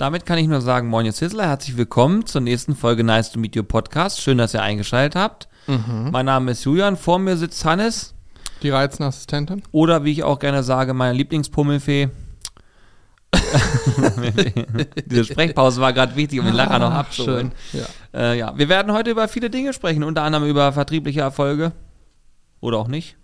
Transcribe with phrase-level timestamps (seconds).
[0.00, 3.38] damit kann ich nur sagen, Moin ihr Sizzler, herzlich willkommen zur nächsten Folge Nice to
[3.38, 4.22] Meet You Podcast.
[4.22, 5.46] Schön, dass ihr eingeschaltet habt.
[5.66, 8.14] Mein Name ist Julian, vor mir sitzt Hannes
[8.62, 9.62] Die reizende Assistentin.
[9.72, 12.08] oder wie ich auch gerne sage, meine Lieblingspummelfee.
[15.04, 17.52] Diese Sprechpause war gerade wichtig, um den Lacher noch abzuholen.
[17.74, 17.84] Ja.
[18.14, 21.72] Äh, ja, wir werden heute über viele Dinge sprechen, unter anderem über vertriebliche Erfolge.
[22.60, 23.16] Oder auch nicht.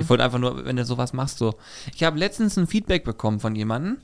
[0.00, 1.54] Ich wollte einfach nur, wenn du sowas machst, so.
[1.94, 3.98] Ich habe letztens ein Feedback bekommen von jemandem,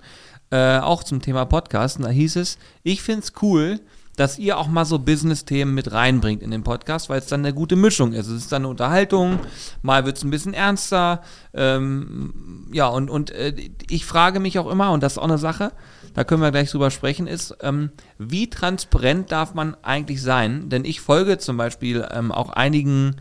[0.50, 3.80] äh, auch zum Thema Podcast, und da hieß es, ich finde es cool,
[4.16, 7.52] dass ihr auch mal so Business-Themen mit reinbringt in den Podcast, weil es dann eine
[7.52, 8.26] gute Mischung ist.
[8.28, 9.38] Es ist dann eine Unterhaltung,
[9.82, 11.22] mal wird es ein bisschen ernster.
[11.52, 13.54] Ähm, ja, und, und äh,
[13.90, 15.72] ich frage mich auch immer, und das ist auch eine Sache,
[16.14, 20.70] da können wir gleich drüber sprechen, ist, ähm, wie transparent darf man eigentlich sein?
[20.70, 23.16] Denn ich folge zum Beispiel ähm, auch einigen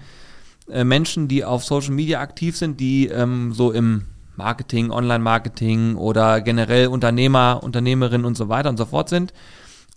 [0.70, 4.06] äh, Menschen, die auf Social Media aktiv sind, die ähm, so im
[4.38, 9.34] Marketing, Online-Marketing oder generell Unternehmer, Unternehmerinnen und so weiter und so fort sind.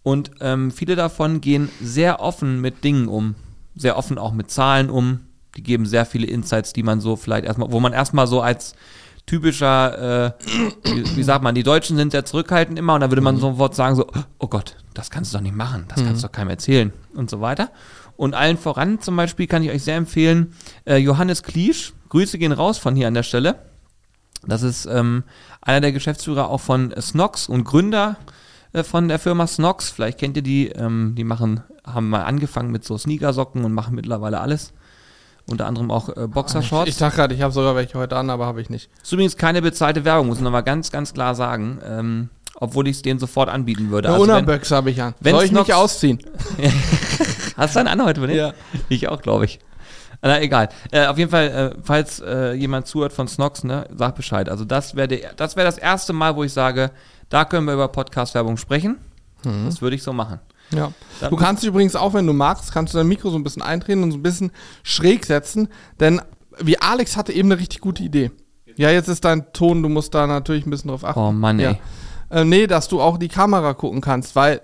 [0.02, 3.34] Und ähm, viele davon gehen sehr offen mit Dingen um,
[3.74, 5.20] sehr offen auch mit Zahlen um.
[5.56, 8.74] Die geben sehr viele Insights, die man so vielleicht erstmal, wo man erstmal so als
[9.28, 10.32] typischer, äh,
[10.84, 13.74] wie, wie sagt man, die Deutschen sind sehr zurückhaltend immer und da würde man sofort
[13.74, 14.06] sagen so,
[14.38, 17.28] oh Gott, das kannst du doch nicht machen, das kannst du doch keinem erzählen und
[17.30, 17.70] so weiter.
[18.16, 20.54] Und allen voran zum Beispiel kann ich euch sehr empfehlen,
[20.86, 23.56] äh, Johannes Kliesch, Grüße gehen raus von hier an der Stelle.
[24.46, 25.24] Das ist ähm,
[25.60, 28.16] einer der Geschäftsführer auch von Snox und Gründer
[28.72, 29.90] äh, von der Firma Snox.
[29.90, 30.68] Vielleicht kennt ihr die.
[30.68, 34.72] Ähm, die machen, haben mal angefangen mit so Sneakersocken und machen mittlerweile alles.
[35.50, 36.88] Unter anderem auch äh, Boxershorts.
[36.90, 38.90] Ich dachte gerade, ich habe sogar welche heute an, aber habe ich nicht.
[39.02, 41.78] ist übrigens keine bezahlte Werbung, muss ich nochmal ganz, ganz klar sagen.
[41.84, 42.28] Ähm,
[42.60, 44.08] obwohl ich es denen sofort anbieten würde.
[44.08, 45.14] Eine Also Unaböx habe ich an.
[45.20, 46.18] wenn Soll ich mich Snox- ausziehen?
[47.56, 48.36] Hast du einen an heute, ne?
[48.36, 48.52] Ja.
[48.88, 49.58] Ich auch, glaube ich.
[50.20, 50.68] Na, egal.
[50.90, 54.48] Äh, auf jeden Fall, äh, falls äh, jemand zuhört von Snox, ne, sag Bescheid.
[54.48, 56.90] Also das wäre das, wär das erste Mal, wo ich sage,
[57.28, 58.96] da können wir über Podcast-Werbung sprechen.
[59.44, 60.40] Das würde ich so machen.
[60.72, 60.92] Ja.
[61.20, 63.44] Dann- Du kannst dich übrigens auch, wenn du magst, kannst du dein Mikro so ein
[63.44, 64.50] bisschen eindrehen und so ein bisschen
[64.82, 65.68] schräg setzen,
[66.00, 66.20] denn
[66.60, 68.32] wie Alex hatte eben eine richtig gute Idee.
[68.76, 71.20] Ja, jetzt ist dein Ton, du musst da natürlich ein bisschen drauf achten.
[71.20, 71.70] Oh Mann, ja.
[71.70, 71.78] ey.
[72.30, 74.60] Äh, nee, dass du auch die Kamera gucken kannst, weil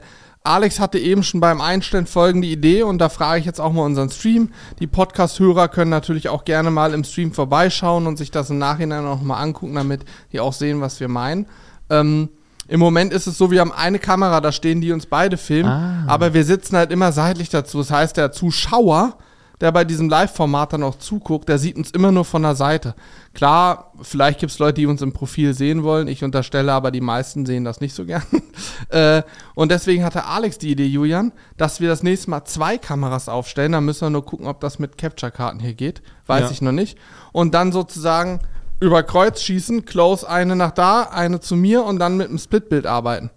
[0.46, 3.80] Alex hatte eben schon beim Einstellen folgende Idee und da frage ich jetzt auch mal
[3.86, 4.50] unseren Stream.
[4.78, 9.06] Die Podcast-Hörer können natürlich auch gerne mal im Stream vorbeischauen und sich das im Nachhinein
[9.06, 11.46] auch mal angucken, damit die auch sehen, was wir meinen.
[11.88, 12.28] Ähm,
[12.68, 15.70] Im Moment ist es so, wir haben eine Kamera da stehen, die uns beide filmt,
[15.70, 16.04] Ah.
[16.08, 17.78] aber wir sitzen halt immer seitlich dazu.
[17.78, 19.16] Das heißt, der Zuschauer,
[19.64, 22.94] der bei diesem Live-Format dann auch zuguckt, der sieht uns immer nur von der Seite.
[23.32, 26.06] Klar, vielleicht gibt es Leute, die uns im Profil sehen wollen.
[26.06, 28.22] Ich unterstelle aber, die meisten sehen das nicht so gern.
[28.90, 29.22] äh,
[29.54, 33.72] und deswegen hatte Alex die Idee, Julian, dass wir das nächste Mal zwei Kameras aufstellen.
[33.72, 36.02] Da müssen wir nur gucken, ob das mit Capture-Karten hier geht.
[36.26, 36.50] Weiß Ja.
[36.50, 36.98] ich noch nicht.
[37.32, 38.40] Und dann sozusagen
[38.80, 42.84] über Kreuz schießen, close eine nach da, eine zu mir und dann mit einem Splitbild
[42.86, 43.30] arbeiten.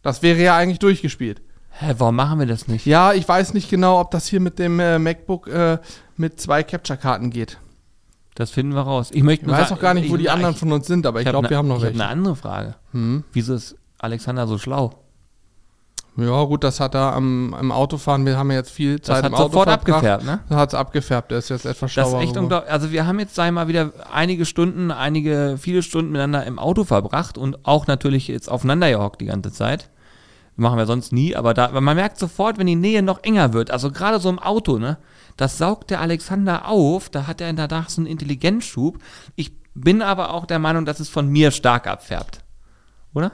[0.00, 1.42] Das wäre ja eigentlich durchgespielt.
[1.76, 2.86] Hä, warum machen wir das nicht?
[2.86, 5.78] Ja, ich weiß nicht genau, ob das hier mit dem äh, MacBook äh,
[6.16, 7.58] mit zwei Capture-Karten geht.
[8.36, 9.10] Das finden wir raus.
[9.12, 11.06] Ich möchte Ich weiß auch gar nicht, wo ich- die anderen ich- von uns sind,
[11.06, 11.98] aber ich glaube, wir haben noch ich welche.
[11.98, 12.74] habe eine andere Frage.
[12.92, 13.24] Hm.
[13.32, 14.92] Wieso ist Alexander so schlau?
[16.16, 19.16] Ja, gut, das hat er am, im Autofahren, wir haben ja jetzt viel Das Zeit
[19.24, 20.40] hat im Auto sofort abgefärbt, ne?
[20.48, 22.70] Das hat es abgefärbt, der ist jetzt etwas Das schlauer ist echt unglaublich.
[22.70, 26.60] Also wir haben jetzt, sag ich mal, wieder einige Stunden, einige, viele Stunden miteinander im
[26.60, 29.90] Auto verbracht und auch natürlich jetzt aufeinander gehockt die ganze Zeit.
[30.56, 33.72] Machen wir sonst nie, aber da, man merkt sofort, wenn die Nähe noch enger wird,
[33.72, 34.98] also gerade so im Auto, ne,
[35.36, 38.98] das saugt der Alexander auf, da hat er in der Dach so einen Intelligenzschub.
[39.34, 42.44] Ich bin aber auch der Meinung, dass es von mir stark abfärbt.
[43.14, 43.32] Oder?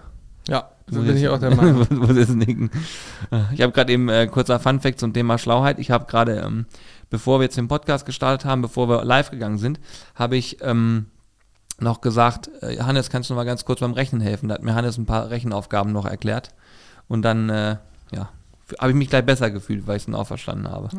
[0.48, 1.86] Ja, so bin ich auch der Meinung.
[1.90, 2.70] Muss jetzt nicken.
[3.52, 5.78] Ich habe gerade eben äh, kurzer Funfact zum Thema Schlauheit.
[5.78, 6.66] Ich habe gerade, ähm,
[7.10, 9.78] bevor wir jetzt den Podcast gestartet haben, bevor wir live gegangen sind,
[10.14, 11.06] habe ich ähm,
[11.78, 14.48] noch gesagt, äh, Hannes, kannst du mal ganz kurz beim Rechnen helfen?
[14.48, 16.54] Da hat mir Hannes ein paar Rechenaufgaben noch erklärt.
[17.10, 17.76] Und dann, äh,
[18.12, 18.30] ja,
[18.78, 20.90] habe ich mich gleich besser gefühlt, weil ich es dann auch verstanden habe.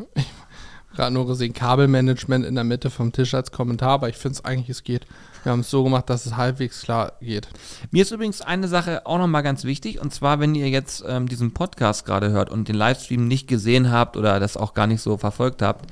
[0.95, 4.43] Gerade nur gesehen, Kabelmanagement in der Mitte vom Tisch als Kommentar, aber ich finde es
[4.43, 5.07] eigentlich, es geht.
[5.43, 7.47] Wir haben es so gemacht, dass es halbwegs klar geht.
[7.91, 11.29] Mir ist übrigens eine Sache auch nochmal ganz wichtig, und zwar, wenn ihr jetzt ähm,
[11.29, 15.01] diesen Podcast gerade hört und den Livestream nicht gesehen habt oder das auch gar nicht
[15.01, 15.89] so verfolgt habt,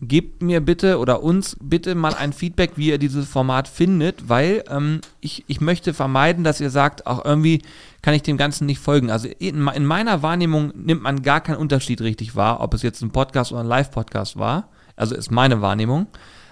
[0.00, 4.64] gebt mir bitte oder uns bitte mal ein Feedback, wie ihr dieses Format findet, weil
[4.68, 7.62] ähm, ich, ich möchte vermeiden, dass ihr sagt, auch irgendwie
[8.02, 9.10] kann ich dem Ganzen nicht folgen.
[9.10, 13.02] Also in, in meiner Wahrnehmung nimmt man gar keinen Unterschied richtig wahr, ob es jetzt
[13.02, 14.68] ein Podcast oder ein Live-Podcast war.
[14.96, 16.06] Also ist meine Wahrnehmung.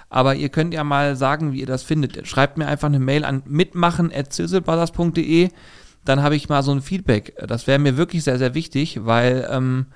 [0.09, 2.29] Aber ihr könnt ja mal sagen, wie ihr das findet.
[2.29, 5.51] Schreibt mir einfach eine Mail an mitmachen.zizzlebrothers.de.
[6.05, 7.35] Dann habe ich mal so ein Feedback.
[7.47, 9.87] Das wäre mir wirklich sehr, sehr wichtig, weil ähm,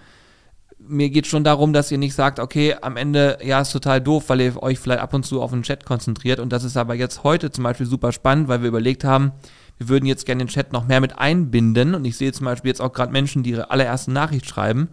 [0.79, 4.25] mir geht schon darum, dass ihr nicht sagt, okay, am Ende, ja, ist total doof,
[4.29, 6.41] weil ihr euch vielleicht ab und zu auf den Chat konzentriert.
[6.41, 9.33] Und das ist aber jetzt heute zum Beispiel super spannend, weil wir überlegt haben,
[9.81, 11.95] wir würden jetzt gerne den Chat noch mehr mit einbinden.
[11.95, 14.91] Und ich sehe zum Beispiel jetzt auch gerade Menschen, die ihre allererste Nachricht schreiben.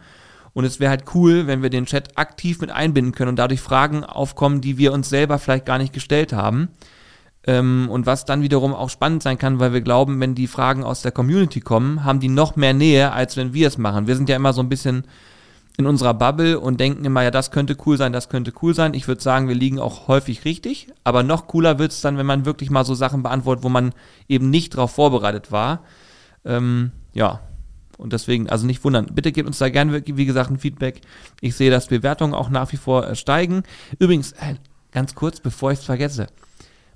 [0.54, 3.60] Und es wäre halt cool, wenn wir den Chat aktiv mit einbinden können und dadurch
[3.60, 6.70] Fragen aufkommen, die wir uns selber vielleicht gar nicht gestellt haben.
[7.46, 10.86] Ähm, und was dann wiederum auch spannend sein kann, weil wir glauben, wenn die Fragen
[10.86, 14.08] aus der Community kommen, haben die noch mehr Nähe, als wenn wir es machen.
[14.08, 15.04] Wir sind ja immer so ein bisschen
[15.78, 18.96] in unserer Bubble und denken immer, ja, das könnte cool sein, das könnte cool sein.
[18.96, 22.26] Ich würde sagen, wir liegen auch häufig richtig, aber noch cooler wird es dann, wenn
[22.26, 23.94] man wirklich mal so Sachen beantwortet, wo man
[24.28, 25.84] eben nicht darauf vorbereitet war.
[26.46, 27.42] Ähm, ja,
[27.98, 29.06] und deswegen, also nicht wundern.
[29.14, 31.02] Bitte gebt uns da gerne, wie gesagt, ein Feedback.
[31.42, 33.64] Ich sehe, dass Bewertungen auch nach wie vor äh, steigen.
[34.00, 34.56] Übrigens, äh,
[34.92, 36.28] ganz kurz, bevor ich es vergesse.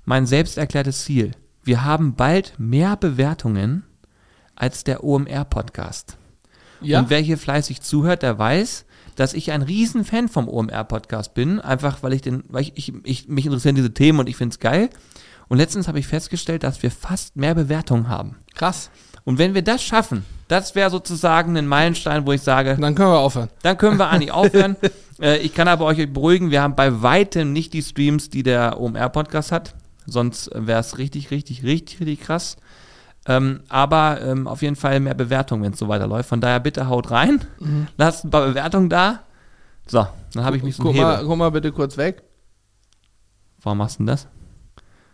[0.04, 1.32] Mein selbst erklärtes Ziel.
[1.62, 3.84] Wir haben bald mehr Bewertungen
[4.56, 6.18] als der OMR-Podcast.
[6.82, 7.00] Ja.
[7.00, 8.84] Und wer hier fleißig zuhört, der weiß,
[9.16, 13.28] dass ich ein Riesenfan vom OMR-Podcast bin, einfach weil ich den, weil ich, ich, ich
[13.28, 14.90] mich interessieren diese Themen und ich finde es geil.
[15.48, 18.36] Und letztens habe ich festgestellt, dass wir fast mehr Bewertungen haben.
[18.54, 18.90] Krass.
[19.24, 22.76] Und wenn wir das schaffen, das wäre sozusagen ein Meilenstein, wo ich sage.
[22.80, 23.48] Dann können wir aufhören.
[23.62, 24.76] Dann können wir eigentlich aufhören.
[25.20, 28.80] äh, ich kann aber euch beruhigen, wir haben bei weitem nicht die Streams, die der
[28.80, 29.74] OMR-Podcast hat.
[30.06, 32.56] Sonst wäre es richtig, richtig, richtig, richtig krass.
[33.26, 36.28] Ähm, aber ähm, auf jeden Fall mehr Bewertungen, wenn es so weiterläuft.
[36.28, 37.86] Von daher bitte haut rein, mhm.
[37.96, 39.20] lasst ein paar Bewertungen da.
[39.86, 42.22] So, dann habe ich mich so guck mal, guck mal bitte kurz weg.
[43.62, 44.26] Warum machst du denn das?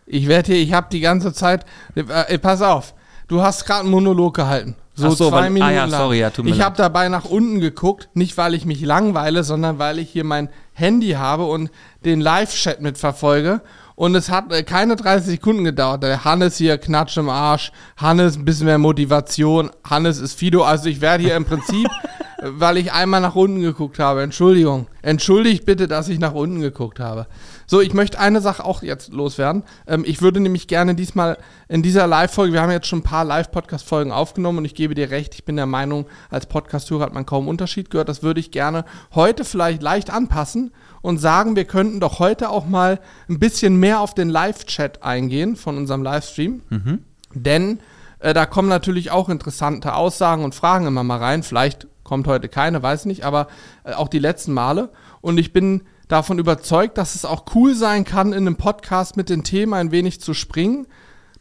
[0.05, 1.65] Ich werde hier, ich habe die ganze Zeit,
[1.95, 2.95] äh, pass auf,
[3.27, 4.75] du hast gerade einen Monolog gehalten.
[4.95, 6.01] So, so zwei weil, Minuten ah ja, lang.
[6.01, 9.99] Sorry, ja, ich habe dabei nach unten geguckt, nicht weil ich mich langweile, sondern weil
[9.99, 11.69] ich hier mein Handy habe und
[12.03, 13.61] den Live-Chat mitverfolge.
[13.99, 16.03] Und es hat äh, keine 30 Sekunden gedauert.
[16.03, 17.73] Der Hannes hier knatscht im Arsch.
[17.97, 19.71] Hannes ein bisschen mehr Motivation.
[19.83, 20.63] Hannes ist Fido.
[20.63, 21.89] Also ich werde hier im Prinzip,
[22.41, 24.23] weil ich einmal nach unten geguckt habe.
[24.23, 24.87] Entschuldigung.
[25.01, 27.27] Entschuldigt bitte, dass ich nach unten geguckt habe.
[27.67, 29.63] So, ich möchte eine Sache auch jetzt loswerden.
[29.85, 31.37] Ähm, ich würde nämlich gerne diesmal
[31.67, 35.11] in dieser Live-Folge, wir haben jetzt schon ein paar Live-Podcast-Folgen aufgenommen und ich gebe dir
[35.11, 38.07] recht, ich bin der Meinung, als Podcast-Hörer hat man kaum Unterschied gehört.
[38.07, 42.65] Das würde ich gerne heute vielleicht leicht anpassen und sagen, wir könnten doch heute auch
[42.65, 42.99] mal
[43.29, 46.61] ein bisschen mehr auf den Live-Chat eingehen von unserem Livestream.
[46.69, 47.03] Mhm.
[47.33, 47.79] Denn
[48.19, 51.43] äh, da kommen natürlich auch interessante Aussagen und Fragen immer mal rein.
[51.43, 53.47] Vielleicht kommt heute keine, weiß nicht, aber
[53.83, 54.89] äh, auch die letzten Male.
[55.21, 59.29] Und ich bin davon überzeugt, dass es auch cool sein kann, in einem Podcast mit
[59.29, 60.87] den Themen ein wenig zu springen.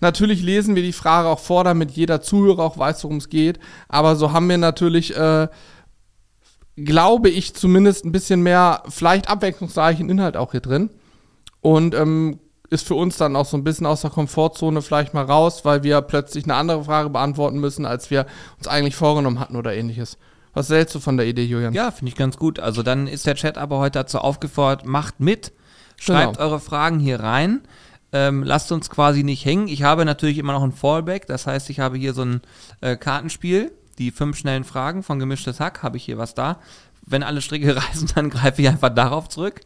[0.01, 3.59] Natürlich lesen wir die Frage auch vor, damit jeder Zuhörer auch weiß, worum es geht.
[3.89, 5.49] Aber so haben wir natürlich, äh,
[6.85, 10.91] glaube ich, zumindest ein bisschen mehr, vielleicht abwechslungsreichen Inhalt auch hier drin.
[11.61, 12.39] Und ähm,
[12.71, 15.83] ist für uns dann auch so ein bisschen aus der Komfortzone vielleicht mal raus, weil
[15.83, 18.27] wir plötzlich eine andere Frage beantworten müssen, als wir
[18.59, 20.19] uns eigentlich vorgenommen hatten oder ähnliches.
[20.55, 21.73] Was hältst du von der Idee, Julian?
[21.73, 22.59] Ja, finde ich ganz gut.
[22.59, 25.53] Also dann ist der Chat aber heute dazu aufgefordert, macht mit,
[25.97, 26.47] schreibt genau.
[26.47, 27.63] eure Fragen hier rein.
[28.13, 29.69] Ähm, lasst uns quasi nicht hängen.
[29.69, 32.41] Ich habe natürlich immer noch ein Fallback, das heißt, ich habe hier so ein
[32.81, 36.59] äh, Kartenspiel, die fünf schnellen Fragen von gemischtes Hack, habe ich hier was da.
[37.05, 39.61] Wenn alle Stricke reißen, dann greife ich einfach darauf zurück.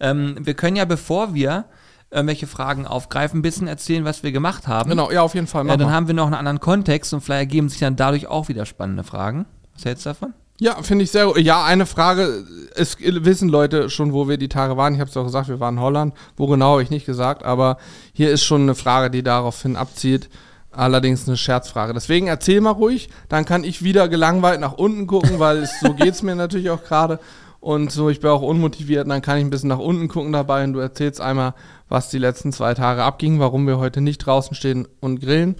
[0.00, 1.66] Ähm, wir können ja, bevor wir
[2.10, 4.90] irgendwelche Fragen aufgreifen, ein bisschen erzählen, was wir gemacht haben.
[4.90, 5.66] Genau, ja, auf jeden Fall.
[5.66, 8.48] Ja, dann haben wir noch einen anderen Kontext und vielleicht ergeben sich dann dadurch auch
[8.48, 9.46] wieder spannende Fragen.
[9.74, 10.34] Was hältst du davon?
[10.58, 11.38] Ja, finde ich sehr gut.
[11.38, 12.44] Ja, eine Frage.
[12.74, 14.94] Es wissen Leute schon, wo wir die Tage waren.
[14.94, 16.14] Ich habe es auch gesagt, wir waren in Holland.
[16.36, 17.44] Wo genau, habe ich nicht gesagt.
[17.44, 17.76] Aber
[18.14, 20.30] hier ist schon eine Frage, die daraufhin abzieht.
[20.76, 21.94] Allerdings eine Scherzfrage.
[21.94, 23.08] Deswegen erzähl mal ruhig.
[23.28, 26.70] Dann kann ich wieder gelangweilt nach unten gucken, weil es, so geht es mir natürlich
[26.70, 27.18] auch gerade.
[27.60, 29.04] Und so, ich bin auch unmotiviert.
[29.04, 30.64] Und dann kann ich ein bisschen nach unten gucken dabei.
[30.64, 31.54] Und du erzählst einmal,
[31.88, 35.56] was die letzten zwei Tage abging, warum wir heute nicht draußen stehen und grillen,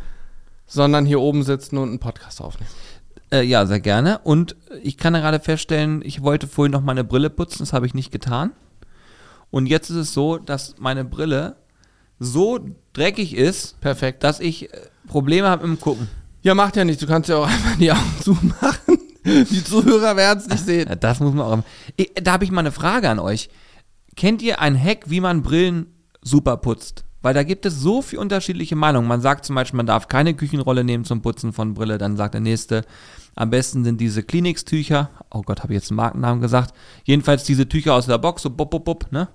[0.66, 2.70] sondern hier oben sitzen und einen Podcast aufnehmen.
[3.32, 4.18] Äh, ja, sehr gerne.
[4.22, 7.94] Und ich kann gerade feststellen, ich wollte vorhin noch meine Brille putzen, das habe ich
[7.94, 8.52] nicht getan.
[9.50, 11.56] Und jetzt ist es so, dass meine Brille
[12.18, 12.60] so
[12.92, 14.24] dreckig ist, Perfekt.
[14.24, 16.08] dass ich äh, Probleme habe im Gucken.
[16.42, 17.00] Ja, macht ja nichts.
[17.00, 18.98] Du kannst ja auch einfach die Augen zumachen.
[19.24, 20.88] Die Zuhörer werden es nicht sehen.
[20.88, 21.64] Ja, das muss man auch.
[21.96, 23.48] Ich, da habe ich mal eine Frage an euch.
[24.14, 25.86] Kennt ihr ein Hack, wie man Brillen
[26.22, 27.04] super putzt?
[27.22, 29.08] Weil da gibt es so viele unterschiedliche Meinungen.
[29.08, 31.98] Man sagt zum Beispiel, man darf keine Küchenrolle nehmen zum Putzen von Brille.
[31.98, 32.84] Dann sagt der nächste,
[33.34, 35.10] am besten sind diese Kleenex-Tücher.
[35.32, 36.72] Oh Gott, habe ich jetzt einen Markennamen gesagt.
[37.04, 39.26] Jedenfalls diese Tücher aus der Box, so bop, bop, bop, ne?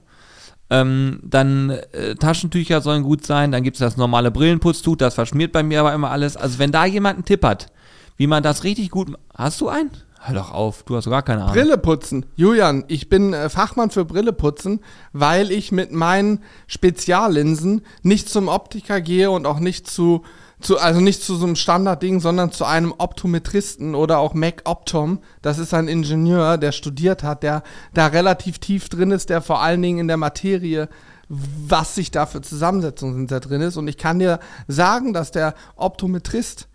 [0.72, 3.52] Ähm, dann äh, Taschentücher sollen gut sein.
[3.52, 6.38] Dann gibt es das normale Brillenputztuch, das verschmiert bei mir aber immer alles.
[6.38, 7.68] Also wenn da jemand einen Tipp hat,
[8.16, 9.10] wie man das richtig gut...
[9.36, 9.92] Hast du einen?
[10.24, 11.56] Hör doch auf, du hast gar keine Ahnung.
[11.56, 12.26] Brille putzen.
[12.36, 14.80] Julian, ich bin äh, Fachmann für Brille putzen,
[15.12, 20.24] weil ich mit meinen Speziallinsen nicht zum Optiker gehe und auch nicht zu,
[20.62, 25.20] zu also nicht zu so einem Standardding, sondern zu einem Optometristen oder auch Mac Optom.
[25.42, 27.64] Das ist ein Ingenieur, der studiert hat, der
[27.94, 30.90] da relativ tief drin ist, der vor allen Dingen in der Materie
[31.34, 33.78] was sich da für Zusammensetzungen da drin ist.
[33.78, 36.68] Und ich kann dir sagen, dass der Optometrist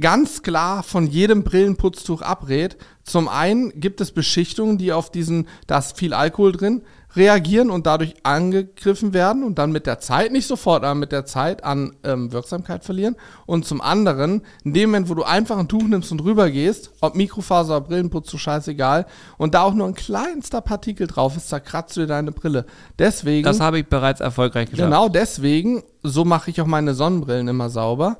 [0.00, 2.76] ganz klar von jedem Brillenputztuch abrät.
[3.04, 6.82] Zum einen gibt es Beschichtungen, die auf diesen, da ist viel Alkohol drin,
[7.16, 11.24] reagieren und dadurch angegriffen werden und dann mit der Zeit, nicht sofort, aber mit der
[11.24, 13.16] Zeit an ähm, Wirksamkeit verlieren.
[13.46, 16.90] Und zum anderen, in dem Moment, wo du einfach ein Tuch nimmst und rüber gehst,
[17.00, 19.06] ob Mikrofaser oder Brillenputz, so scheißegal,
[19.38, 22.66] und da auch nur ein kleinster Partikel drauf ist, zerkratzt du dir deine Brille.
[22.98, 23.44] Deswegen.
[23.44, 24.86] Das habe ich bereits erfolgreich geschafft.
[24.86, 28.18] Genau deswegen, so mache ich auch meine Sonnenbrillen immer sauber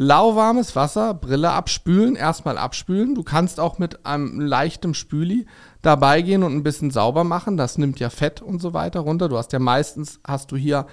[0.00, 3.14] lauwarmes Wasser, Brille abspülen, erstmal abspülen.
[3.14, 5.44] Du kannst auch mit einem leichten Spüli
[5.82, 7.58] dabei gehen und ein bisschen sauber machen.
[7.58, 9.28] Das nimmt ja Fett und so weiter runter.
[9.28, 10.86] Du hast ja meistens, hast du hier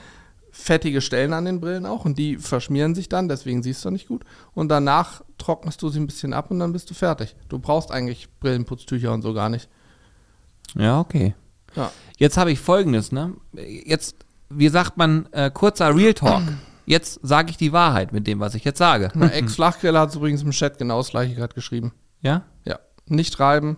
[0.51, 4.09] fettige Stellen an den Brillen auch und die verschmieren sich dann, deswegen siehst du nicht
[4.09, 4.25] gut.
[4.53, 7.37] Und danach trocknest du sie ein bisschen ab und dann bist du fertig.
[7.47, 9.69] Du brauchst eigentlich Brillenputztücher und so gar nicht.
[10.75, 11.33] Ja, okay.
[11.77, 11.91] Ja.
[12.17, 13.35] Jetzt habe ich folgendes, ne?
[13.53, 14.17] Jetzt,
[14.49, 16.43] wie sagt man, äh, kurzer Real Talk.
[16.87, 19.11] Jetzt sage ich die Wahrheit mit dem, was ich jetzt sage.
[19.19, 21.91] Ex-Flachgriller hat übrigens im Chat genau das gleiche gerade geschrieben.
[22.21, 22.43] Ja?
[22.63, 22.79] Ja.
[23.07, 23.77] Nicht reiben.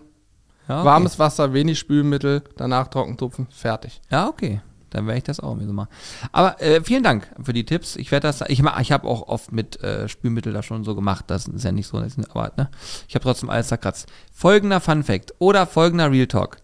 [0.68, 0.86] Ja, okay.
[0.86, 4.00] Warmes Wasser, wenig Spülmittel, danach Trockentupfen, fertig.
[4.10, 4.60] Ja, okay.
[4.90, 5.88] Dann werde ich das auch so machen.
[6.30, 7.96] Aber äh, vielen Dank für die Tipps.
[7.96, 11.24] Ich werde das, ich, ich habe auch oft mit äh, Spülmittel da schon so gemacht.
[11.28, 12.70] Das ist ja nicht so, aber ne,
[13.08, 14.08] ich habe trotzdem alles zerkratzt.
[14.32, 16.58] Folgender Fun Fact oder folgender Real Talk.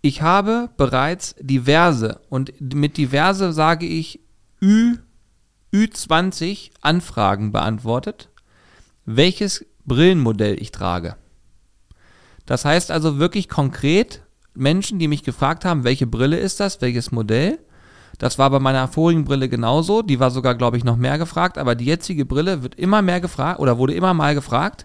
[0.00, 4.20] Ich habe bereits diverse und mit diverse sage ich
[4.62, 4.96] Ü
[5.72, 8.28] Ü20 Anfragen beantwortet,
[9.04, 11.16] welches Brillenmodell ich trage.
[12.46, 14.22] Das heißt also wirklich konkret
[14.54, 17.58] Menschen, die mich gefragt haben, welche Brille ist das, welches Modell.
[18.18, 20.02] Das war bei meiner vorigen Brille genauso.
[20.02, 21.56] Die war sogar, glaube ich, noch mehr gefragt.
[21.56, 24.84] Aber die jetzige Brille wird immer mehr gefragt oder wurde immer mal gefragt.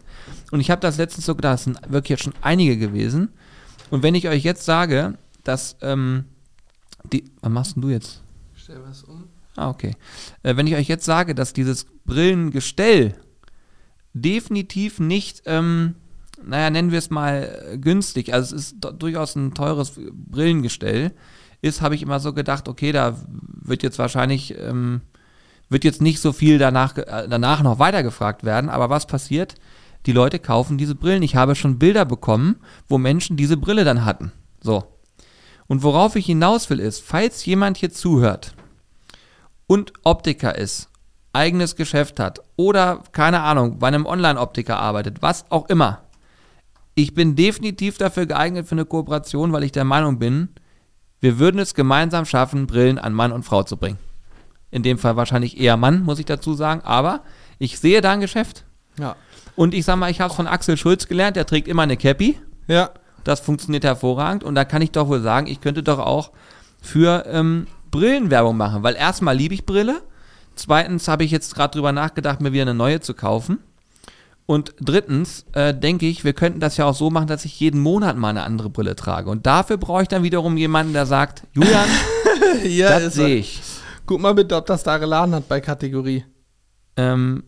[0.51, 3.33] Und ich habe das letztens so gedacht, das sind wirklich jetzt schon einige gewesen.
[3.89, 6.25] Und wenn ich euch jetzt sage, dass ähm,
[7.11, 7.25] die.
[7.41, 8.21] Was machst denn du jetzt?
[8.55, 9.24] Ich stell was um.
[9.55, 9.95] Ah, okay.
[10.43, 13.15] Äh, wenn ich euch jetzt sage, dass dieses Brillengestell
[14.13, 15.95] definitiv nicht, ähm,
[16.43, 21.13] naja, nennen wir es mal äh, günstig, also es ist durchaus ein teures Brillengestell,
[21.61, 25.01] ist, habe ich immer so gedacht, okay, da wird jetzt wahrscheinlich, ähm,
[25.69, 29.55] wird jetzt nicht so viel danach, äh, danach noch weitergefragt werden, aber was passiert?
[30.05, 31.23] Die Leute kaufen diese Brillen.
[31.23, 32.57] Ich habe schon Bilder bekommen,
[32.87, 34.31] wo Menschen diese Brille dann hatten.
[34.61, 34.83] So.
[35.65, 38.53] Und worauf ich hinaus will ist, falls jemand hier zuhört
[39.67, 40.89] und Optiker ist,
[41.33, 46.01] eigenes Geschäft hat oder, keine Ahnung, bei einem Online-Optiker arbeitet, was auch immer.
[46.95, 50.49] Ich bin definitiv dafür geeignet für eine Kooperation, weil ich der Meinung bin,
[51.19, 53.99] wir würden es gemeinsam schaffen, Brillen an Mann und Frau zu bringen.
[54.71, 57.21] In dem Fall wahrscheinlich eher Mann, muss ich dazu sagen, aber
[57.59, 58.63] ich sehe da ein Geschäft.
[58.99, 59.15] Ja.
[59.55, 61.97] Und ich sag mal, ich habe es von Axel Schulz gelernt, der trägt immer eine
[61.97, 62.39] Cappy.
[62.67, 62.91] Ja.
[63.23, 66.31] Das funktioniert hervorragend und da kann ich doch wohl sagen, ich könnte doch auch
[66.81, 67.67] für ähm,
[67.99, 70.01] Brillenwerbung machen, weil erstmal liebe ich Brille.
[70.55, 73.59] Zweitens habe ich jetzt gerade drüber nachgedacht, mir wieder eine neue zu kaufen.
[74.45, 77.79] Und drittens äh, denke ich, wir könnten das ja auch so machen, dass ich jeden
[77.79, 79.29] Monat mal eine andere Brille trage.
[79.29, 81.89] Und dafür brauche ich dann wiederum jemanden, der sagt, Julian,
[82.63, 83.61] ja, das sehe ich.
[84.05, 86.25] Guck mal bitte, ob das da geladen hat bei Kategorie.
[86.95, 87.43] Ähm,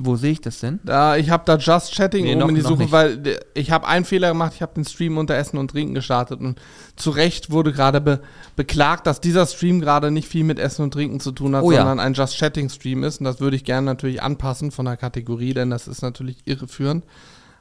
[0.00, 0.78] wo sehe ich das denn?
[0.84, 3.88] Da, ich habe da Just Chatting nee, oben noch, in die Suche, weil ich habe
[3.88, 4.52] einen Fehler gemacht.
[4.54, 6.60] Ich habe den Stream unter Essen und Trinken gestartet und
[6.94, 8.20] zu Recht wurde gerade be
[8.54, 11.72] beklagt, dass dieser Stream gerade nicht viel mit Essen und Trinken zu tun hat, oh,
[11.72, 12.04] sondern ja.
[12.04, 13.18] ein Just Chatting Stream ist.
[13.18, 17.04] Und das würde ich gerne natürlich anpassen von der Kategorie, denn das ist natürlich irreführend.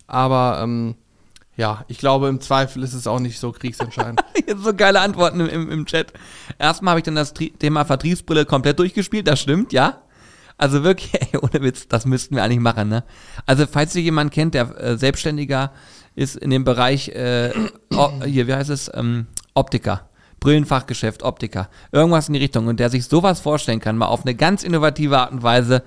[0.05, 0.93] Aber ähm,
[1.55, 4.23] ja, ich glaube, im Zweifel ist es auch nicht so kriegsentscheidend.
[4.47, 6.13] Jetzt so geile Antworten im, im, im Chat.
[6.59, 10.01] Erstmal habe ich dann das Thema Vertriebsbrille komplett durchgespielt, das stimmt, ja.
[10.57, 13.03] Also wirklich, ey, ohne Witz, das müssten wir eigentlich machen, ne?
[13.45, 15.71] Also, falls ihr jemanden kennt, der äh, Selbstständiger
[16.15, 17.51] ist in dem Bereich, äh,
[18.25, 20.09] hier, wie heißt es, ähm, Optiker.
[20.39, 21.69] Brillenfachgeschäft, Optiker.
[21.91, 22.67] Irgendwas in die Richtung.
[22.67, 25.83] Und der sich sowas vorstellen kann, mal auf eine ganz innovative Art und Weise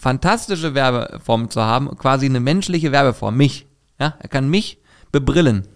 [0.00, 3.66] fantastische Werbeform zu haben, quasi eine menschliche Werbeform, mich.
[4.00, 4.78] Ja, er kann mich
[5.12, 5.66] bebrillen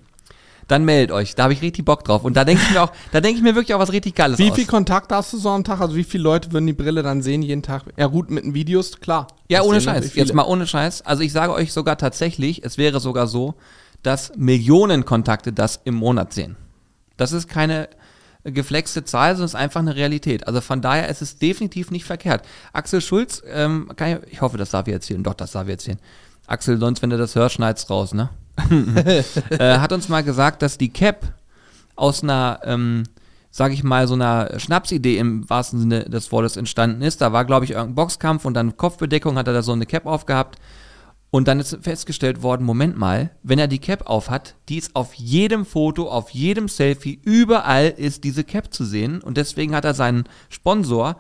[0.72, 1.34] dann meldet euch.
[1.34, 2.24] Da habe ich richtig Bock drauf.
[2.24, 4.38] Und da denke ich mir auch, da denke ich mir wirklich auch was richtig Geiles
[4.38, 4.56] Wie aus.
[4.56, 5.80] viel Kontakt hast du so am Tag?
[5.80, 7.84] Also wie viele Leute würden die Brille dann sehen jeden Tag?
[7.96, 9.28] Ja gut, mit den Videos, klar.
[9.48, 10.14] Ja, ohne Scheiß.
[10.14, 11.02] Jetzt mal ohne Scheiß.
[11.02, 13.54] Also ich sage euch sogar tatsächlich, es wäre sogar so,
[14.02, 16.56] dass Millionen Kontakte das im Monat sehen.
[17.18, 17.88] Das ist keine
[18.44, 20.46] geflexte Zahl, sondern es ist einfach eine Realität.
[20.48, 22.44] Also von daher ist es definitiv nicht verkehrt.
[22.72, 25.22] Axel Schulz, ähm, ich, ich, hoffe, das darf ich erzählen.
[25.22, 25.98] Doch, das darf ich erzählen.
[26.46, 28.30] Axel, sonst, wenn du das hörst, schneid's raus, ne?
[29.50, 31.35] äh, hat uns mal gesagt, dass die Cap
[31.97, 33.04] aus einer, ähm,
[33.50, 37.21] sag ich mal, so einer Schnapsidee im wahrsten Sinne des Wortes entstanden ist.
[37.21, 40.06] Da war, glaube ich, irgendein Boxkampf und dann Kopfbedeckung hat er da so eine Cap
[40.06, 40.59] aufgehabt.
[41.30, 44.94] Und dann ist festgestellt worden, Moment mal, wenn er die Cap auf hat, die ist
[44.94, 49.23] auf jedem Foto, auf jedem Selfie, überall ist diese Cap zu sehen.
[49.23, 51.16] Und deswegen hat er seinen Sponsor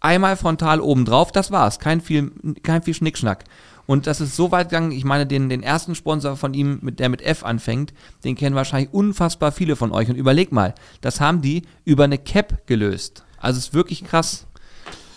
[0.00, 1.78] einmal frontal oben drauf, das war's.
[1.78, 2.32] Kein viel,
[2.64, 3.44] kein viel Schnickschnack.
[3.86, 7.00] Und das ist so weit gegangen, ich meine, den, den ersten Sponsor von ihm, mit,
[7.00, 7.92] der mit F anfängt,
[8.24, 10.08] den kennen wahrscheinlich unfassbar viele von euch.
[10.08, 13.24] Und überleg mal, das haben die über eine Cap gelöst.
[13.38, 14.46] Also es ist wirklich krass.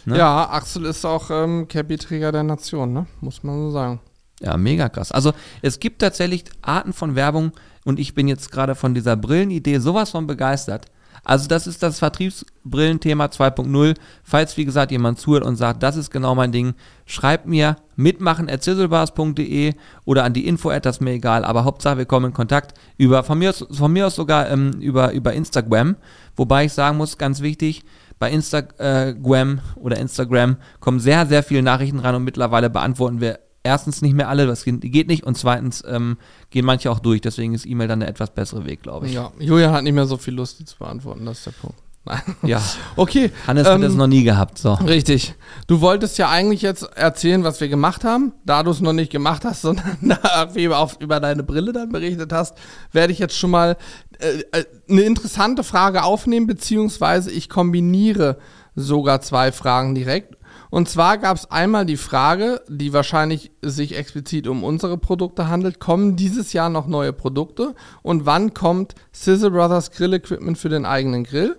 [0.05, 0.17] Ne?
[0.17, 3.05] Ja, Axel ist auch ähm, Cappy-Träger der Nation, ne?
[3.21, 3.99] muss man so sagen.
[4.41, 5.11] Ja, mega krass.
[5.11, 7.51] Also es gibt tatsächlich Arten von Werbung
[7.85, 10.87] und ich bin jetzt gerade von dieser Brillenidee sowas von begeistert.
[11.25, 13.95] Also das ist das Vertriebsbrillenthema 2.0.
[14.23, 18.49] Falls, wie gesagt, jemand zuhört und sagt, das ist genau mein Ding, schreibt mir mitmachen
[18.49, 19.73] at sizzlebars.de
[20.05, 23.23] oder an die Info das ist mir egal, aber Hauptsache wir kommen in Kontakt über,
[23.23, 25.95] von mir aus, von mir aus sogar ähm, über, über Instagram,
[26.35, 27.83] wobei ich sagen muss, ganz wichtig,
[28.19, 34.01] bei Instagram oder Instagram kommen sehr, sehr viele Nachrichten rein und mittlerweile beantworten wir erstens
[34.01, 36.17] nicht mehr alle, das geht nicht und zweitens ähm,
[36.49, 37.21] gehen manche auch durch.
[37.21, 39.13] Deswegen ist E-Mail dann der etwas bessere Weg, glaube ich.
[39.13, 41.79] Ja, Julian hat nicht mehr so viel Lust, die zu beantworten, das ist der Punkt.
[42.05, 42.21] Nein.
[42.43, 42.61] Ja.
[42.97, 43.31] Okay.
[43.45, 44.57] Hannes ähm, hat das noch nie gehabt.
[44.57, 44.73] So.
[44.75, 45.35] Richtig.
[45.67, 48.31] Du wolltest ja eigentlich jetzt erzählen, was wir gemacht haben.
[48.45, 52.31] Da du es noch nicht gemacht hast, sondern irgendwie auf, über deine Brille dann berichtet
[52.31, 52.57] hast,
[52.93, 53.75] werde ich jetzt schon mal
[54.19, 58.37] äh, äh, eine interessante Frage aufnehmen, beziehungsweise ich kombiniere
[58.75, 60.37] sogar zwei Fragen direkt.
[60.69, 65.79] Und zwar gab es einmal die Frage, die wahrscheinlich sich explizit um unsere Produkte handelt,
[65.79, 70.85] kommen dieses Jahr noch neue Produkte und wann kommt Sizzle Brothers Grill Equipment für den
[70.85, 71.57] eigenen Grill?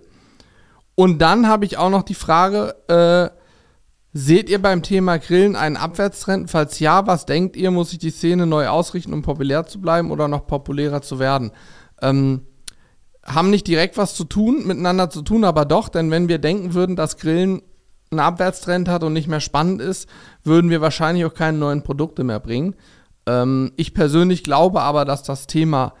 [0.95, 3.29] Und dann habe ich auch noch die Frage, äh,
[4.13, 6.49] seht ihr beim Thema Grillen einen Abwärtstrend?
[6.49, 10.09] Falls ja, was denkt ihr, muss sich die Szene neu ausrichten, um populär zu bleiben
[10.09, 11.51] oder noch populärer zu werden?
[12.01, 12.41] Ähm,
[13.23, 16.73] haben nicht direkt was zu tun, miteinander zu tun, aber doch, denn wenn wir denken
[16.73, 17.61] würden, dass Grillen
[18.11, 20.07] einen Abwärtstrend hat und nicht mehr spannend ist,
[20.43, 22.75] würden wir wahrscheinlich auch keine neuen Produkte mehr bringen.
[23.25, 25.93] Ähm, ich persönlich glaube aber, dass das Thema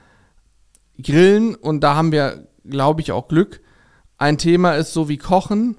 [1.01, 3.61] Grillen, und da haben wir, glaube ich, auch Glück,
[4.17, 5.77] ein Thema ist, so wie Kochen.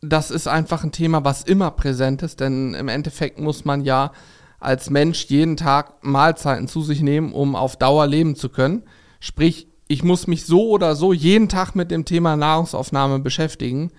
[0.00, 4.12] Das ist einfach ein Thema, was immer präsent ist, denn im Endeffekt muss man ja
[4.60, 8.82] als Mensch jeden Tag Mahlzeiten zu sich nehmen, um auf Dauer leben zu können.
[9.20, 13.92] Sprich, ich muss mich so oder so jeden Tag mit dem Thema Nahrungsaufnahme beschäftigen.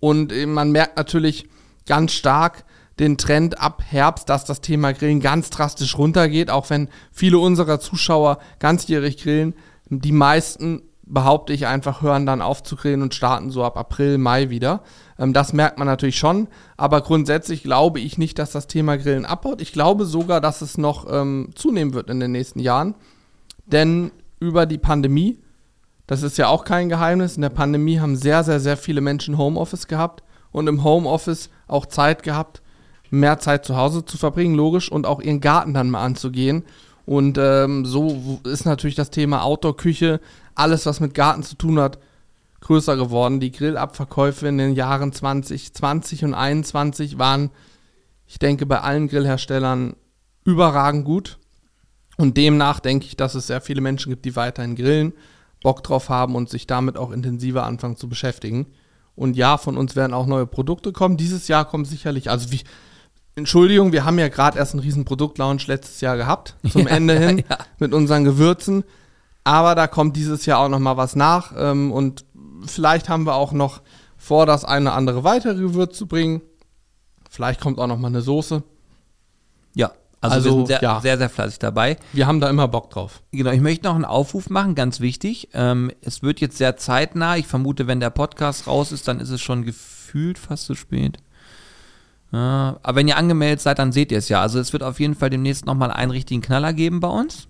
[0.00, 1.48] Und man merkt natürlich
[1.86, 2.64] ganz stark
[2.98, 7.80] den Trend ab Herbst, dass das Thema Grillen ganz drastisch runtergeht, auch wenn viele unserer
[7.80, 9.54] Zuschauer ganzjährig grillen.
[9.88, 14.18] Die meisten behaupte ich einfach, hören dann auf zu grillen und starten so ab April,
[14.18, 14.82] Mai wieder.
[15.18, 19.24] Ähm, das merkt man natürlich schon, aber grundsätzlich glaube ich nicht, dass das Thema Grillen
[19.24, 19.62] abbaut.
[19.62, 22.94] Ich glaube sogar, dass es noch ähm, zunehmen wird in den nächsten Jahren,
[23.66, 25.38] denn über die Pandemie,
[26.08, 29.36] das ist ja auch kein Geheimnis, in der Pandemie haben sehr, sehr, sehr viele Menschen
[29.36, 32.62] Homeoffice gehabt und im Homeoffice auch Zeit gehabt,
[33.10, 36.64] mehr Zeit zu Hause zu verbringen, logisch, und auch ihren Garten dann mal anzugehen.
[37.04, 40.20] Und ähm, so ist natürlich das Thema Outdoor-Küche
[40.54, 41.98] alles, was mit Garten zu tun hat,
[42.60, 43.38] größer geworden.
[43.38, 47.50] Die Grillabverkäufe in den Jahren 2020 und 2021 waren,
[48.26, 49.94] ich denke, bei allen Grillherstellern
[50.44, 51.38] überragend gut.
[52.16, 55.12] Und demnach denke ich, dass es sehr viele Menschen gibt, die weiterhin grillen,
[55.62, 58.66] Bock drauf haben und sich damit auch intensiver anfangen zu beschäftigen.
[59.14, 61.16] Und ja, von uns werden auch neue Produkte kommen.
[61.16, 62.60] Dieses Jahr kommen sicherlich, also wie,
[63.34, 67.44] Entschuldigung, wir haben ja gerade erst einen riesen Produktlaunch letztes Jahr gehabt, zum Ende hin,
[67.48, 67.58] ja.
[67.78, 68.84] mit unseren Gewürzen.
[69.44, 72.24] Aber da kommt dieses Jahr auch noch mal was nach ähm, und
[72.66, 73.80] vielleicht haben wir auch noch
[74.16, 76.42] vor, das eine oder andere weitere Gewürz zu bringen.
[77.30, 78.62] Vielleicht kommt auch noch mal eine Soße.
[80.20, 81.00] Also, also wir sind sehr, ja.
[81.00, 81.96] sehr, sehr fleißig dabei.
[82.12, 83.22] Wir haben da immer Bock drauf.
[83.30, 85.48] Genau, ich möchte noch einen Aufruf machen, ganz wichtig.
[85.54, 87.36] Ähm, es wird jetzt sehr zeitnah.
[87.36, 91.18] Ich vermute, wenn der Podcast raus ist, dann ist es schon gefühlt fast zu spät.
[92.32, 94.42] Ja, aber wenn ihr angemeldet seid, dann seht ihr es ja.
[94.42, 97.48] Also es wird auf jeden Fall demnächst nochmal einen richtigen Knaller geben bei uns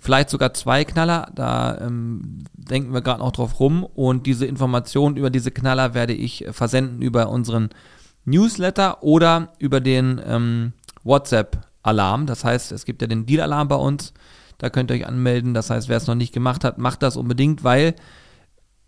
[0.00, 1.30] vielleicht sogar zwei Knaller.
[1.34, 3.84] Da ähm, denken wir gerade noch drauf rum.
[3.84, 7.68] Und diese Informationen über diese Knaller werde ich versenden über unseren
[8.24, 10.72] Newsletter oder über den ähm,
[11.80, 12.26] WhatsApp-Alarm.
[12.26, 14.12] Das heißt, es gibt ja den Deal-Alarm bei uns.
[14.58, 15.54] Da könnt ihr euch anmelden.
[15.54, 17.94] Das heißt, wer es noch nicht gemacht hat, macht das unbedingt, weil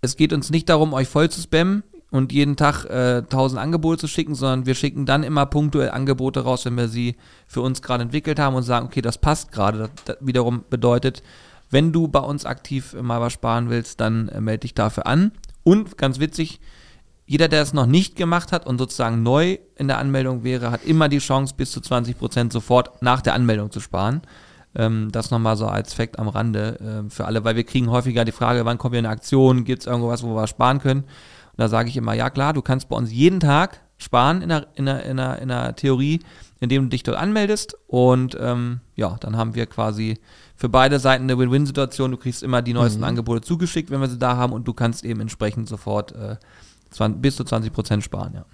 [0.01, 4.01] es geht uns nicht darum, euch voll zu spammen und jeden Tag äh, 1000 Angebote
[4.01, 7.81] zu schicken, sondern wir schicken dann immer punktuell Angebote raus, wenn wir sie für uns
[7.81, 9.91] gerade entwickelt haben und sagen, okay, das passt gerade.
[10.05, 11.23] Das, wiederum bedeutet,
[11.71, 15.33] wenn du bei uns aktiv mal was sparen willst, dann äh, melde dich dafür an.
[15.65, 16.61] Und ganz witzig,
[17.27, 20.85] jeder, der es noch nicht gemacht hat und sozusagen neu in der Anmeldung wäre, hat
[20.85, 24.23] immer die Chance, bis zu 20% sofort nach der Anmeldung zu sparen.
[24.75, 28.25] Ähm, das nochmal so als Fakt am Rande äh, für alle, weil wir kriegen häufiger
[28.25, 31.03] die Frage, wann kommen wir in eine Aktion, gibt es irgendwas, wo wir sparen können?
[31.03, 34.49] Und da sage ich immer, ja klar, du kannst bei uns jeden Tag sparen in
[34.49, 36.21] der, in der, in der, in der Theorie,
[36.61, 37.77] indem du dich dort anmeldest.
[37.87, 40.19] Und ähm, ja, dann haben wir quasi
[40.57, 42.11] für beide Seiten eine Win-Win-Situation.
[42.11, 43.07] Du kriegst immer die neuesten mhm.
[43.09, 46.43] Angebote zugeschickt, wenn wir sie da haben und du kannst eben entsprechend sofort äh, 20,
[47.17, 48.45] bis zu 20 Prozent sparen, ja.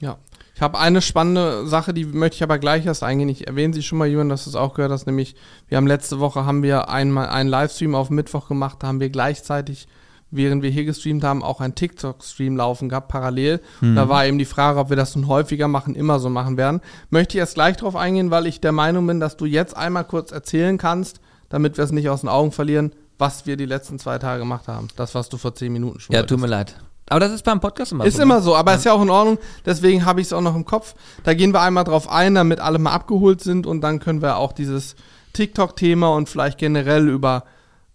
[0.00, 0.18] Ja.
[0.54, 3.28] Ich habe eine spannende Sache, die möchte ich aber gleich erst eingehen.
[3.28, 5.34] Ich erwähne sie schon mal, Jürgen, dass du es auch gehört hast, nämlich
[5.68, 9.10] wir haben letzte Woche haben wir einmal einen Livestream auf Mittwoch gemacht, da haben wir
[9.10, 9.88] gleichzeitig
[10.30, 13.60] während wir hier gestreamt haben, auch einen TikTok-Stream laufen gehabt, parallel.
[13.80, 13.96] Mhm.
[13.96, 16.80] Da war eben die Frage, ob wir das nun häufiger machen, immer so machen werden.
[17.10, 20.04] Möchte ich erst gleich drauf eingehen, weil ich der Meinung bin, dass du jetzt einmal
[20.04, 23.98] kurz erzählen kannst, damit wir es nicht aus den Augen verlieren, was wir die letzten
[23.98, 24.88] zwei Tage gemacht haben.
[24.96, 26.76] Das, was du vor zehn Minuten schon Ja, tut mir leid.
[27.10, 28.18] Aber das ist beim Podcast immer ist so.
[28.18, 28.78] Ist immer so, aber ja.
[28.78, 29.38] ist ja auch in Ordnung.
[29.66, 30.94] Deswegen habe ich es auch noch im Kopf.
[31.24, 34.36] Da gehen wir einmal drauf ein, damit alle mal abgeholt sind und dann können wir
[34.36, 34.94] auch dieses
[35.32, 37.44] TikTok-Thema und vielleicht generell über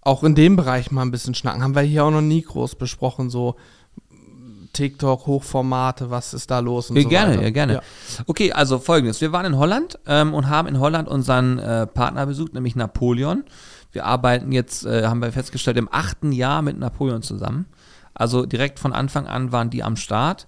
[0.01, 1.63] auch in dem Bereich mal ein bisschen schnacken.
[1.63, 3.55] Haben wir hier auch noch nie groß besprochen, so
[4.73, 7.43] TikTok, Hochformate, was ist da los und ja, so gerne, weiter.
[7.43, 7.81] Ja, gerne, ja.
[8.27, 9.21] Okay, also folgendes.
[9.21, 13.45] Wir waren in Holland ähm, und haben in Holland unseren äh, Partner besucht, nämlich Napoleon.
[13.93, 17.65] Wir arbeiten jetzt, äh, haben wir festgestellt, im achten Jahr mit Napoleon zusammen.
[18.15, 20.47] Also direkt von Anfang an waren die am Start.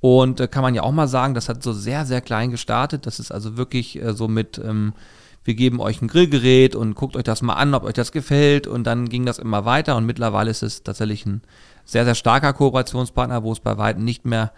[0.00, 3.06] Und äh, kann man ja auch mal sagen, das hat so sehr, sehr klein gestartet.
[3.06, 4.92] Das ist also wirklich äh, so mit ähm,
[5.46, 8.66] wir geben euch ein Grillgerät und guckt euch das mal an, ob euch das gefällt.
[8.66, 11.40] Und dann ging das immer weiter und mittlerweile ist es tatsächlich ein
[11.84, 14.52] sehr, sehr starker Kooperationspartner, wo es bei weitem nicht mehr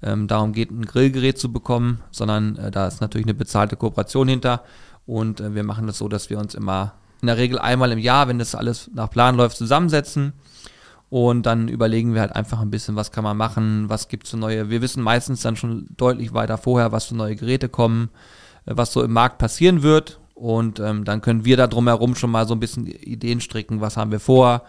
[0.00, 4.28] ähm, darum geht, ein Grillgerät zu bekommen, sondern äh, da ist natürlich eine bezahlte Kooperation
[4.28, 4.62] hinter.
[5.06, 7.98] Und äh, wir machen das so, dass wir uns immer in der Regel einmal im
[7.98, 10.34] Jahr, wenn das alles nach Plan läuft, zusammensetzen.
[11.10, 14.30] Und dann überlegen wir halt einfach ein bisschen, was kann man machen, was gibt es
[14.30, 14.68] für neue.
[14.68, 18.10] Wir wissen meistens dann schon deutlich weiter vorher, was für neue Geräte kommen,
[18.66, 20.20] äh, was so im Markt passieren wird.
[20.34, 23.96] Und ähm, dann können wir da drumherum schon mal so ein bisschen Ideen stricken, was
[23.96, 24.62] haben wir vor,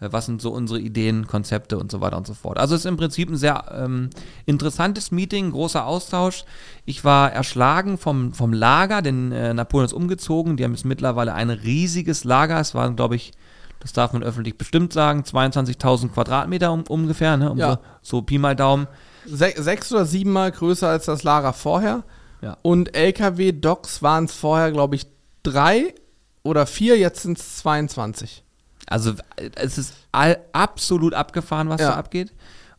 [0.00, 2.58] äh, was sind so unsere Ideen, Konzepte und so weiter und so fort.
[2.58, 4.10] Also es ist im Prinzip ein sehr ähm,
[4.44, 6.44] interessantes Meeting, großer Austausch.
[6.84, 10.58] Ich war erschlagen vom, vom Lager, denn äh, Napoleon ist umgezogen.
[10.58, 12.60] Die haben jetzt mittlerweile ein riesiges Lager.
[12.60, 13.32] Es waren, glaube ich,
[13.80, 17.50] das darf man öffentlich bestimmt sagen, 22.000 Quadratmeter um, ungefähr, ne?
[17.50, 17.72] um ja.
[18.02, 18.86] so, so Pi mal Daumen.
[19.26, 22.04] Se sechs oder siebenmal größer als das Lager vorher.
[22.42, 22.56] Ja.
[22.62, 25.06] Und LKW-Docks waren es vorher, glaube ich,
[25.42, 25.94] drei
[26.42, 28.44] oder vier, jetzt sind es 22.
[28.86, 29.14] Also
[29.56, 31.90] es ist all, absolut abgefahren, was ja.
[31.90, 32.32] da abgeht.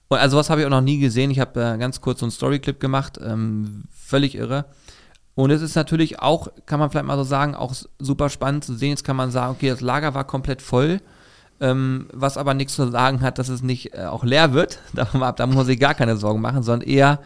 [0.08, 1.32] Und also was habe ich auch noch nie gesehen.
[1.32, 4.66] Ich habe äh, ganz kurz so einen Storyclip gemacht, ähm, völlig irre.
[5.38, 8.74] Und es ist natürlich auch, kann man vielleicht mal so sagen, auch super spannend zu
[8.74, 8.90] sehen.
[8.90, 11.00] Jetzt kann man sagen, okay, das Lager war komplett voll,
[11.60, 14.80] ähm, was aber nichts zu sagen hat, dass es nicht äh, auch leer wird.
[14.96, 17.20] Da, da muss man sich gar keine Sorgen machen, sondern eher,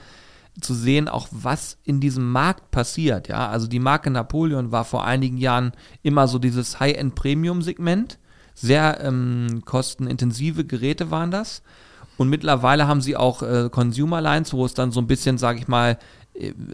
[0.60, 3.30] zu sehen, auch was in diesem Markt passiert.
[3.30, 5.72] Ja, also die Marke Napoleon war vor einigen Jahren
[6.04, 8.20] immer so dieses High-End-Premium-Segment.
[8.54, 11.64] Sehr ähm, kostenintensive Geräte waren das.
[12.18, 15.60] Und mittlerweile haben sie auch äh, Consumer Lines, wo es dann so ein bisschen, sage
[15.60, 15.98] ich mal,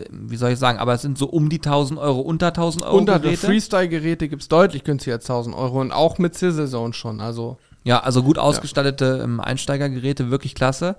[0.10, 2.98] wie soll ich sagen, aber es sind so um die 1000 Euro, unter 1000 Euro
[2.98, 3.46] unter Geräte.
[3.46, 7.58] Freestyle-Geräte gibt es deutlich günstiger als 1000 Euro und auch mit Sizzle Zone schon, also.
[7.84, 9.24] Ja, also gut ausgestattete ja.
[9.24, 10.96] ähm, Einsteigergeräte, wirklich klasse.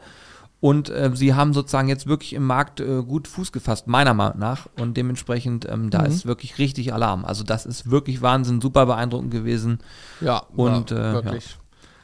[0.60, 4.38] Und äh, sie haben sozusagen jetzt wirklich im Markt äh, gut Fuß gefasst, meiner Meinung
[4.38, 4.66] nach.
[4.78, 6.06] Und dementsprechend, ähm, da mhm.
[6.06, 7.24] ist wirklich richtig Alarm.
[7.24, 9.78] Also das ist wirklich Wahnsinn, super beeindruckend gewesen.
[10.20, 11.50] Ja, und äh, wirklich.
[11.50, 11.56] Ja.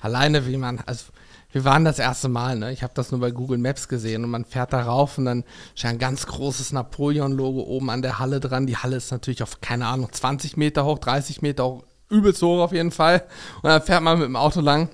[0.03, 1.07] Alleine wie man, also
[1.55, 2.73] wir waren das erste Mal, ne?
[2.73, 5.45] Ich habe das nur bei Google Maps gesehen und man fährt da rauf und dann
[5.77, 8.67] steht ein ganz großes Napoleon-Logo oben an der Halle dran.
[8.67, 12.61] Die Halle ist natürlich auf, keine Ahnung, 20 Meter hoch, 30 Meter hoch, übelst hoch
[12.61, 13.23] auf jeden Fall.
[13.63, 14.89] Und dann fährt man mit dem Auto lang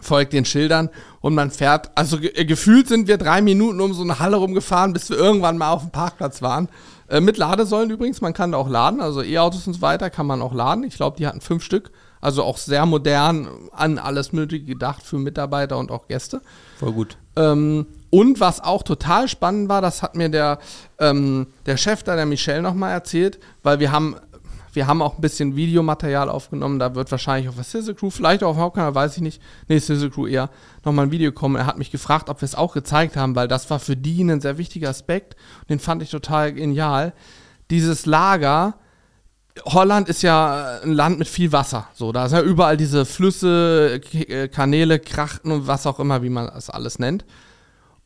[0.00, 0.88] folgt den Schildern
[1.20, 4.36] und man fährt, also ge äh, gefühlt sind wir drei Minuten um so eine Halle
[4.36, 6.68] rumgefahren, bis wir irgendwann mal auf dem Parkplatz waren.
[7.08, 10.26] Äh, mit Ladesäulen übrigens, man kann da auch laden, also E-Autos und so weiter kann
[10.26, 10.84] man auch laden.
[10.84, 15.18] Ich glaube, die hatten fünf Stück, also auch sehr modern an alles Mögliche gedacht für
[15.18, 16.42] Mitarbeiter und auch Gäste.
[16.78, 17.16] Voll gut.
[17.36, 20.58] Ähm, und was auch total spannend war, das hat mir der,
[20.98, 24.16] ähm, der Chef da, der Michel, nochmal erzählt, weil wir haben
[24.72, 26.78] wir haben auch ein bisschen Videomaterial aufgenommen.
[26.78, 29.42] Da wird wahrscheinlich auf der Sizzle Crew, vielleicht auch auf dem Hauptkanal, weiß ich nicht.
[29.68, 30.50] Nee, Sizzle Crew eher,
[30.84, 31.56] nochmal ein Video kommen.
[31.56, 34.22] Er hat mich gefragt, ob wir es auch gezeigt haben, weil das war für die
[34.22, 35.36] ein sehr wichtiger Aspekt.
[35.68, 37.12] Den fand ich total genial.
[37.70, 38.74] Dieses Lager,
[39.64, 41.88] Holland ist ja ein Land mit viel Wasser.
[41.94, 46.30] So, da sind ja überall diese Flüsse, äh, Kanäle, Krachten und was auch immer, wie
[46.30, 47.24] man das alles nennt.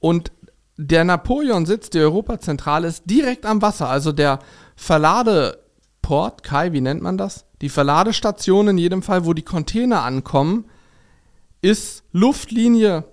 [0.00, 0.32] Und
[0.76, 3.88] der Napoleon-Sitz, die Europazentrale, ist direkt am Wasser.
[3.88, 4.40] Also der
[4.74, 5.58] Verlade
[6.02, 7.46] Port, Kai, wie nennt man das?
[7.62, 10.66] Die Verladestation in jedem Fall, wo die Container ankommen,
[11.62, 13.04] ist Luftlinie,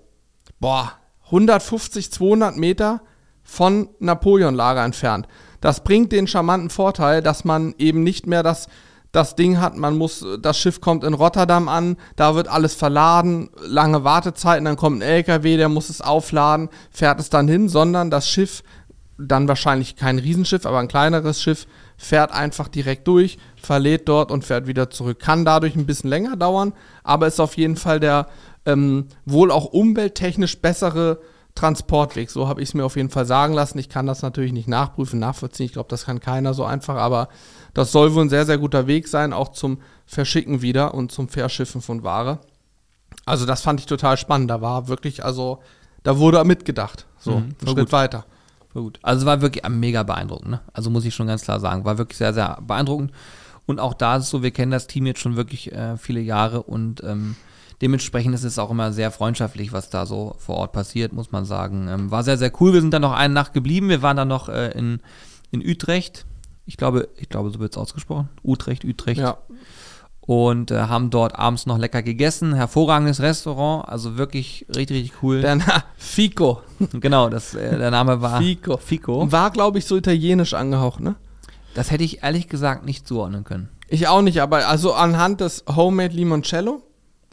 [0.60, 0.92] boah,
[1.26, 3.00] 150, 200 Meter
[3.42, 5.26] von Napoleon-Lager entfernt.
[5.62, 8.68] Das bringt den charmanten Vorteil, dass man eben nicht mehr das,
[9.12, 13.48] das Ding hat, man muss, das Schiff kommt in Rotterdam an, da wird alles verladen,
[13.64, 18.10] lange Wartezeiten, dann kommt ein LKW, der muss es aufladen, fährt es dann hin, sondern
[18.10, 18.62] das Schiff,
[19.18, 24.44] dann wahrscheinlich kein Riesenschiff, aber ein kleineres Schiff, fährt einfach direkt durch, verlädt dort und
[24.44, 25.20] fährt wieder zurück.
[25.20, 26.72] Kann dadurch ein bisschen länger dauern,
[27.04, 28.26] aber ist auf jeden Fall der
[28.66, 31.20] ähm, wohl auch umwelttechnisch bessere
[31.54, 32.30] Transportweg.
[32.30, 33.78] So habe ich es mir auf jeden Fall sagen lassen.
[33.78, 35.66] Ich kann das natürlich nicht nachprüfen, nachvollziehen.
[35.66, 37.28] Ich glaube, das kann keiner so einfach, aber
[37.74, 41.28] das soll wohl ein sehr, sehr guter Weg sein, auch zum Verschicken wieder und zum
[41.28, 42.40] Verschiffen von Ware.
[43.26, 44.50] Also das fand ich total spannend.
[44.50, 45.60] Da war wirklich, also
[46.02, 47.06] da wurde mitgedacht.
[47.18, 47.92] So, mhm, Schritt gut.
[47.92, 48.24] weiter.
[48.72, 48.98] War gut.
[49.02, 50.50] Also war wirklich mega beeindruckend.
[50.50, 50.60] Ne?
[50.72, 53.12] Also muss ich schon ganz klar sagen, war wirklich sehr, sehr beeindruckend.
[53.66, 56.20] Und auch da ist es so, wir kennen das Team jetzt schon wirklich äh, viele
[56.20, 57.36] Jahre und ähm,
[57.82, 61.44] dementsprechend ist es auch immer sehr freundschaftlich, was da so vor Ort passiert, muss man
[61.44, 61.88] sagen.
[61.88, 62.72] Ähm, war sehr, sehr cool.
[62.72, 63.88] Wir sind dann noch eine Nacht geblieben.
[63.88, 65.00] Wir waren dann noch äh, in,
[65.50, 66.24] in Utrecht.
[66.64, 68.28] Ich glaube, ich glaube, so wird es ausgesprochen.
[68.42, 69.20] Utrecht, Utrecht.
[69.20, 69.38] Ja
[70.24, 72.54] und äh, haben dort abends noch lecker gegessen.
[72.54, 75.40] Hervorragendes Restaurant, also wirklich richtig, richtig cool.
[75.40, 76.62] Der Na Fico.
[76.92, 78.76] Genau, das, äh, der Name war Fico.
[78.76, 79.30] Fico.
[79.30, 81.16] War, glaube ich, so italienisch angehaucht, ne?
[81.74, 83.68] Das hätte ich ehrlich gesagt nicht zuordnen können.
[83.88, 86.82] Ich auch nicht, aber also anhand des Homemade Limoncello.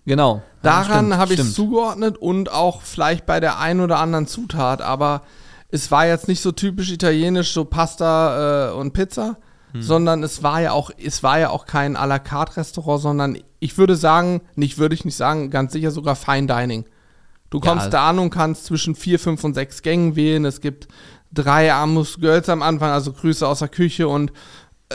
[0.06, 0.42] Genau.
[0.62, 5.22] Daran habe ich es zugeordnet und auch vielleicht bei der einen oder anderen Zutat, aber
[5.70, 9.38] es war jetzt nicht so typisch italienisch, so Pasta äh, und Pizza,
[9.72, 9.82] hm.
[9.82, 13.38] sondern es war ja auch, es war ja auch kein à la carte Restaurant, sondern
[13.60, 16.86] ich würde sagen, nicht würde ich nicht sagen, ganz sicher sogar Fine Dining.
[17.50, 20.46] Du kommst ja, da an und kannst zwischen vier, fünf und sechs Gängen wählen.
[20.46, 20.88] Es gibt
[21.32, 24.32] drei Amus Girls am Anfang, also Grüße aus der Küche und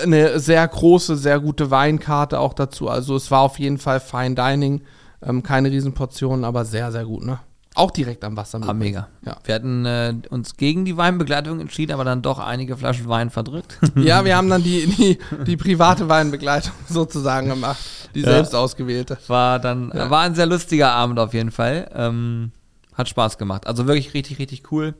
[0.02, 2.88] eine sehr große, sehr gute Weinkarte auch dazu.
[2.88, 4.82] Also es war auf jeden Fall Fine Dining.
[5.22, 7.38] Ähm, keine Riesenportionen, aber sehr, sehr gut, ne?
[7.76, 8.60] Auch direkt am Wasser.
[8.64, 9.08] Ah, mega.
[9.26, 9.36] Ja.
[9.42, 13.80] Wir hatten äh, uns gegen die Weinbegleitung entschieden, aber dann doch einige Flaschen Wein verdrückt.
[13.96, 17.80] ja, wir haben dann die, die, die private Weinbegleitung sozusagen gemacht.
[18.14, 18.30] Die ja.
[18.30, 19.18] selbst ausgewählte.
[19.26, 20.08] War dann, ja.
[20.08, 21.90] war ein sehr lustiger Abend auf jeden Fall.
[21.94, 22.52] Ähm,
[22.94, 23.66] hat Spaß gemacht.
[23.66, 24.94] Also wirklich richtig, richtig cool.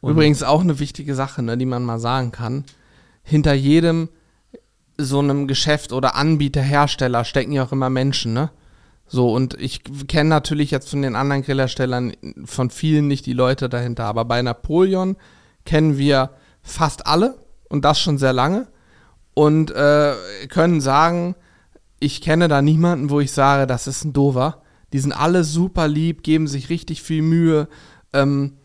[0.00, 2.64] Und Übrigens auch eine wichtige Sache, ne, die man mal sagen kann.
[3.30, 4.08] Hinter jedem
[4.98, 8.50] so einem Geschäft oder Anbieter, Hersteller stecken ja auch immer Menschen, ne?
[9.06, 12.12] So, und ich kenne natürlich jetzt von den anderen Grillherstellern
[12.44, 15.16] von vielen nicht die Leute dahinter, aber bei Napoleon
[15.64, 16.30] kennen wir
[16.62, 17.38] fast alle
[17.68, 18.66] und das schon sehr lange
[19.34, 20.14] und äh,
[20.48, 21.36] können sagen,
[22.00, 24.62] ich kenne da niemanden, wo ich sage, das ist ein Dover.
[24.92, 27.68] Die sind alle super lieb, geben sich richtig viel Mühe,
[28.12, 28.56] ähm,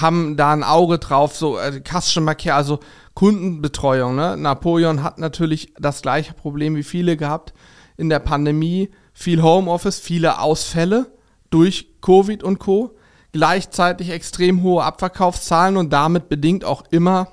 [0.00, 2.80] haben da ein Auge drauf, so äh, Customer Care, also
[3.14, 4.16] Kundenbetreuung.
[4.16, 4.36] Ne?
[4.36, 7.54] Napoleon hat natürlich das gleiche Problem wie viele gehabt
[7.96, 11.12] in der Pandemie viel Homeoffice, viele Ausfälle
[11.50, 12.96] durch Covid und Co.
[13.32, 17.28] Gleichzeitig extrem hohe Abverkaufszahlen und damit bedingt auch immer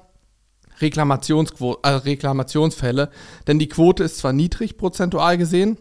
[0.79, 3.09] Reklamationsquo äh, Reklamationsfälle.
[3.47, 5.77] Denn die Quote ist zwar niedrig prozentual gesehen,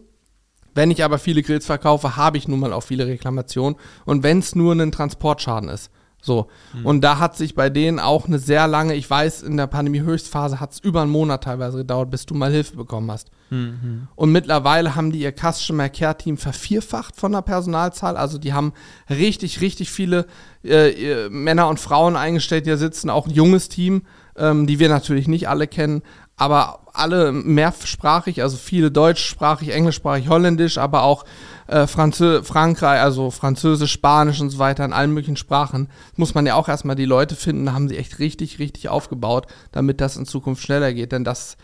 [0.75, 3.77] wenn ich aber viele Grills verkaufe, habe ich nun mal auch viele Reklamationen.
[4.05, 5.91] Und wenn es nur ein Transportschaden ist.
[6.23, 6.47] So.
[6.73, 6.85] Mhm.
[6.85, 10.61] Und da hat sich bei denen auch eine sehr lange, ich weiß, in der Pandemie-Höchstphase
[10.61, 13.29] hat es über einen Monat teilweise gedauert, bis du mal Hilfe bekommen hast.
[13.49, 14.07] Mhm.
[14.15, 18.15] Und mittlerweile haben die ihr Customer Care Team vervierfacht von der Personalzahl.
[18.15, 18.71] Also die haben
[19.09, 20.25] richtig, richtig viele
[20.63, 24.03] äh, Männer und Frauen eingestellt, die da sitzen, auch ein junges Team,
[24.37, 26.03] ähm, die wir natürlich nicht alle kennen,
[26.43, 31.23] aber alle mehrsprachig, also viele deutschsprachig, englischsprachig, holländisch, aber auch
[31.67, 35.87] äh, Franzö Frankreich, also Französisch, Spanisch und so weiter in allen möglichen Sprachen.
[36.17, 39.47] Muss man ja auch erstmal die Leute finden, da haben sie echt richtig, richtig aufgebaut,
[39.71, 41.13] damit das in Zukunft schneller geht.
[41.13, 41.55] Denn das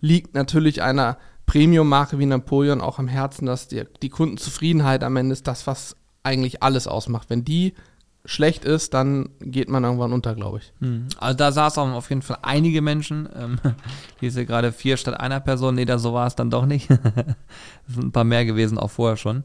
[0.00, 5.34] liegt natürlich einer Premium-Marke wie Napoleon auch am Herzen, dass die, die Kundenzufriedenheit am Ende
[5.34, 7.28] ist das, was eigentlich alles ausmacht.
[7.28, 7.74] Wenn die
[8.24, 10.72] schlecht ist, dann geht man irgendwann unter, glaube ich.
[10.80, 11.06] Hm.
[11.18, 13.28] Also da saßen auf jeden Fall einige Menschen.
[13.34, 13.58] Ähm,
[14.20, 15.74] hier ist ja gerade vier statt einer Person.
[15.74, 16.88] Nee, da so war es dann doch nicht.
[17.88, 19.42] Es sind ein paar mehr gewesen, auch vorher schon.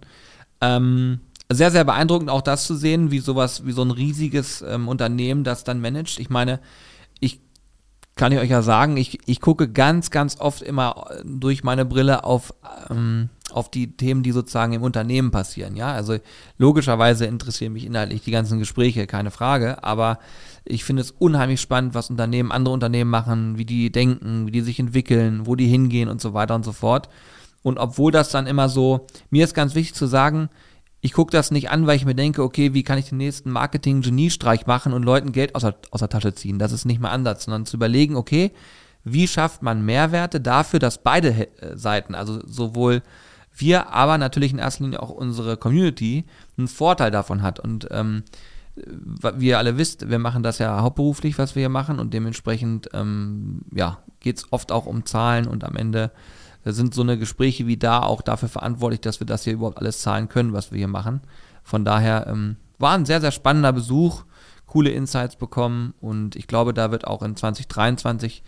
[0.61, 1.19] Ähm,
[1.51, 5.43] sehr, sehr beeindruckend auch das zu sehen, wie sowas, wie so ein riesiges ähm, Unternehmen
[5.43, 6.19] das dann managt.
[6.19, 6.59] Ich meine,
[7.19, 7.41] ich
[8.15, 12.23] kann ich euch ja sagen, ich, ich gucke ganz, ganz oft immer durch meine Brille
[12.23, 12.53] auf,
[12.89, 15.75] ähm, auf die Themen, die sozusagen im Unternehmen passieren.
[15.75, 16.17] Ja, also
[16.57, 20.19] logischerweise interessieren mich inhaltlich die ganzen Gespräche, keine Frage, aber
[20.65, 24.61] ich finde es unheimlich spannend, was Unternehmen, andere Unternehmen machen, wie die denken, wie die
[24.61, 27.09] sich entwickeln, wo die hingehen und so weiter und so fort.
[27.63, 30.49] Und obwohl das dann immer so, mir ist ganz wichtig zu sagen,
[30.99, 33.51] ich gucke das nicht an, weil ich mir denke, okay, wie kann ich den nächsten
[33.51, 36.59] Marketing-Geniestreich machen und Leuten Geld aus der, aus der Tasche ziehen.
[36.59, 38.51] Das ist nicht mein Ansatz, sondern zu überlegen, okay,
[39.03, 43.03] wie schafft man Mehrwerte dafür, dass beide äh, Seiten, also sowohl
[43.59, 46.25] wir, aber natürlich in erster Linie auch unsere Community
[46.57, 47.59] einen Vorteil davon hat.
[47.59, 48.23] Und ähm,
[49.35, 52.89] wie ihr alle wisst, wir machen das ja hauptberuflich, was wir hier machen und dementsprechend
[52.93, 56.11] ähm, ja, geht es oft auch um Zahlen und am Ende
[56.63, 60.01] sind so eine Gespräche wie da auch dafür verantwortlich, dass wir das hier überhaupt alles
[60.01, 61.21] zahlen können, was wir hier machen.
[61.63, 64.23] Von daher ähm, war ein sehr, sehr spannender Besuch,
[64.65, 68.43] coole Insights bekommen und ich glaube, da wird auch in 2023 äh,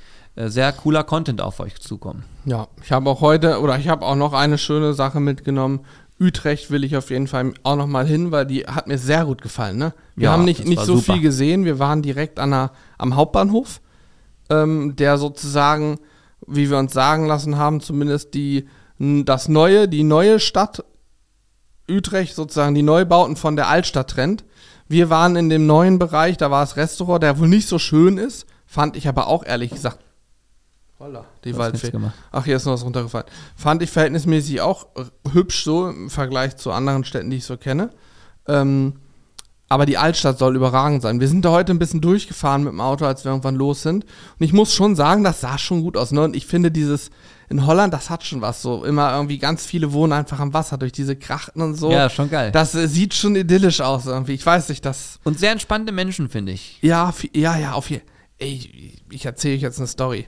[0.47, 2.23] sehr cooler Content auf euch zukommen.
[2.45, 5.82] Ja, ich habe auch heute, oder ich habe auch noch eine schöne Sache mitgenommen.
[6.19, 9.25] Utrecht will ich auf jeden Fall auch noch mal hin, weil die hat mir sehr
[9.25, 9.78] gut gefallen.
[9.78, 9.93] Ne?
[10.15, 11.13] Wir Ja, haben nicht, nicht so super.
[11.13, 11.65] viel gesehen.
[11.65, 13.82] Wir waren direkt an der, am Hauptbahnhof,
[14.49, 15.99] ähm, der sozusagen,
[16.45, 20.84] wie wir uns sagen lassen haben, zumindest die, das neue, die neue Stadt
[21.89, 24.43] Utrecht, sozusagen die Neubauten von der Altstadt trennt.
[24.88, 28.17] Wir waren in dem neuen Bereich, da war das Restaurant, der wohl nicht so schön
[28.17, 29.99] ist, fand ich aber auch ehrlich gesagt.
[30.99, 31.93] Holla, die Waldfee.
[32.31, 33.27] Ach, hier ist noch was runtergefallen.
[33.55, 34.88] Fand ich verhältnismäßig auch
[35.31, 37.91] hübsch so im Vergleich zu anderen Städten, die ich so kenne.
[38.47, 38.95] Ähm,
[39.69, 41.19] aber die Altstadt soll überragend sein.
[41.19, 44.03] Wir sind da heute ein bisschen durchgefahren mit dem Auto, als wir irgendwann los sind.
[44.03, 46.12] Und ich muss schon sagen, das sah schon gut aus.
[46.12, 46.21] Ne?
[46.21, 47.12] Und ich finde dieses
[47.49, 48.62] in Holland, das hat schon was.
[48.62, 51.91] So immer irgendwie ganz viele wohnen einfach am Wasser durch diese Krachten und so.
[51.91, 52.51] Ja, schon geil.
[52.51, 54.33] Das äh, sieht schon idyllisch aus irgendwie.
[54.33, 55.19] Ich weiß nicht, das.
[55.23, 56.79] Und sehr entspannte Menschen, finde ich.
[56.81, 58.03] Ja, ja, ja, auf jeden
[58.39, 60.25] Ey, ich erzähle euch jetzt eine Story.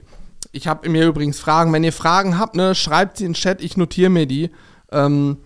[0.52, 1.72] Ich habe mir übrigens Fragen.
[1.72, 3.62] Wenn ihr Fragen habt, ne, schreibt sie in den Chat.
[3.62, 4.50] Ich notiere mir die.
[4.90, 5.38] Ähm,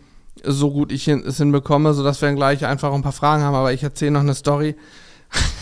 [0.44, 3.54] so gut ich hin, es hinbekomme, sodass wir dann gleich einfach ein paar Fragen haben.
[3.54, 4.76] Aber ich erzähle noch eine Story.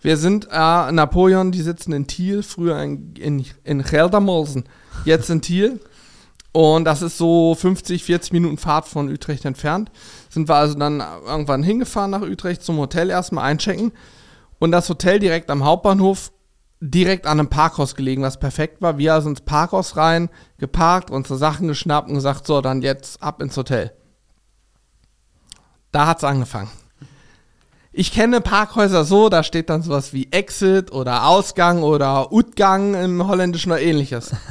[0.00, 4.64] Wir sind äh, Napoleon, die sitzen in Thiel, früher in, in, in Geldermalsen,
[5.06, 5.80] jetzt in Thiel.
[6.52, 9.90] Und das ist so 50, 40 Minuten Fahrt von Utrecht entfernt.
[10.28, 13.92] Sind wir also dann irgendwann hingefahren nach Utrecht zum Hotel erstmal einchecken.
[14.58, 16.32] Und das Hotel direkt am Hauptbahnhof,
[16.90, 18.98] direkt an einem Parkhaus gelegen, was perfekt war.
[18.98, 23.40] Wir also ins Parkhaus rein, geparkt, unsere Sachen geschnappt und gesagt, so, dann jetzt ab
[23.40, 23.92] ins Hotel.
[25.92, 26.70] Da hat's angefangen.
[27.92, 33.26] Ich kenne Parkhäuser so, da steht dann sowas wie Exit oder Ausgang oder Utgang im
[33.26, 34.32] Holländischen oder ähnliches.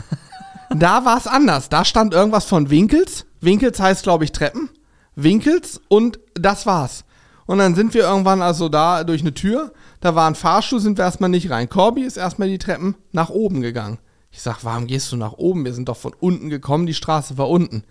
[0.75, 1.69] Da war es anders.
[1.69, 3.27] Da stand irgendwas von Winkels.
[3.41, 4.69] Winkels heißt, glaube ich, Treppen.
[5.15, 7.05] Winkels und das war's.
[7.45, 9.71] Und dann sind wir irgendwann also da durch eine Tür.
[10.03, 11.69] Da war ein Fahrstuhl, sind wir erstmal nicht rein.
[11.69, 13.99] Corby ist erstmal die Treppen nach oben gegangen.
[14.31, 15.63] Ich sag, warum gehst du nach oben?
[15.63, 17.85] Wir sind doch von unten gekommen, die Straße war unten.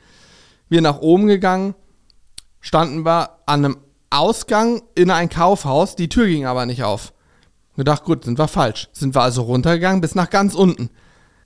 [0.68, 1.74] Wir nach oben gegangen,
[2.60, 3.78] standen wir an einem
[4.10, 7.14] Ausgang in ein Kaufhaus, die Tür ging aber nicht auf.
[7.78, 8.90] Gedacht, gut, sind wir falsch.
[8.92, 10.90] Sind wir also runtergegangen bis nach ganz unten.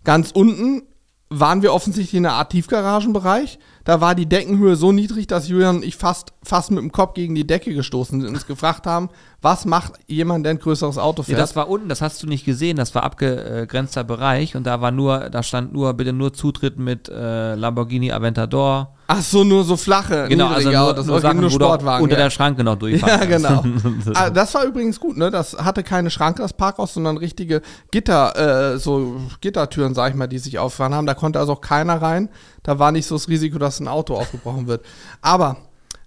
[0.02, 0.82] Ganz unten
[1.28, 3.60] waren wir offensichtlich in einer Art Tiefgaragenbereich.
[3.86, 7.14] Da war die Deckenhöhe so niedrig, dass Julian und ich fast, fast mit dem Kopf
[7.14, 10.98] gegen die Decke gestoßen sind und uns gefragt haben, was macht jemand, der ein größeres
[10.98, 11.38] Auto Ja, fährt?
[11.38, 14.90] das war unten, das hast du nicht gesehen, das war abgegrenzter Bereich und da war
[14.90, 18.96] nur, da stand nur, bitte nur Zutritt mit äh, Lamborghini Aventador.
[19.08, 22.02] Ach so, nur so flache, Genau, also nur, Autos, nur Sachen, nur Sportwagen.
[22.02, 22.24] unter ja.
[22.24, 23.64] der Schranke noch durchfahren Ja, genau.
[24.14, 25.30] ah, das war übrigens gut, ne?
[25.30, 30.26] Das hatte keine Schranke, das Parkhaus, sondern richtige Gitter, äh, so Gittertüren, sag ich mal,
[30.26, 31.06] die sich auffahren haben.
[31.06, 32.30] Da konnte also auch keiner rein.
[32.66, 34.84] Da war nicht so das Risiko, dass ein Auto aufgebrochen wird.
[35.22, 35.58] Aber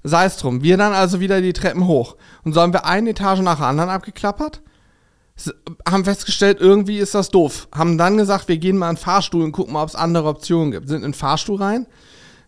[0.04, 0.62] sei es drum.
[0.62, 2.18] Wir dann also wieder die Treppen hoch.
[2.44, 4.62] Und so haben wir eine Etage nach der anderen abgeklappert.
[5.88, 7.70] Haben festgestellt, irgendwie ist das doof.
[7.74, 10.28] Haben dann gesagt, wir gehen mal in den Fahrstuhl und gucken mal, ob es andere
[10.28, 10.90] Optionen gibt.
[10.90, 11.88] Sind in den Fahrstuhl rein.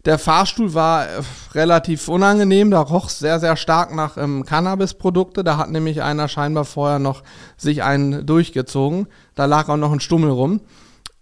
[0.03, 1.21] Der Fahrstuhl war äh,
[1.53, 5.45] relativ unangenehm, da roch sehr, sehr stark nach ähm, Cannabis-Produkte.
[5.45, 7.23] Da hat nämlich einer scheinbar vorher noch
[7.55, 9.07] sich einen durchgezogen.
[9.35, 10.59] Da lag auch noch ein Stummel rum.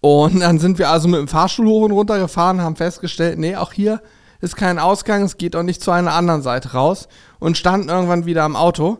[0.02, 3.56] Und dann sind wir also mit dem Fahrstuhl hoch und runter gefahren, haben festgestellt, nee,
[3.56, 4.02] auch hier
[4.42, 7.10] ist kein Ausgang, es geht auch nicht zu einer anderen Seite raus
[7.40, 9.00] und standen irgendwann wieder am Auto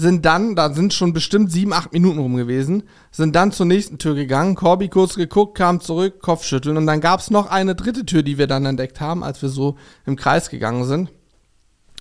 [0.00, 3.98] sind dann, da sind schon bestimmt sieben, acht Minuten rum gewesen, sind dann zur nächsten
[3.98, 8.06] Tür gegangen, Corby kurz geguckt, kam zurück, Kopfschütteln und dann gab es noch eine dritte
[8.06, 9.76] Tür, die wir dann entdeckt haben, als wir so
[10.06, 11.10] im Kreis gegangen sind.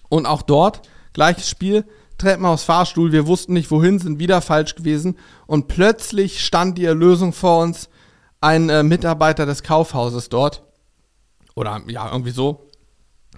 [0.08, 0.82] Und auch dort,
[1.14, 1.86] gleiches Spiel,
[2.18, 7.34] Treppenhaus, Fahrstuhl, wir wussten nicht wohin, sind wieder falsch gewesen und plötzlich stand die Erlösung
[7.34, 7.90] vor uns,
[8.42, 10.64] ein äh, Mitarbeiter des Kaufhauses dort,
[11.56, 12.70] oder ja, irgendwie so,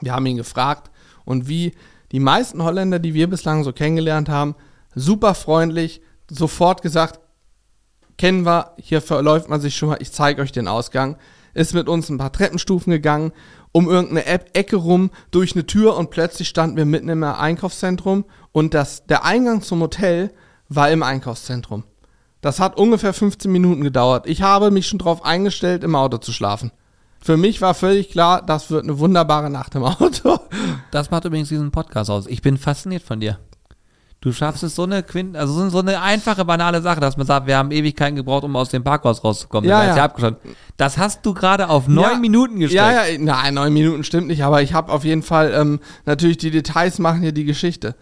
[0.02, 0.92] wir haben ihn gefragt.
[1.26, 1.74] Und wie
[2.12, 4.56] die meisten Holländer, die wir bislang so kennengelernt haben,
[4.94, 7.20] super freundlich, sofort gesagt,
[8.18, 11.18] kennen wir, hier verläuft man sich schon mal, ich zeige euch den Ausgang,
[11.54, 13.32] ist mit uns ein paar Treppenstufen gegangen,
[13.72, 18.26] um irgendeine Ecke rum, durch eine Tür und plötzlich standen wir mitten im Einkaufszentrum.
[18.52, 20.34] Und das, der Eingang zum Hotel
[20.70, 21.84] war im Einkaufszentrum.
[22.42, 24.26] Das hat ungefähr 15 Minuten gedauert.
[24.28, 26.72] Ich habe mich schon darauf eingestellt, im Auto zu schlafen.
[27.24, 30.40] Für mich war völlig klar, das wird eine wunderbare Nacht im Auto.
[30.92, 32.28] Das macht übrigens diesen Podcast aus.
[32.28, 33.40] Ich bin fasziniert von dir.
[34.20, 37.48] Du schaffst es so eine Quint, also so- eine einfache, banale Sache, dass man sagt,
[37.48, 39.70] wir haben Ewigkeiten gebraucht, um aus dem Parkhaus rauszukommen.
[39.70, 40.04] Ja, ja.
[40.04, 40.36] abgeschlossen.
[40.78, 42.18] Das hast du gerade auf neun Ja.
[42.18, 42.94] Minuten gestellt.
[42.94, 46.38] Ja, ja, nein, neun Minuten stimmt nicht, aber ich habe auf jeden Fall, ähm, natürlich
[46.38, 47.96] die Details machen hier die Geschichte.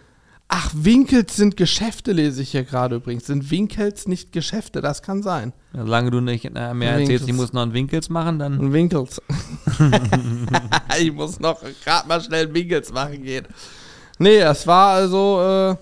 [0.51, 3.27] Ach, Winkels sind Geschäfte, lese ich hier gerade übrigens.
[3.27, 4.81] Sind Winkels nicht Geschäfte?
[4.81, 5.53] Das kann sein.
[5.73, 7.27] Solange du nicht äh, mehr erzählst, Winkels.
[7.27, 8.53] ich muss noch einen Winkels machen, dann.
[8.59, 9.21] Ein Winkels.
[10.99, 13.45] ich muss noch gerade mal schnell Winkels machen gehen.
[14.17, 15.75] Nee, es war also, äh,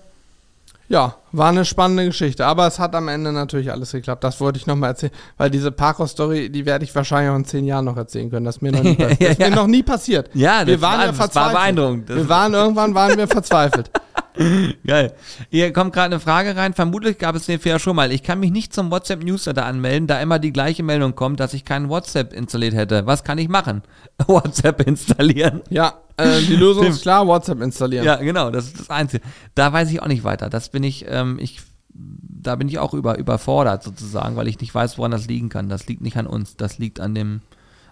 [0.90, 4.22] ja, War eine spannende Geschichte, aber es hat am Ende natürlich alles geklappt.
[4.24, 7.64] Das wollte ich nochmal erzählen, weil diese Parkhaus-Story, die werde ich wahrscheinlich auch in zehn
[7.64, 8.44] Jahren noch erzählen können.
[8.46, 9.38] Das ist mir noch nie, passiert.
[9.38, 10.30] Ja, mir noch nie passiert.
[10.34, 11.54] Ja, wir das waren war- ja das war verzweifelt.
[11.54, 12.08] beeindruckend.
[12.10, 13.90] Wir waren irgendwann waren wir verzweifelt.
[14.86, 15.14] Geil.
[15.50, 16.74] Hier kommt gerade eine Frage rein.
[16.74, 18.12] Vermutlich gab es den Fehler schon mal.
[18.12, 21.64] Ich kann mich nicht zum WhatsApp-Newsletter anmelden, da immer die gleiche Meldung kommt, dass ich
[21.64, 23.06] keinen WhatsApp installiert hätte.
[23.06, 23.82] Was kann ich machen?
[24.26, 25.62] WhatsApp installieren.
[25.70, 28.04] Ja, äh, die Lösung ist klar, WhatsApp installieren.
[28.04, 29.24] Ja, genau, das ist das Einzige.
[29.54, 30.48] Da weiß ich auch nicht weiter.
[30.48, 31.60] Das bin ich, ähm, ich,
[31.92, 35.68] da bin ich auch über, überfordert sozusagen, weil ich nicht weiß, woran das liegen kann.
[35.68, 37.40] Das liegt nicht an uns, das liegt an dem,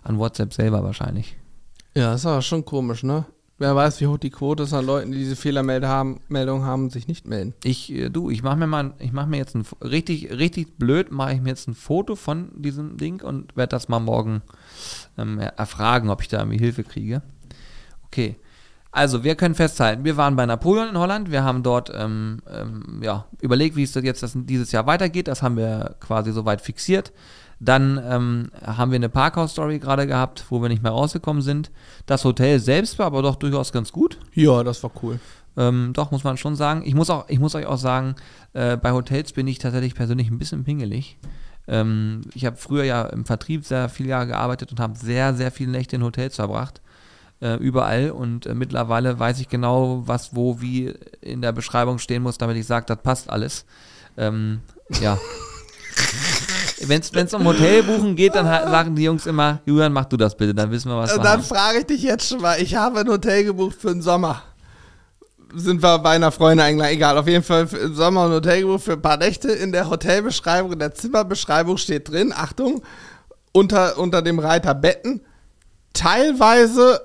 [0.03, 1.37] an WhatsApp selber wahrscheinlich.
[1.95, 3.25] Ja, ist aber schon komisch, ne?
[3.59, 6.91] Wer weiß, wie hoch die Quote ist an Leuten, die diese Fehlermeldung haben, Meldung haben
[6.91, 7.55] sich nicht melden.
[7.65, 11.11] Ich, äh, du, ich mache mir mal, ich mache mir jetzt ein, richtig, richtig blöd,
[11.11, 14.43] mache ich mir jetzt ein Foto von diesem Ding und werde das mal morgen
[15.17, 17.23] ähm, erfragen, ob ich da irgendwie Hilfe kriege.
[18.05, 18.37] Okay.
[18.93, 23.01] Also, wir können festhalten, wir waren bei Napoleon in Holland, wir haben dort ähm, ähm,
[23.03, 27.13] ja, überlegt, wie es jetzt das, dieses Jahr weitergeht, das haben wir quasi soweit fixiert.
[27.59, 31.71] Dann ähm, haben wir eine Parkhaus-Story gerade gehabt, wo wir nicht mehr rausgekommen sind.
[32.05, 34.19] Das Hotel selbst war aber doch durchaus ganz gut.
[34.35, 35.19] Ja, das war cool.
[35.57, 36.83] Ähm, doch, muss man schon sagen.
[36.85, 38.15] Ich muss, auch, ich muss euch auch sagen,
[38.53, 41.17] äh, bei Hotels bin ich tatsächlich persönlich ein bisschen pingelig.
[41.67, 45.51] Ähm, ich habe früher ja im Vertrieb sehr viele Jahre gearbeitet und habe sehr, sehr
[45.51, 46.83] viele Nächte in Hotels verbracht.
[47.41, 48.11] Äh, überall.
[48.11, 52.57] Und äh, mittlerweile weiß ich genau, was wo wie in der Beschreibung stehen muss, damit
[52.59, 53.65] ich sage, das passt alles.
[54.19, 54.61] Ähm,
[55.01, 55.19] ja.
[56.81, 60.55] Wenn es um Hotelbuchen geht, dann sagen die Jungs immer, Julian, mach du das bitte,
[60.55, 63.09] dann wissen wir, was wir Dann frage ich dich jetzt schon mal, ich habe ein
[63.09, 64.43] Hotel gebucht für den Sommer.
[65.55, 68.61] Sind wir bei einer Freundin eigentlich, egal, auf jeden Fall für den Sommer ein Hotel
[68.63, 69.51] gebucht für ein paar Nächte.
[69.53, 72.83] In der Hotelbeschreibung, in der Zimmerbeschreibung steht drin, Achtung,
[73.53, 75.23] unter, unter dem Reiter Betten,
[75.95, 77.01] teilweise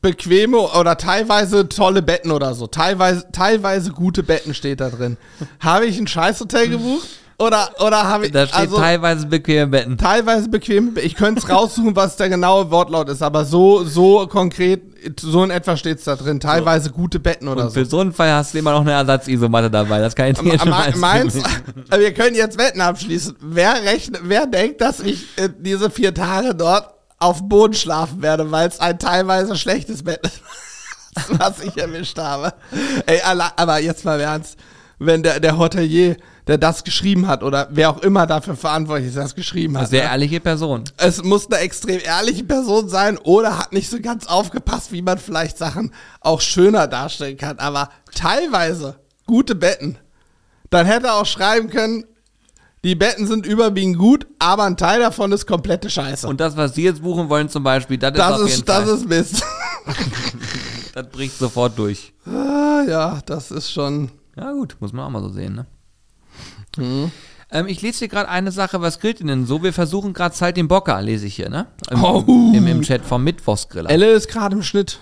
[0.00, 2.66] bequeme oder teilweise tolle Betten oder so.
[2.66, 5.16] Teilweise, teilweise gute Betten steht da drin.
[5.60, 7.08] habe ich ein Scheißhotel gebucht?
[7.42, 8.32] Oder, oder habe ich.
[8.32, 9.98] Da steht also, teilweise bequeme Betten.
[9.98, 10.96] teilweise bequem.
[11.02, 14.82] Ich könnte es raussuchen, was der genaue Wortlaut ist, aber so, so konkret,
[15.20, 16.38] so in etwa steht es da drin.
[16.40, 17.80] Teilweise gute Betten oder Und so.
[17.80, 19.98] für so einen Fall hast du immer noch eine Ersatz-Isomatte dabei.
[20.00, 21.34] Das kann ich dir schon mal Me- Meins,
[21.90, 23.36] wir können jetzt Wetten abschließen.
[23.40, 26.88] Wer rechnet, wer denkt, dass ich äh, diese vier Tage dort
[27.18, 30.40] auf dem Boden schlafen werde, weil es ein teilweise schlechtes Bett ist,
[31.38, 32.52] was ich erwischt habe.
[33.06, 33.20] Ey,
[33.56, 34.56] aber jetzt mal im ernst,
[34.98, 36.16] wenn der, der Hotelier,
[36.46, 39.90] der das geschrieben hat oder wer auch immer dafür verantwortlich ist, das geschrieben hat.
[39.90, 40.10] Sehr ne?
[40.10, 40.84] ehrliche Person.
[40.96, 45.18] es muss eine extrem ehrliche Person sein oder hat nicht so ganz aufgepasst, wie man
[45.18, 47.58] vielleicht Sachen auch schöner darstellen kann.
[47.58, 49.98] Aber teilweise gute Betten.
[50.70, 52.04] Dann hätte er auch schreiben können,
[52.84, 56.26] die Betten sind überwiegend gut, aber ein Teil davon ist komplette Scheiße.
[56.26, 58.84] Und das, was Sie jetzt buchen wollen zum Beispiel, das, das ist auf jeden das
[58.84, 59.42] Fall, ist Mist.
[60.94, 62.12] das bricht sofort durch.
[62.26, 64.10] ah, ja, das ist schon.
[64.36, 65.66] Ja gut, muss man auch mal so sehen, ne?
[66.76, 67.10] Mhm.
[67.50, 69.62] Ähm, ich lese hier gerade eine Sache, was grillt ihr denn so?
[69.62, 71.66] Wir versuchen gerade Zeit den Bocker, lese ich hier, ne?
[71.90, 72.24] Im, Oh.
[72.26, 73.90] im, im Chat vom Mittwochsgriller.
[73.90, 75.00] Elle ist gerade im Schnitt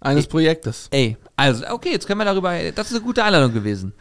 [0.00, 0.88] eines Projektes.
[0.90, 3.92] Ey, also, okay, jetzt können wir darüber, das ist eine gute Einladung gewesen.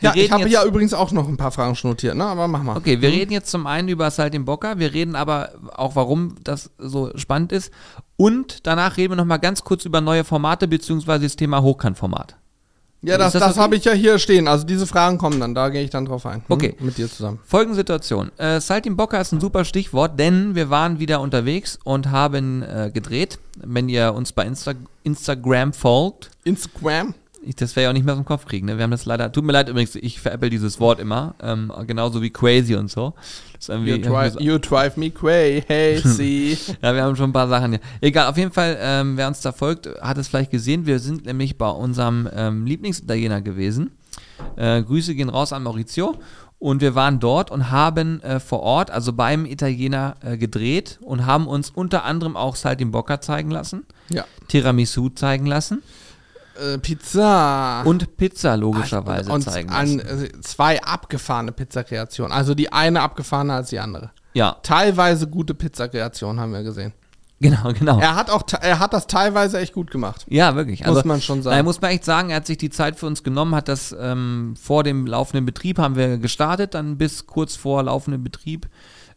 [0.00, 2.24] Wir Ja, ich habe ja übrigens auch noch ein paar Fragen schon notiert, ne?
[2.24, 2.76] Aber mach mal.
[2.76, 6.36] Okay, wir reden jetzt zum einen über Salt im Bocker, wir reden aber auch, warum
[6.44, 7.70] das so spannend ist.
[8.16, 12.36] Und danach reden wir nochmal ganz kurz über neue Formate, beziehungsweise das Thema Hochkantformat.
[13.04, 13.60] Ja, das, das das okay?
[13.60, 14.48] habe ich ja hier stehen.
[14.48, 16.36] Also diese Fragen kommen dann, da gehe ich dann drauf ein.
[16.36, 16.44] Hm?
[16.48, 16.76] Okay.
[16.80, 17.40] Mit dir zusammen.
[17.44, 18.30] Folgende Situation.
[18.38, 22.62] Äh, Salt im Bocker ist ein super Stichwort, denn wir waren wieder unterwegs und haben
[22.62, 23.38] äh, gedreht.
[23.56, 27.14] Wenn ihr uns bei Insta Instagram folgt, Instagram.
[27.46, 28.66] Ich, das wäre ja auch nicht mehr aus dem Kopf kriegen.
[28.66, 28.76] Ne?
[28.76, 32.22] Wir haben das leider, tut mir leid übrigens, ich veräpple dieses Wort immer, ähm, genauso
[32.22, 33.14] wie crazy und so.
[33.68, 36.58] You drive, you drive me crazy.
[36.82, 37.80] Ja, wir haben schon ein paar Sachen hier.
[38.00, 40.86] Egal, auf jeden Fall, ähm, wer uns da folgt, hat es vielleicht gesehen.
[40.86, 43.92] Wir sind nämlich bei unserem ähm, Lieblingsitaliener gewesen.
[44.56, 46.16] Äh, Grüße gehen raus an Maurizio.
[46.58, 51.26] Und wir waren dort und haben äh, vor Ort, also beim Italiener, äh, gedreht und
[51.26, 54.24] haben uns unter anderem auch Saltimbocca zeigen lassen, ja.
[54.48, 55.82] Tiramisu zeigen lassen
[56.56, 57.82] Äh, Pizza.
[57.84, 60.24] und Pizza logischerweise und zeigen an, lassen.
[60.24, 62.32] äh, zwei abgefahrene Pizzakreationen.
[62.32, 64.10] Also die eine abgefahrener als die andere.
[64.34, 66.92] Ja, Teilweise gute Pizzakreationen haben wir gesehen.
[67.40, 67.98] genau, genau.
[68.00, 70.24] Er hat auch, er hat das teilweise echt gut gemacht.
[70.28, 70.84] Ja, wirklich.
[70.86, 71.56] Also, Muss man schon sagen.
[71.56, 73.94] Da muss man echt sagen, er hat sich die Zeit für uns genommen, hat das
[73.98, 78.68] ähm, vor dem laufenden Betrieb haben wir gestartet, dann bis kurz vor laufendem Betrieb.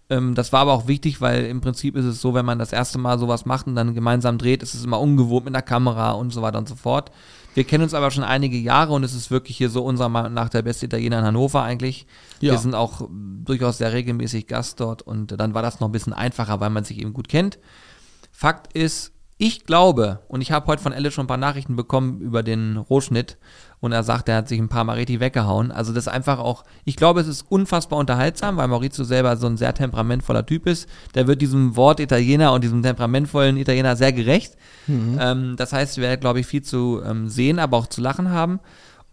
[0.09, 2.71] Ähm, das war aber auch wichtig, weil im Prinzip ist es so, wenn man das
[2.71, 6.11] erste Mal sowas macht und dann gemeinsam dreht, ist es immer ungewohnt mit einer Kamera
[6.11, 7.11] und so weiter und so fort.
[7.55, 10.33] Wir kennen uns aber schon einige Jahre und es ist wirklich hier so unserer Meinung
[10.33, 12.05] nach der beste Italiener in Hannover eigentlich.
[12.39, 12.53] Ja.
[12.53, 16.13] Wir sind auch durchaus sehr regelmäßig Gast dort und dann war das noch ein bisschen
[16.13, 17.57] einfacher, weil man sich eben gut kennt.
[18.31, 22.21] Fakt ist, Ich glaube, und ich habe heute von Elle schon ein paar Nachrichten bekommen
[22.21, 23.37] über den Rohschnitt
[23.79, 25.71] und er sagt, er hat sich ein paar Mal richtig weggehauen.
[25.71, 29.45] Also das ist einfach auch, ich glaube, es ist unfassbar unterhaltsam, weil Maurizio selber so
[29.45, 30.89] ein sehr temperamentvoller Typ ist.
[31.13, 34.55] Der wird diesem Wort Italiener und diesem temperamentvollen Italiener sehr gerecht.
[34.87, 35.19] Mhm.
[35.21, 38.31] Ähm, das heißt, wir werden, glaube ich, viel zu ähm, sehen, aber auch zu lachen
[38.31, 38.59] haben.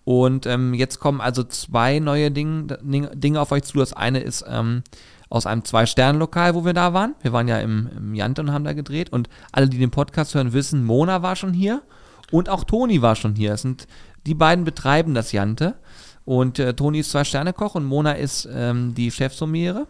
[0.04, 3.78] Und ähm, jetzt kommen also zwei neue Ding, Dinge auf euch zu.
[3.78, 4.82] Das eine ist ähm,
[5.28, 7.14] aus einem Zwei-Sterne-Lokal, wo wir da waren.
[7.22, 9.10] Wir waren ja im, im Jante und haben da gedreht.
[9.12, 11.82] Und alle, die den Podcast hören, wissen, Mona war schon hier
[12.30, 13.52] und auch Toni war schon hier.
[13.54, 13.86] Es sind,
[14.26, 15.76] die beiden betreiben das Jante.
[16.24, 19.86] Und äh, Toni ist Zwei-Sterne-Koch und Mona ist ähm, die Chefsommiere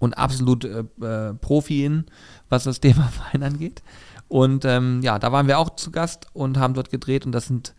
[0.00, 2.04] und absolut äh, äh, Profi
[2.48, 3.82] was das Thema Wein angeht.
[4.28, 7.26] Und ähm, ja, da waren wir auch zu Gast und haben dort gedreht.
[7.26, 7.74] Und das sind,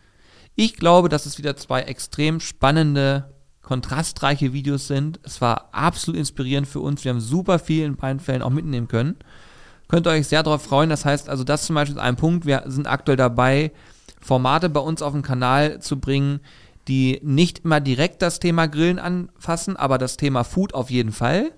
[0.54, 3.32] ich glaube, dass es wieder zwei extrem spannende
[3.62, 5.20] kontrastreiche Videos sind.
[5.22, 7.04] Es war absolut inspirierend für uns.
[7.04, 9.16] Wir haben super viel in beiden Fällen auch mitnehmen können.
[9.86, 10.90] Könnt ihr euch sehr darauf freuen.
[10.90, 12.46] Das heißt, also das zum Beispiel ist ein Punkt.
[12.46, 13.72] Wir sind aktuell dabei,
[14.20, 16.40] Formate bei uns auf den Kanal zu bringen,
[16.88, 21.52] die nicht immer direkt das Thema Grillen anfassen, aber das Thema Food auf jeden Fall.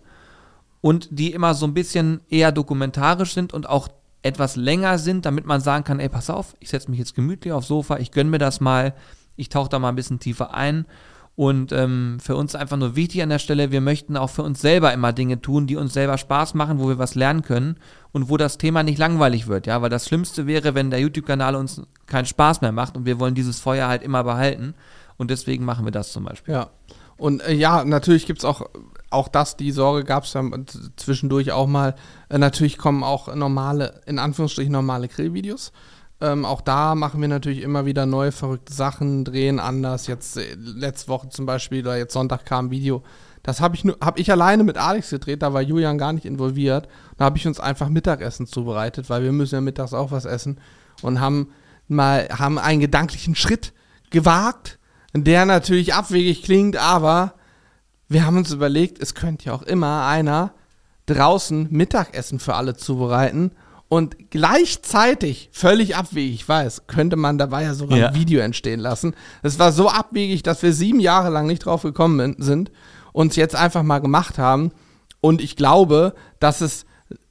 [0.81, 3.89] Und die immer so ein bisschen eher dokumentarisch sind und auch
[4.23, 7.53] etwas länger sind, damit man sagen kann, ey, pass auf, ich setze mich jetzt gemütlich
[7.53, 8.95] aufs Sofa, ich gönne mir das mal,
[9.37, 10.87] ich tauche da mal ein bisschen tiefer ein
[11.35, 14.61] und ähm, für uns einfach nur wichtig an der Stelle, wir möchten auch für uns
[14.61, 17.77] selber immer Dinge tun, die uns selber Spaß machen, wo wir was lernen können
[18.13, 21.57] und wo das Thema nicht langweilig wird, ja, weil das Schlimmste wäre, wenn der YouTube-Kanal
[21.57, 24.75] uns keinen Spaß mehr macht und wir wollen dieses Feuer halt immer behalten
[25.17, 26.55] und deswegen machen wir das zum Beispiel.
[26.55, 26.71] Ja.
[27.17, 28.69] Und äh, ja, natürlich gibt es auch,
[29.11, 30.43] auch das, die Sorge gab es ja
[30.97, 31.95] zwischendurch auch mal.
[32.29, 35.73] Äh, natürlich kommen auch normale, in Anführungsstrichen normale Grillvideos.
[36.21, 40.07] Ähm, auch da machen wir natürlich immer wieder neue verrückte Sachen, drehen anders.
[40.07, 43.03] Jetzt äh, letzte Woche zum Beispiel oder jetzt Sonntag kam ein Video.
[43.43, 46.89] Das habe ich, hab ich alleine mit Alex gedreht, da war Julian gar nicht involviert.
[47.17, 50.61] Da habe ich uns einfach Mittagessen zubereitet, weil wir müssen ja mittags auch was essen.
[51.03, 51.49] Und haben
[51.89, 53.73] mal haben einen gedanklichen Schritt
[54.11, 54.79] gewagt,
[55.15, 57.35] der natürlich abwegig klingt, aber
[58.09, 60.53] wir haben uns überlegt, es könnte ja auch immer einer
[61.07, 63.53] draußen Mittagessen für alle zubereiten
[63.89, 68.09] und gleichzeitig, völlig abwegig, ich weiß, könnte man dabei ja sogar ja.
[68.09, 69.15] ein Video entstehen lassen.
[69.43, 72.71] Es war so abwegig, dass wir sieben Jahre lang nicht drauf gekommen sind,
[73.13, 74.73] uns jetzt einfach mal gemacht haben.
[75.21, 76.85] Und ich glaube, dass es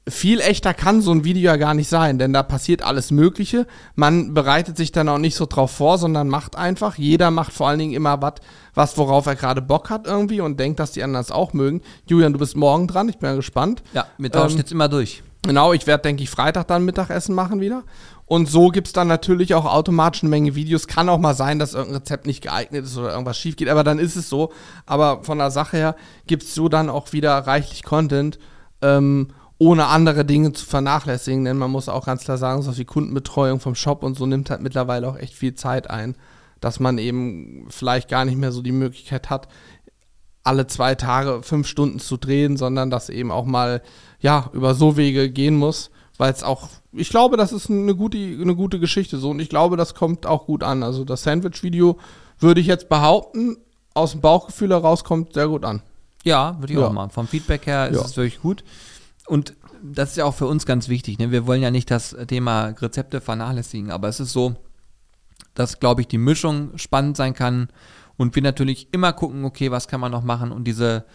[0.07, 3.67] viel echter kann so ein Video ja gar nicht sein, denn da passiert alles Mögliche.
[3.95, 6.97] Man bereitet sich dann auch nicht so drauf vor, sondern macht einfach.
[6.97, 8.41] Jeder macht vor allen Dingen immer wat,
[8.73, 11.81] was, worauf er gerade Bock hat irgendwie und denkt, dass die anderen es auch mögen.
[12.07, 13.83] Julian, du bist morgen dran, ich bin ja gespannt.
[13.93, 15.21] Ja, wir tauschen ähm, jetzt immer durch.
[15.43, 17.83] Genau, ich werde, denke ich, Freitag dann Mittagessen machen wieder.
[18.25, 20.87] Und so gibt es dann natürlich auch automatisch eine Menge Videos.
[20.87, 23.83] Kann auch mal sein, dass irgendein Rezept nicht geeignet ist oder irgendwas schief geht, aber
[23.83, 24.53] dann ist es so.
[24.85, 25.95] Aber von der Sache her
[26.27, 28.39] gibt es so dann auch wieder reichlich Content,
[28.81, 31.43] ähm, ohne andere Dinge zu vernachlässigen.
[31.43, 34.49] Denn man muss auch ganz klar sagen, so wie Kundenbetreuung vom Shop und so nimmt
[34.49, 36.15] halt mittlerweile auch echt viel Zeit ein,
[36.61, 39.47] dass man eben vielleicht gar nicht mehr so die Möglichkeit hat,
[40.43, 43.81] alle zwei Tage fünf Stunden zu drehen, sondern dass eben auch mal
[44.21, 48.17] ja über so Wege gehen muss, weil es auch, ich glaube, das ist eine gute,
[48.17, 50.83] eine gute Geschichte so und ich glaube, das kommt auch gut an.
[50.83, 51.97] Also das Sandwich-Video
[52.39, 53.57] würde ich jetzt behaupten,
[53.93, 55.81] aus dem Bauchgefühl heraus kommt sehr gut an.
[56.23, 56.87] Ja, würde ich ja.
[56.87, 57.09] auch machen.
[57.09, 58.05] Vom Feedback her ist ja.
[58.05, 58.63] es wirklich gut.
[59.27, 61.17] Und das ist ja auch für uns ganz wichtig.
[61.17, 61.31] Ne?
[61.31, 64.55] Wir wollen ja nicht das Thema Rezepte vernachlässigen, aber es ist so,
[65.55, 67.69] dass, glaube ich, die Mischung spannend sein kann
[68.17, 71.05] und wir natürlich immer gucken, okay, was kann man noch machen und diese,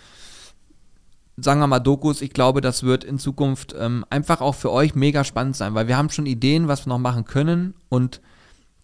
[1.36, 4.94] sagen wir mal, Dokus, ich glaube, das wird in Zukunft ähm, einfach auch für euch
[4.94, 8.20] mega spannend sein, weil wir haben schon Ideen, was wir noch machen können und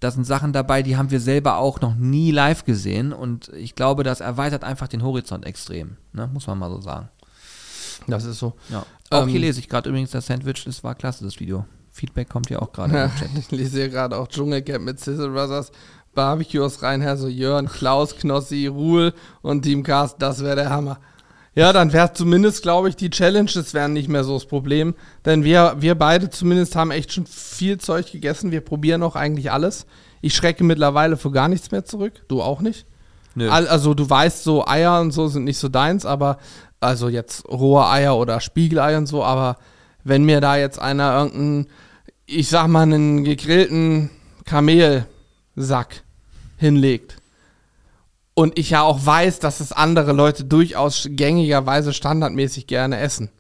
[0.00, 3.74] da sind Sachen dabei, die haben wir selber auch noch nie live gesehen und ich
[3.74, 6.28] glaube, das erweitert einfach den Horizont extrem, ne?
[6.32, 7.09] muss man mal so sagen.
[8.09, 8.55] Das ist so.
[8.68, 8.84] Ja.
[9.11, 11.66] Auch ähm, hier lese ich gerade übrigens das Sandwich, das war klasse, das Video.
[11.92, 13.11] Feedback kommt ja auch gerade.
[13.38, 15.70] Ich lese hier gerade auch Dschungelcamp mit Sizzle Brothers.
[16.14, 20.98] Barbecue aus Rheinherr, so Jörn, Klaus, Knossi, Ruhl und Team Cast, das wäre der Hammer.
[21.55, 24.94] Ja, dann wäre zumindest, glaube ich, die Challenges wären nicht mehr so das Problem.
[25.24, 28.53] Denn wir, wir beide zumindest haben echt schon viel Zeug gegessen.
[28.53, 29.86] Wir probieren auch eigentlich alles.
[30.22, 32.22] Ich schrecke mittlerweile für gar nichts mehr zurück.
[32.28, 32.86] Du auch nicht?
[33.34, 33.50] Nö.
[33.50, 36.38] Also du weißt, so Eier und so sind nicht so deins, aber
[36.80, 39.57] also jetzt rohe Eier oder Spiegeleier und so, aber
[40.05, 41.66] wenn mir da jetzt einer irgendeinen,
[42.26, 44.11] ich sag mal, einen gegrillten
[44.44, 45.07] Kamel
[45.55, 46.03] Sack
[46.57, 47.16] hinlegt.
[48.35, 53.30] Und ich ja auch weiß, dass es andere Leute durchaus gängigerweise standardmäßig gerne essen.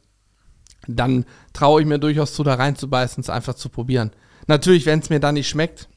[0.86, 4.10] Dann traue ich mir durchaus zu, da reinzubeißen, es einfach zu probieren.
[4.46, 5.88] Natürlich, wenn es mir dann nicht schmeckt,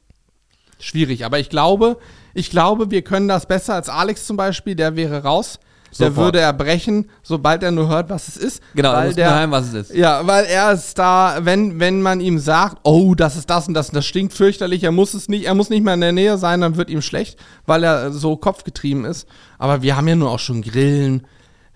[0.79, 1.25] schwierig.
[1.25, 1.97] Aber ich glaube,
[2.33, 5.59] ich glaube, wir können das besser als Alex zum Beispiel, der wäre raus.
[5.97, 6.25] Der Sofort.
[6.25, 8.61] würde erbrechen, sobald er nur hört, was es ist.
[8.73, 9.93] Genau, weil muss der, daheim, was es ist.
[9.95, 13.73] Ja, weil er ist da, wenn, wenn man ihm sagt, oh, das ist das und
[13.73, 16.11] das und das stinkt fürchterlich, er muss es nicht, er muss nicht mehr in der
[16.11, 19.27] Nähe sein, dann wird ihm schlecht, weil er so kopfgetrieben ist.
[19.57, 21.25] Aber wir haben ja nur auch schon Grillen,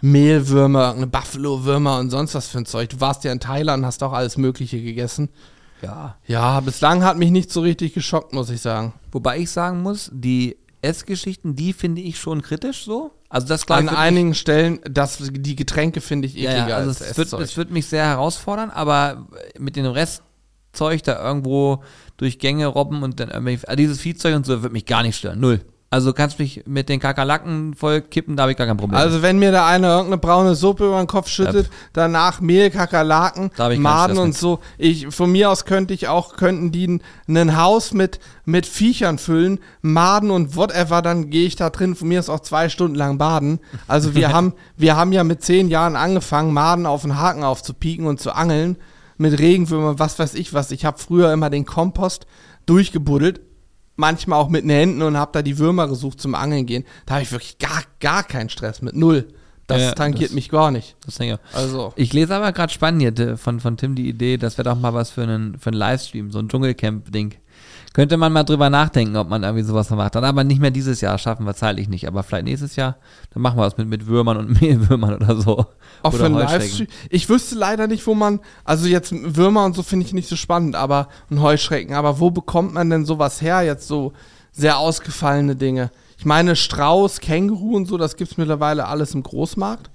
[0.01, 2.89] Mehlwürmer, eine Buffalo-Würmer und sonst was für ein Zeug.
[2.89, 5.29] Du warst ja in Thailand, hast auch alles Mögliche gegessen.
[5.81, 6.15] Ja.
[6.25, 8.93] Ja, bislang hat mich nicht so richtig geschockt, muss ich sagen.
[9.11, 13.11] Wobei ich sagen muss, die Essgeschichten, die finde ich schon kritisch so.
[13.29, 16.69] Also das An ich, wird einigen Stellen, das, die Getränke finde ich mich, ja, ekliger
[16.69, 19.27] ja, also als es wird, es wird mich sehr herausfordern, aber
[19.57, 21.83] mit dem Restzeug da irgendwo
[22.17, 25.17] durch Gänge robben und dann irgendwie, also dieses Viehzeug und so wird mich gar nicht
[25.17, 25.39] stören.
[25.39, 25.61] Null.
[25.91, 28.99] Also kannst mich mit den Kakerlaken voll kippen, da habe ich gar kein Problem.
[28.99, 33.49] Also wenn mir da einer irgendeine braune Suppe über den Kopf schüttet, danach Mehl, Kakerlaken,
[33.81, 34.59] Maden und so.
[34.77, 39.17] Ich, von mir aus könnte ich auch, könnten die ein- ein Haus mit, mit Viechern
[39.17, 42.93] füllen, Maden und whatever, dann gehe ich da drin, von mir aus auch zwei Stunden
[42.95, 43.59] lang baden.
[43.87, 48.05] Also wir haben, wir haben ja mit zehn Jahren angefangen, Maden auf den Haken aufzupieken
[48.05, 48.77] und zu angeln.
[49.17, 50.69] Mit Regenwürmern, was weiß ich was.
[50.71, 52.27] Ich habe früher immer den Kompost
[52.67, 53.41] durchgebuddelt,
[53.99, 56.85] manchmal auch mit den Händen und habe da die Würmer gesucht zum Angeln gehen.
[57.05, 58.95] Da habe ich wirklich gar, gar keinen Stress mit.
[58.95, 59.27] Null.
[59.67, 60.95] Das Ja, tangiert das- mich gar nicht.
[61.05, 61.55] das denke ich.
[61.55, 61.93] Also.
[61.95, 64.95] Ich lese aber gerade spannend äh, von, von Tim die Idee, das wäre doch mal
[64.95, 67.35] was für einen, für einen Livestream, so ein Dschungelcamp-Ding.
[67.93, 70.13] Könnte man mal drüber nachdenken, ob man irgendwie sowas macht.
[70.13, 72.07] Dann aber nicht mehr dieses Jahr, schaffen wir zeitlich nicht.
[72.07, 72.97] Aber vielleicht nächstes Jahr,
[73.33, 75.65] dann machen wir was mit, mit Würmern und Mehlwürmern oder so.
[76.03, 76.29] Auch oder für.
[76.29, 76.87] Livestream.
[77.09, 80.35] Ich wüsste leider nicht, wo man, also jetzt Würmer und so finde ich nicht so
[80.35, 84.13] spannend, aber ein Heuschrecken, aber wo bekommt man denn sowas her, jetzt so
[84.51, 85.89] sehr ausgefallene Dinge?
[86.19, 89.89] Ich meine, Strauß, Känguru und so, das gibt es mittlerweile alles im Großmarkt.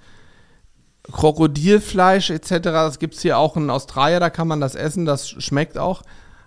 [1.13, 5.29] Krokodilfleisch etc., das gibt es hier auch in Australien, da kann man das essen, das
[5.29, 6.03] schmeckt auch.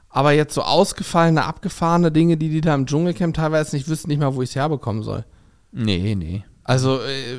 [0.10, 4.20] Aber jetzt so ausgefallene, abgefahrene Dinge, die die da im Dschungelcamp teilweise nicht wüssten, nicht
[4.20, 5.26] mal, wo ich es herbekommen soll.
[5.72, 6.44] Nee, nee.
[6.64, 7.38] Also äh, äh,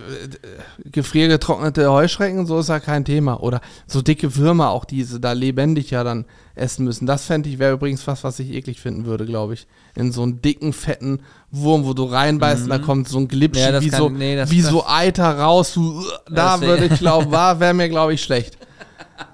[0.90, 3.42] gefriergetrocknete Heuschrecken, so ist ja kein Thema.
[3.42, 7.06] Oder so dicke Würmer, auch diese da lebendig ja dann essen müssen.
[7.06, 9.66] Das fände ich, wäre übrigens was, was ich eklig finden würde, glaube ich.
[9.94, 13.60] In so einen dicken, fetten Wurm, wo du reinbeißt und da kommt so ein Glipschi,
[13.68, 13.74] Mhm.
[13.74, 15.74] Ja, wie, kann- so, nee, das- wie das- so Eiter raus.
[15.74, 18.56] Du, da würde ich glauben, war, wäre mir, glaube ich, schlecht.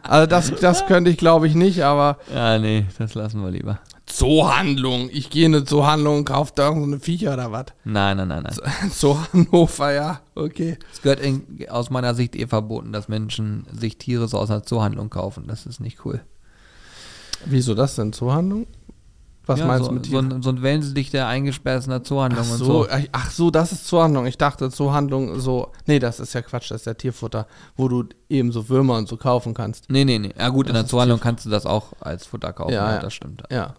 [0.03, 3.81] Also das, das könnte ich, glaube ich, nicht, aber Ja, nee, das lassen wir lieber.
[4.07, 5.09] Zoohandlung.
[5.11, 7.67] Ich gehe in eine Zoohandlung und kaufe da irgendeine Viecher oder was.
[7.85, 8.91] Nein, nein, nein, nein.
[8.91, 10.79] Zoo Hannover, ja, okay.
[10.93, 14.63] Es gehört in, aus meiner Sicht eh verboten, dass Menschen sich Tiere so aus einer
[14.63, 15.45] Zoohandlung kaufen.
[15.47, 16.21] Das ist nicht cool.
[17.47, 18.13] Wieso das denn?
[18.13, 18.67] Zoohandlung?
[19.47, 20.33] Was ja, meinst so, du mit so Tieren?
[20.33, 20.63] ein, so ein
[21.11, 21.27] der
[21.85, 22.87] in der Zoohandlung Ach und so, so.
[23.13, 24.25] ach- so, das ist Zoohandlung.
[24.27, 25.71] Ich dachte Zoohandlung so.
[25.87, 29.07] Nee, das ist ja Quatsch, das ist ja Tierfutter, wo du eben so Würmer und
[29.09, 29.91] so kaufen kannst.
[29.91, 30.33] Nee, nee, nee.
[30.39, 32.73] Ja gut, in Das der ist Zoohandlung kannst du das auch als Futter kaufen.
[32.73, 33.43] Ja, Ja, das stimmt.
[33.51, 33.75] Ja.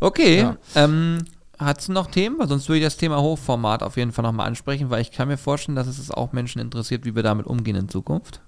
[0.00, 0.56] Okay, Ja.
[0.74, 1.18] ähm,
[1.58, 2.38] hat's noch Themen?
[2.38, 5.28] Weil sonst würde ich das Thema Hochformat auf jeden Fall nochmal ansprechen, weil ich kann
[5.28, 8.40] mir vorstellen, dass es es auch Menschen interessiert, wie wir damit umgehen in Zukunft.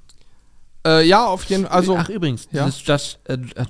[0.84, 1.72] Äh, ja, auf jeden Fall.
[1.72, 2.64] Also, Ach übrigens, ja.
[2.64, 3.64] dieses Just, äh, äh,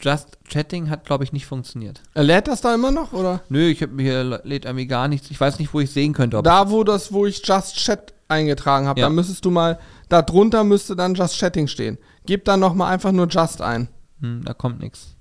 [0.00, 2.00] Just Chatting hat, glaube ich, nicht funktioniert.
[2.14, 3.12] äh, lädt das da immer noch?
[3.12, 3.42] Oder?
[3.50, 5.30] Nö, ich habe hier lädt irgendwie gar nichts.
[5.30, 6.40] Ich weiß nicht, wo ich sehen könnte.
[6.42, 9.06] Da, wo das, wo ich Just Chat eingetragen habe, Ja.
[9.06, 9.78] da müsstest du mal,
[10.08, 11.98] da drunter müsste dann Just Chatting stehen.
[12.24, 13.88] Gib dann nochmal einfach nur Just ein.
[14.20, 15.16] hm, da kommt nichts.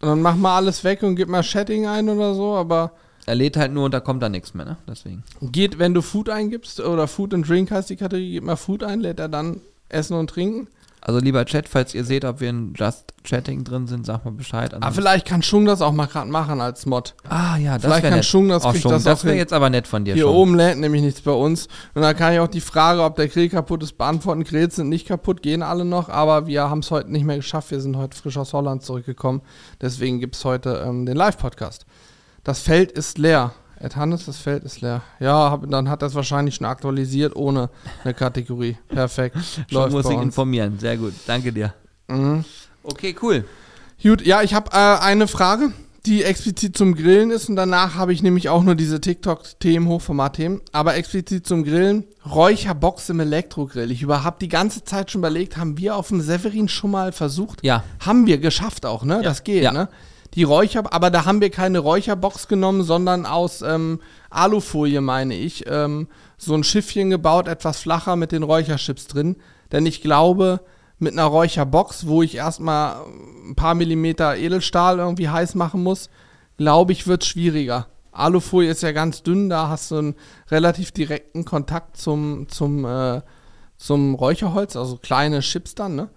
[0.00, 2.92] Und dann mach mal alles weg und gib mal Chatting ein oder so, aber
[3.26, 4.76] Er lädt halt nur und da kommt da nichts mehr, ne?
[4.88, 5.22] Deswegen.
[5.40, 8.82] geht, wenn du Food eingibst oder Food and Drink heißt die Kategorie, gib mal Food
[8.82, 9.60] ein, lädt er dann
[9.92, 10.68] Essen und Trinken.
[11.04, 14.30] Also lieber Chat, falls ihr seht, ob wir in Just Chatting drin sind, sagt mal
[14.30, 14.72] Bescheid.
[14.72, 17.16] Aber Ansonsten- Ah, vielleicht kann Schung das auch mal gerade machen als Mod.
[17.28, 18.24] ah ja, das vielleicht kann nett.
[18.24, 20.32] Schung das, Oh, Schung, das das wäre jetzt aber nett von dir Hier schon.
[20.36, 21.66] oben lädt nämlich nichts bei uns.
[21.94, 24.44] Und da kann ich auch die Frage, ob der Grill kaputt ist, beantworten.
[24.44, 27.72] Grills sind nicht kaputt, gehen alle noch, aber wir haben es heute nicht mehr geschafft.
[27.72, 29.40] Wir sind heute frisch aus Holland zurückgekommen.
[29.80, 31.84] Deswegen gibt es heute ähm, den Live-Podcast.
[32.44, 33.52] Das Feld ist leer.
[33.82, 35.02] Ed Hannes, das Feld ist leer.
[35.18, 37.68] Ja, hab, dann hat das wahrscheinlich schon aktualisiert ohne
[38.04, 38.76] eine Kategorie.
[38.88, 39.36] Perfekt.
[39.70, 40.78] Schon muss ich informieren.
[40.78, 41.14] Sehr gut.
[41.26, 41.74] Danke dir.
[42.06, 42.44] Mhm.
[42.84, 43.44] Okay, cool.
[44.00, 45.72] Gut, ja, ich habe äh, eine Frage,
[46.06, 50.60] die explizit zum Grillen ist und danach habe ich nämlich auch nur diese TikTok-Themen, Hochformat-Themen,
[50.72, 52.04] aber explizit zum Grillen.
[52.28, 53.90] Räucherbox im Elektrogrill.
[53.90, 57.64] Ich habe die ganze Zeit schon überlegt, haben wir auf dem Severin schon mal versucht?
[57.64, 57.82] Ja.
[58.00, 59.22] Haben wir geschafft auch, ne?
[59.22, 59.72] Das geht, Ja.
[59.72, 59.88] ne?
[60.34, 65.64] Die Räucher, aber da haben wir keine Räucherbox genommen, sondern aus ähm, Alufolie, meine ich,
[65.66, 66.08] ähm,
[66.38, 69.36] so ein Schiffchen gebaut, etwas flacher mit den Räucherchips drin.
[69.72, 70.60] Denn ich glaube,
[70.98, 72.96] mit einer Räucherbox, wo ich erstmal
[73.46, 76.08] ein paar Millimeter Edelstahl irgendwie heiß machen muss,
[76.56, 77.88] glaube ich, wird schwieriger.
[78.12, 80.14] Alufolie ist ja ganz dünn, da hast du einen
[80.50, 83.22] relativ direkten Kontakt zum, zum, äh,
[83.76, 86.10] zum Räucherholz, also kleine Chips dann, ne?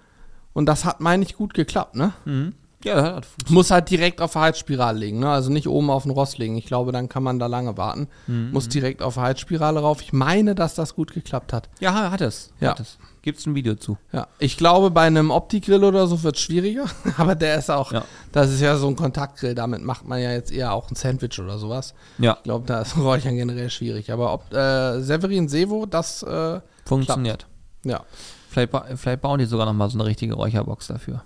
[0.53, 2.13] Und das hat, meine ich, gut geklappt, ne?
[2.25, 2.53] Mhm.
[2.83, 5.29] Ja, das hat Muss halt direkt auf der Heizspirale legen, ne?
[5.29, 6.55] Also nicht oben auf den Rost legen.
[6.55, 8.07] Ich glaube, dann kann man da lange warten.
[8.27, 8.51] Mhm.
[8.51, 10.01] Muss direkt auf der Heizspirale rauf.
[10.01, 11.69] Ich meine, dass das gut geklappt hat.
[11.79, 12.51] Ja, hat es.
[12.59, 12.71] Ja.
[12.71, 12.97] Hat es.
[13.21, 13.97] Gibt es ein Video zu.
[14.11, 14.27] Ja.
[14.37, 16.85] Ich glaube, bei einem Opti-Grill oder so wird es schwieriger.
[17.17, 18.05] Aber der ist auch, ja.
[18.31, 19.55] das ist ja so ein Kontaktgrill.
[19.55, 21.95] Damit macht man ja jetzt eher auch ein Sandwich oder sowas.
[22.19, 22.33] Ja.
[22.37, 24.11] Ich glaube, da ist Räuchern generell schwierig.
[24.11, 27.47] Aber ob äh, Severin Sevo, das äh, funktioniert.
[27.81, 27.99] Klappt.
[27.99, 28.05] Ja.
[28.49, 31.23] Vielleicht, vielleicht bauen die sogar noch mal so eine richtige Räucherbox dafür.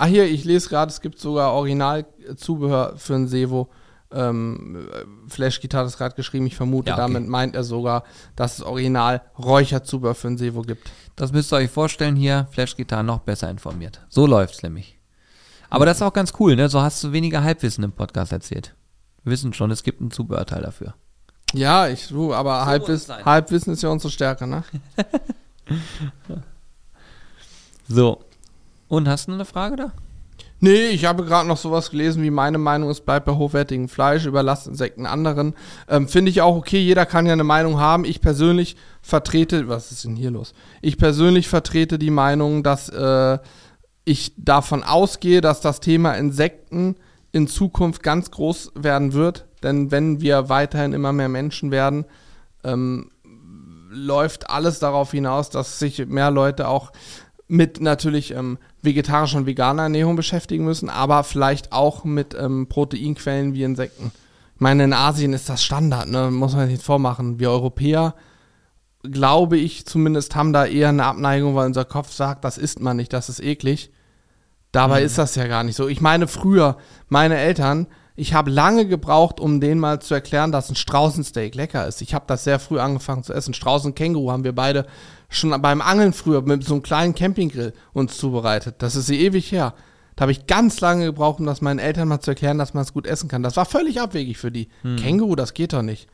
[0.00, 3.68] Ah, hier, ich lese gerade, es gibt sogar Originalzubehör für ein Sevo.
[4.12, 4.88] Ähm,
[5.26, 7.02] Flash-Gitarre ist gerade geschrieben, ich vermute, ja, okay.
[7.02, 8.04] damit meint er sogar,
[8.36, 10.88] dass es original Räucherzubehör für ein Sevo gibt.
[11.16, 14.00] Das müsst ihr euch vorstellen hier, Flash-Gitarre noch besser informiert.
[14.08, 15.00] So läuft es nämlich.
[15.68, 16.68] Aber das ist auch ganz cool, ne?
[16.68, 18.76] So hast du weniger Halbwissen im Podcast erzählt.
[19.24, 20.94] Wir wissen schon, es gibt ein Zubehörteil dafür.
[21.54, 24.62] Ja, ich, du, aber so Halbwissen, Halbwissen ist ja unsere Stärke, ne?
[27.88, 28.20] so,
[28.88, 29.92] und hast du eine Frage da?
[30.60, 34.26] Nee, ich habe gerade noch sowas gelesen, wie meine Meinung ist, bleibt bei hochwertigem Fleisch,
[34.26, 35.54] überlasst Insekten anderen.
[35.88, 38.04] Ähm, Finde ich auch okay, jeder kann ja eine Meinung haben.
[38.04, 40.54] Ich persönlich vertrete, was ist denn hier los?
[40.82, 43.38] Ich persönlich vertrete die Meinung, dass äh,
[44.04, 46.96] ich davon ausgehe, dass das Thema Insekten
[47.30, 49.46] in Zukunft ganz groß werden wird.
[49.62, 52.04] Denn wenn wir weiterhin immer mehr Menschen werden,
[52.64, 53.10] ähm,
[53.90, 56.90] läuft alles darauf hinaus, dass sich mehr Leute auch
[57.48, 63.54] mit natürlich ähm, vegetarischer und veganer Ernährung beschäftigen müssen, aber vielleicht auch mit ähm, Proteinquellen
[63.54, 64.12] wie Insekten.
[64.54, 66.30] Ich meine, in Asien ist das Standard, ne?
[66.30, 67.38] muss man sich nicht vormachen.
[67.38, 68.14] Wir Europäer,
[69.02, 72.96] glaube ich zumindest, haben da eher eine Abneigung, weil unser Kopf sagt, das isst man
[72.96, 73.92] nicht, das ist eklig.
[74.72, 75.06] Dabei mhm.
[75.06, 75.88] ist das ja gar nicht so.
[75.88, 76.76] Ich meine, früher,
[77.08, 81.86] meine Eltern, ich habe lange gebraucht, um denen mal zu erklären, dass ein Straußensteak lecker
[81.86, 82.02] ist.
[82.02, 83.54] Ich habe das sehr früh angefangen zu essen.
[83.54, 84.86] Straußenkänguru haben wir beide
[85.28, 88.76] schon beim Angeln früher mit so einem kleinen Campinggrill uns zubereitet.
[88.78, 89.74] Das ist ewig her.
[90.16, 92.82] Da habe ich ganz lange gebraucht, um das meinen Eltern mal zu erklären, dass man
[92.82, 93.42] es gut essen kann.
[93.42, 94.68] Das war völlig abwegig für die.
[94.82, 94.96] Hm.
[94.96, 96.08] Känguru, das geht doch nicht.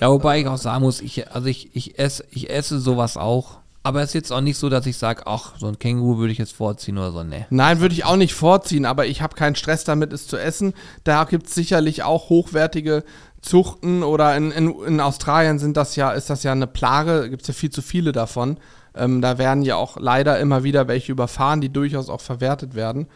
[0.00, 3.58] Ja, wobei ich auch sagen muss, ich, also ich, ich, esse, ich esse sowas auch.
[3.84, 6.32] Aber es ist jetzt auch nicht so, dass ich sage, ach, so ein Känguru würde
[6.32, 7.46] ich jetzt vorziehen oder so, ne.
[7.50, 10.72] Nein, würde ich auch nicht vorziehen, aber ich habe keinen Stress damit, es zu essen.
[11.02, 13.02] Da gibt es sicherlich auch hochwertige
[13.42, 17.42] Zuchten oder in, in, in Australien sind das ja, ist das ja eine Plage, gibt
[17.42, 18.58] es ja viel zu viele davon.
[18.94, 23.08] Ähm, da werden ja auch leider immer wieder welche überfahren, die durchaus auch verwertet werden.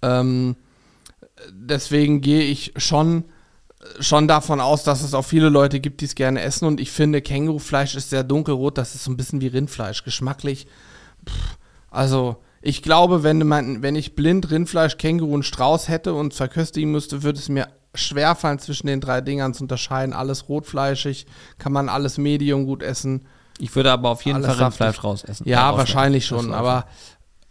[0.00, 0.56] Ähm,
[1.50, 3.24] deswegen gehe ich schon,
[3.98, 6.66] schon davon aus, dass es auch viele Leute gibt, die es gerne essen.
[6.66, 10.66] Und ich finde, Kängurufleisch ist sehr dunkelrot, das ist so ein bisschen wie Rindfleisch, geschmacklich.
[11.28, 11.56] Pff,
[11.90, 16.92] also, ich glaube, wenn, man, wenn ich blind Rindfleisch, Känguru und Strauß hätte und verköstigen
[16.92, 20.14] müsste, würde es mir schwerfallen, zwischen den drei Dingern zu unterscheiden.
[20.14, 21.26] Alles rotfleischig,
[21.58, 23.26] kann man alles Medium gut essen.
[23.58, 25.48] Ich würde aber auf jeden Fall Rindfleisch raus essen.
[25.48, 26.86] Ja, wahrscheinlich schon, aber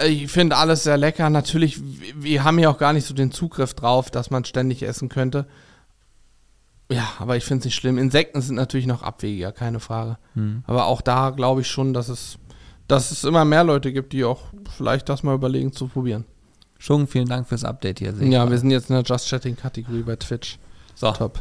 [0.04, 1.30] ich finde alles sehr lecker.
[1.30, 1.80] Natürlich,
[2.16, 5.46] wir haben ja auch gar nicht so den Zugriff drauf, dass man ständig essen könnte.
[6.92, 7.98] Ja, aber ich finde es nicht schlimm.
[7.98, 10.18] Insekten sind natürlich noch abwegiger, keine Frage.
[10.34, 10.64] Hm.
[10.68, 12.38] Aber auch da glaube ich schon, dass es,
[12.88, 14.42] dass es immer mehr Leute gibt, die auch
[14.76, 16.26] vielleicht das mal überlegen zu probieren.
[16.82, 18.12] Schung, vielen Dank fürs Update hier.
[18.22, 20.58] Ja, wir sind jetzt in der Just Chatting-Kategorie bei Twitch.
[20.96, 21.12] So.
[21.12, 21.40] Top.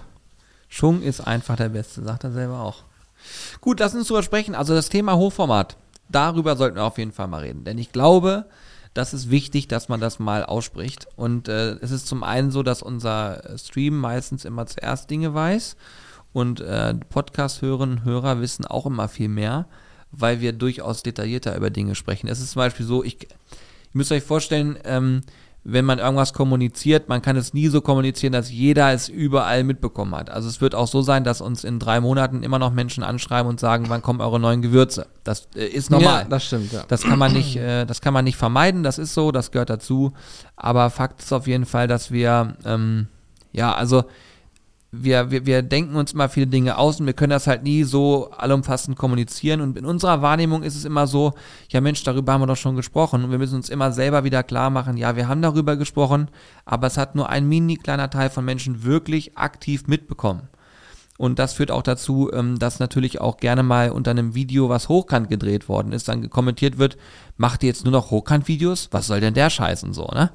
[0.68, 2.82] Schung ist einfach der Beste, sagt er selber auch.
[3.62, 4.54] Gut, lass uns drüber sprechen.
[4.54, 5.78] Also das Thema Hochformat,
[6.10, 7.64] darüber sollten wir auf jeden Fall mal reden.
[7.64, 8.50] Denn ich glaube,
[8.92, 11.08] das ist wichtig, dass man das mal ausspricht.
[11.16, 15.74] Und äh, es ist zum einen so, dass unser Stream meistens immer zuerst Dinge weiß.
[16.34, 19.64] Und äh, Podcast-Hörerinnen und Hörer wissen auch immer viel mehr,
[20.12, 22.28] weil wir durchaus detaillierter über Dinge sprechen.
[22.28, 23.26] Es ist zum Beispiel so, ich
[23.92, 25.22] Ihr müsst euch vorstellen, ähm,
[25.62, 30.14] wenn man irgendwas kommuniziert, man kann es nie so kommunizieren, dass jeder es überall mitbekommen
[30.14, 30.30] hat.
[30.30, 33.48] Also es wird auch so sein, dass uns in drei Monaten immer noch Menschen anschreiben
[33.48, 35.06] und sagen, wann kommen eure neuen Gewürze.
[35.22, 36.22] Das äh, ist normal.
[36.22, 36.84] Ja, das stimmt, ja.
[36.88, 39.68] Das kann man nicht, äh, das kann man nicht vermeiden, das ist so, das gehört
[39.68, 40.12] dazu.
[40.56, 43.08] Aber Fakt ist auf jeden Fall, dass wir, ähm,
[43.52, 44.04] ja, also
[44.92, 47.84] wir, wir, wir denken uns immer viele Dinge aus und wir können das halt nie
[47.84, 49.60] so allumfassend kommunizieren.
[49.60, 51.32] Und in unserer Wahrnehmung ist es immer so,
[51.68, 53.22] ja Mensch, darüber haben wir doch schon gesprochen.
[53.22, 56.28] Und wir müssen uns immer selber wieder klar machen, ja, wir haben darüber gesprochen,
[56.64, 60.48] aber es hat nur ein mini kleiner Teil von Menschen wirklich aktiv mitbekommen.
[61.18, 64.88] Und das führt auch dazu, ähm, dass natürlich auch gerne mal unter einem Video, was
[64.88, 66.96] hochkant gedreht worden ist, dann kommentiert wird,
[67.36, 68.88] macht ihr jetzt nur noch Hochkant-Videos?
[68.90, 70.30] Was soll denn der Scheiß und so, ne?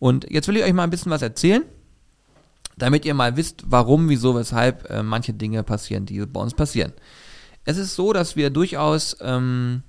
[0.00, 1.62] Und jetzt will ich euch mal ein bisschen was erzählen
[2.76, 6.92] damit ihr mal wisst, warum, wieso, weshalb äh, manche Dinge passieren, die bei uns passieren.
[7.64, 9.82] Es ist so, dass wir durchaus ähm,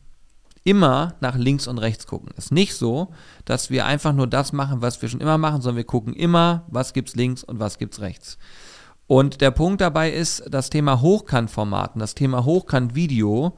[0.64, 2.30] immer nach links und rechts gucken.
[2.38, 3.14] Es ist nicht so,
[3.46, 6.66] dass wir einfach nur das machen, was wir schon immer machen, sondern wir gucken immer,
[6.68, 8.38] was gibt's links und was gibt's rechts.
[9.08, 13.58] Und der Punkt dabei ist, das Thema Hochkantformaten, das Thema Hochkant-Video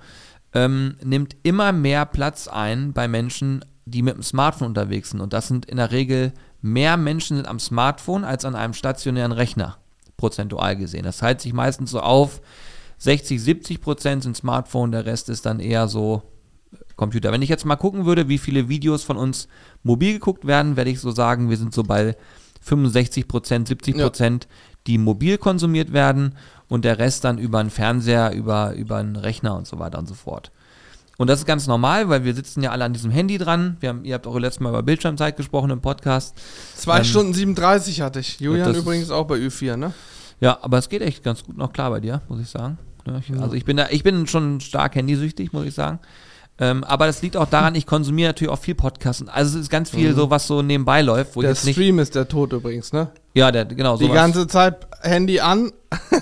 [0.53, 5.21] ähm, nimmt immer mehr Platz ein bei Menschen, die mit dem Smartphone unterwegs sind.
[5.21, 6.33] Und das sind in der Regel
[6.65, 9.77] mehr Menschen sind am Smartphone als an einem stationären Rechner,
[10.17, 11.03] prozentual gesehen.
[11.03, 12.41] Das teilt sich meistens so auf,
[12.97, 16.23] 60, 70 Prozent sind Smartphone, der Rest ist dann eher so
[16.95, 17.31] Computer.
[17.31, 19.47] Wenn ich jetzt mal gucken würde, wie viele Videos von uns
[19.83, 22.15] mobil geguckt werden, werde ich so sagen, wir sind so bei
[22.61, 24.77] 65 Prozent, 70 Prozent, ja.
[24.87, 26.35] die mobil konsumiert werden
[26.67, 30.07] und der Rest dann über einen Fernseher, über, über einen Rechner und so weiter und
[30.07, 30.51] so fort.
[31.17, 33.77] Und das ist ganz normal, weil wir sitzen ja alle an diesem Handy dran.
[33.79, 36.35] Wir haben, ihr habt auch letztes Mal über Bildschirmzeit gesprochen im Podcast.
[36.75, 38.39] Zwei ähm, Stunden 37 hatte ich.
[38.39, 39.93] Julian übrigens auch bei Ü4, ne?
[40.41, 42.77] Ja, aber es geht echt ganz gut noch klar bei dir, muss ich sagen.
[43.39, 45.99] Also ich bin da, ich bin schon stark handysüchtig, muss ich sagen.
[46.57, 49.27] Ähm, aber das liegt auch daran, ich konsumiere natürlich auch viel Podcasts.
[49.27, 50.15] Also es ist ganz viel mhm.
[50.15, 51.35] so, was so nebenbei läuft.
[51.35, 53.09] Wo der jetzt Stream ist der Tod übrigens, ne?
[53.33, 53.97] Ja, der, genau.
[53.97, 55.73] Die ganze Zeit Handy an.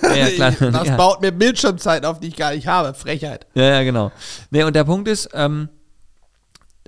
[0.02, 0.52] Ja, klar.
[0.72, 0.98] das ja.
[0.98, 2.96] baut mir Bildschirmzeit auf, die ich gar nicht habe.
[2.96, 3.46] Frechheit.
[3.54, 4.12] Ja, ja, genau.
[4.50, 5.70] Nee, und der Punkt ist, ähm,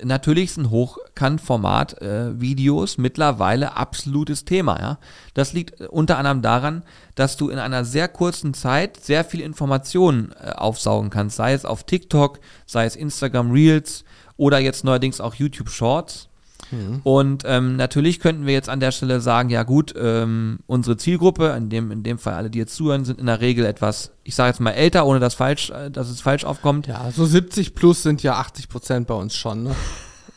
[0.03, 4.79] natürlich sind Hochkant-Format-Videos äh, mittlerweile absolutes Thema.
[4.79, 4.99] Ja?
[5.33, 6.83] Das liegt äh, unter anderem daran,
[7.15, 11.65] dass du in einer sehr kurzen Zeit sehr viel Informationen äh, aufsaugen kannst, sei es
[11.65, 14.03] auf TikTok, sei es Instagram Reels
[14.37, 16.29] oder jetzt neuerdings auch YouTube Shorts.
[16.76, 17.01] Mhm.
[17.03, 21.53] Und ähm, natürlich könnten wir jetzt an der Stelle sagen, ja gut, ähm, unsere Zielgruppe,
[21.57, 24.36] in dem, in dem Fall alle, die jetzt zuhören, sind in der Regel etwas, ich
[24.36, 26.88] sage jetzt mal älter, ohne dass, falsch, äh, dass es falsch aufkommt.
[26.88, 29.63] Ja, so 70 plus sind ja 80 Prozent bei uns schon.
[29.63, 29.76] Ne?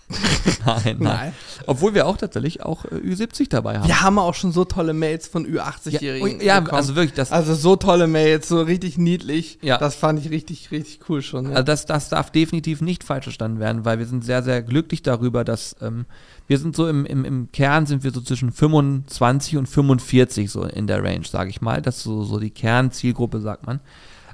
[0.66, 1.32] nein, nein, nein.
[1.66, 3.86] Obwohl wir auch tatsächlich auch äh, Ü70 dabei haben.
[3.86, 6.40] Wir haben auch schon so tolle Mails von Ü80-Jährigen.
[6.40, 7.14] Ja, ja also wirklich.
[7.14, 9.59] Das also so tolle Mails, so richtig niedlich.
[9.61, 9.76] Ja.
[9.76, 11.46] Das fand ich richtig, richtig cool schon.
[11.46, 11.50] Ja.
[11.50, 15.02] Also das, das darf definitiv nicht falsch verstanden werden, weil wir sind sehr, sehr glücklich
[15.02, 16.06] darüber, dass ähm,
[16.46, 20.64] wir sind so im, im, im Kern sind wir so zwischen 25 und 45 so
[20.64, 21.82] in der Range, sage ich mal.
[21.82, 23.80] Das ist so, so die Kernzielgruppe, sagt man.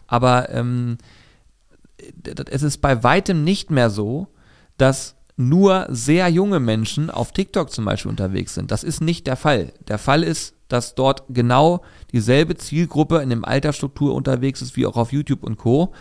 [0.06, 0.98] Aber ähm,
[2.50, 4.28] es ist bei weitem nicht mehr so,
[4.76, 8.70] dass nur sehr junge Menschen auf TikTok zum Beispiel unterwegs sind.
[8.70, 9.72] Das ist nicht der Fall.
[9.89, 11.82] Der Fall ist, dass dort genau
[12.12, 15.93] dieselbe Zielgruppe in dem Altersstruktur unterwegs ist wie auch auf YouTube und Co.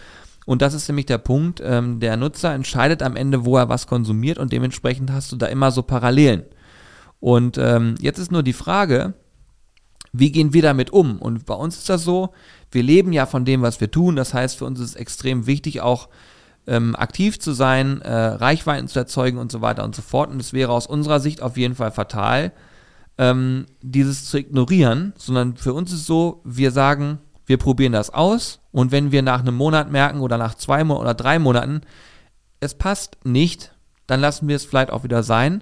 [0.46, 3.88] Und das ist nämlich der Punkt, ähm, der Nutzer entscheidet am Ende, wo er was
[3.88, 6.44] konsumiert und dementsprechend hast du da immer so Parallelen.
[7.20, 9.14] Und ähm, jetzt ist nur die Frage,
[10.12, 11.20] wie gehen wir damit um?
[11.20, 12.34] Und bei uns ist das so,
[12.72, 14.16] wir leben ja von dem, was wir tun.
[14.16, 16.10] Das heißt, für uns ist es extrem wichtig, auch
[16.68, 20.32] ähm, aktiv zu sein, äh, Reichweiten zu erzeugen und so weiter und so fort.
[20.32, 22.51] Und es wäre aus unserer Sicht auf jeden Fall fatal,
[23.18, 28.61] ähm, dieses zu ignorieren, sondern für uns ist so, wir sagen, wir probieren das aus
[28.72, 31.82] und wenn wir nach einem Monat merken oder nach zwei Monaten oder drei Monaten,
[32.59, 33.76] es passt nicht,
[34.07, 35.61] dann lassen wir es vielleicht auch wieder sein.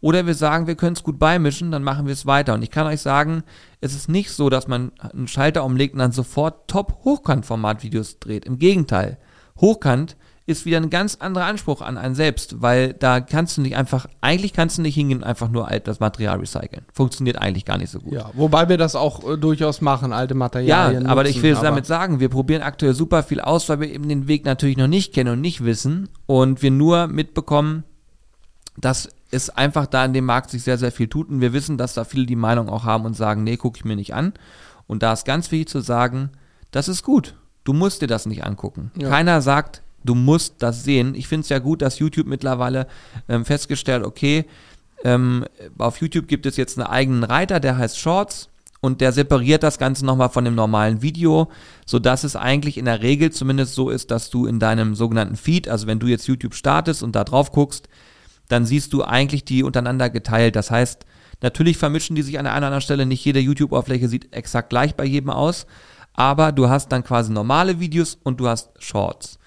[0.00, 2.54] Oder wir sagen, wir können es gut beimischen, dann machen wir es weiter.
[2.54, 3.44] Und ich kann euch sagen,
[3.80, 8.44] es ist nicht so, dass man einen Schalter umlegt und dann sofort Top-Hochkant-Format-Videos dreht.
[8.44, 9.18] Im Gegenteil.
[9.60, 13.76] Hochkant ist wieder ein ganz anderer Anspruch an einen selbst, weil da kannst du nicht
[13.76, 16.84] einfach, eigentlich kannst du nicht hingehen und einfach nur das Material recyceln.
[16.92, 18.12] Funktioniert eigentlich gar nicht so gut.
[18.12, 21.04] Ja, wobei wir das auch äh, durchaus machen, alte Materialien.
[21.04, 23.92] Ja, aber nutzen, ich will damit sagen, wir probieren aktuell super viel aus, weil wir
[23.92, 27.84] eben den Weg natürlich noch nicht kennen und nicht wissen und wir nur mitbekommen,
[28.76, 31.78] dass es einfach da in dem Markt sich sehr, sehr viel tut und wir wissen,
[31.78, 34.32] dass da viele die Meinung auch haben und sagen, nee, gucke ich mir nicht an.
[34.88, 36.30] Und da ist ganz wichtig zu sagen,
[36.72, 37.36] das ist gut.
[37.64, 38.90] Du musst dir das nicht angucken.
[38.98, 39.08] Ja.
[39.08, 41.14] Keiner sagt, Du musst das sehen.
[41.14, 42.86] Ich finde es ja gut, dass YouTube mittlerweile
[43.28, 44.46] ähm, festgestellt, okay,
[45.04, 45.44] ähm,
[45.78, 48.48] auf YouTube gibt es jetzt einen eigenen Reiter, der heißt Shorts
[48.80, 51.48] und der separiert das Ganze nochmal von dem normalen Video,
[51.86, 55.68] sodass es eigentlich in der Regel zumindest so ist, dass du in deinem sogenannten Feed,
[55.68, 57.88] also wenn du jetzt YouTube startest und da drauf guckst,
[58.48, 60.56] dann siehst du eigentlich die untereinander geteilt.
[60.56, 61.06] Das heißt,
[61.42, 65.04] natürlich vermischen die sich an einer anderen Stelle, nicht jede YouTube-Oberfläche sieht exakt gleich bei
[65.04, 65.66] jedem aus,
[66.12, 69.38] aber du hast dann quasi normale Videos und du hast Shorts.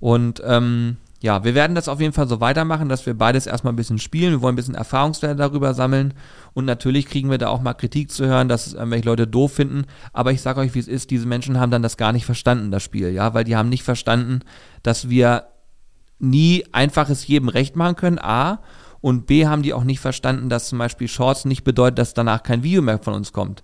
[0.00, 3.72] Und ähm, ja, wir werden das auf jeden Fall so weitermachen, dass wir beides erstmal
[3.72, 4.30] ein bisschen spielen.
[4.30, 6.14] Wir wollen ein bisschen Erfahrungswerte darüber sammeln.
[6.54, 9.54] Und natürlich kriegen wir da auch mal Kritik zu hören, dass es irgendwelche Leute doof
[9.54, 9.86] finden.
[10.12, 12.70] Aber ich sage euch, wie es ist, diese Menschen haben dann das gar nicht verstanden,
[12.70, 14.40] das Spiel, ja, weil die haben nicht verstanden,
[14.84, 15.48] dass wir
[16.20, 18.60] nie einfaches jedem recht machen können, A.
[19.00, 22.42] Und B haben die auch nicht verstanden, dass zum Beispiel Shorts nicht bedeutet, dass danach
[22.44, 23.62] kein Video mehr von uns kommt.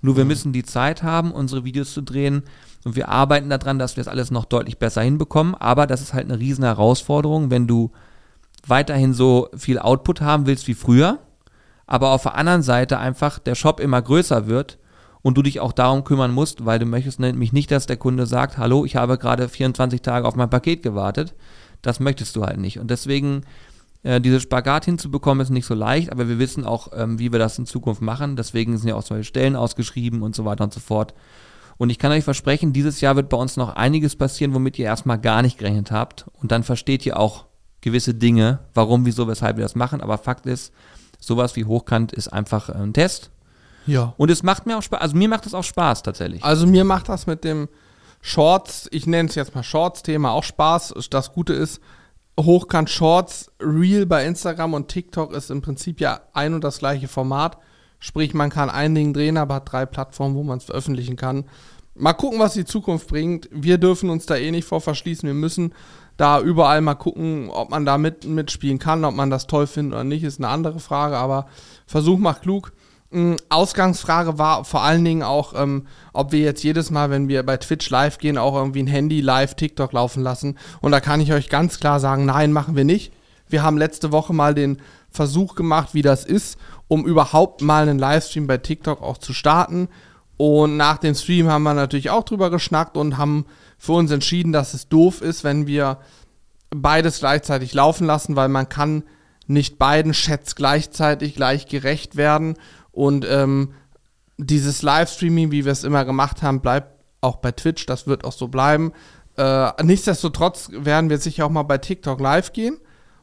[0.00, 0.28] Nur wir mhm.
[0.28, 2.42] müssen die Zeit haben, unsere Videos zu drehen,
[2.86, 5.56] und wir arbeiten daran, dass wir das alles noch deutlich besser hinbekommen.
[5.56, 7.90] Aber das ist halt eine riesen Herausforderung, wenn du
[8.64, 11.18] weiterhin so viel Output haben willst wie früher,
[11.88, 14.78] aber auf der anderen Seite einfach der Shop immer größer wird
[15.20, 18.24] und du dich auch darum kümmern musst, weil du möchtest nämlich nicht, dass der Kunde
[18.24, 21.34] sagt, hallo, ich habe gerade 24 Tage auf mein Paket gewartet.
[21.82, 22.78] Das möchtest du halt nicht.
[22.78, 23.42] Und deswegen
[24.04, 27.40] äh, diese Spagat hinzubekommen ist nicht so leicht, aber wir wissen auch, ähm, wie wir
[27.40, 28.36] das in Zukunft machen.
[28.36, 31.14] Deswegen sind ja auch solche Stellen ausgeschrieben und so weiter und so fort.
[31.78, 34.86] Und ich kann euch versprechen, dieses Jahr wird bei uns noch einiges passieren, womit ihr
[34.86, 36.26] erstmal gar nicht gerechnet habt.
[36.40, 37.44] Und dann versteht ihr auch
[37.80, 40.00] gewisse Dinge, warum, wieso, weshalb wir das machen.
[40.00, 40.72] Aber Fakt ist,
[41.20, 43.30] sowas wie Hochkant ist einfach ein Test.
[43.86, 44.14] Ja.
[44.16, 46.42] Und es macht mir auch Spaß, also mir macht es auch Spaß tatsächlich.
[46.42, 47.68] Also mir macht das mit dem
[48.20, 50.94] Shorts, ich nenne es jetzt mal Shorts-Thema, auch Spaß.
[51.10, 51.80] Das Gute ist,
[52.38, 57.08] Hochkant Shorts, Real bei Instagram und TikTok ist im Prinzip ja ein und das gleiche
[57.08, 57.58] Format.
[57.98, 61.44] Sprich, man kann ein Ding drehen, aber hat drei Plattformen, wo man es veröffentlichen kann.
[61.94, 63.48] Mal gucken, was die Zukunft bringt.
[63.50, 65.26] Wir dürfen uns da eh nicht vor verschließen.
[65.26, 65.72] Wir müssen
[66.16, 69.94] da überall mal gucken, ob man da mit, mitspielen kann, ob man das toll findet
[69.94, 71.46] oder nicht, ist eine andere Frage, aber
[71.86, 72.72] Versuch macht klug.
[73.10, 77.42] Mm, Ausgangsfrage war vor allen Dingen auch, ähm, ob wir jetzt jedes Mal, wenn wir
[77.44, 80.58] bei Twitch live gehen, auch irgendwie ein Handy live TikTok laufen lassen.
[80.80, 83.12] Und da kann ich euch ganz klar sagen, nein, machen wir nicht.
[83.48, 84.78] Wir haben letzte Woche mal den
[85.10, 86.58] Versuch gemacht, wie das ist,
[86.88, 89.88] um überhaupt mal einen Livestream bei TikTok auch zu starten.
[90.36, 93.46] Und nach dem Stream haben wir natürlich auch drüber geschnackt und haben
[93.78, 95.98] für uns entschieden, dass es doof ist, wenn wir
[96.70, 99.04] beides gleichzeitig laufen lassen, weil man kann
[99.46, 102.54] nicht beiden Chats gleichzeitig gleich gerecht werden.
[102.92, 103.72] Und ähm,
[104.38, 108.32] dieses Livestreaming, wie wir es immer gemacht haben, bleibt auch bei Twitch, das wird auch
[108.32, 108.92] so bleiben.
[109.36, 112.78] Äh, nichtsdestotrotz werden wir sicher auch mal bei TikTok live gehen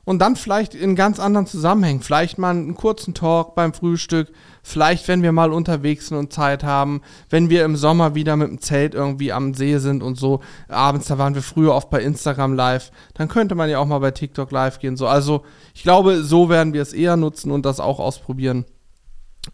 [0.06, 2.02] und dann vielleicht in ganz anderen Zusammenhängen.
[2.02, 4.32] Vielleicht mal einen kurzen Talk beim Frühstück,
[4.62, 8.50] vielleicht wenn wir mal unterwegs sind und Zeit haben, wenn wir im Sommer wieder mit
[8.50, 10.42] dem Zelt irgendwie am See sind und so.
[10.68, 14.00] Abends, da waren wir früher oft bei Instagram live, dann könnte man ja auch mal
[14.00, 14.98] bei TikTok live gehen.
[14.98, 15.44] So, also
[15.74, 18.66] ich glaube, so werden wir es eher nutzen und das auch ausprobieren.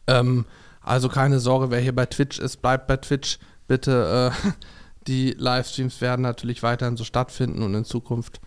[0.07, 0.45] Ähm,
[0.81, 3.37] also keine Sorge, wer hier bei Twitch ist, bleibt bei Twitch.
[3.67, 4.51] Bitte, äh,
[5.07, 8.41] die Livestreams werden natürlich weiterhin so stattfinden und in Zukunft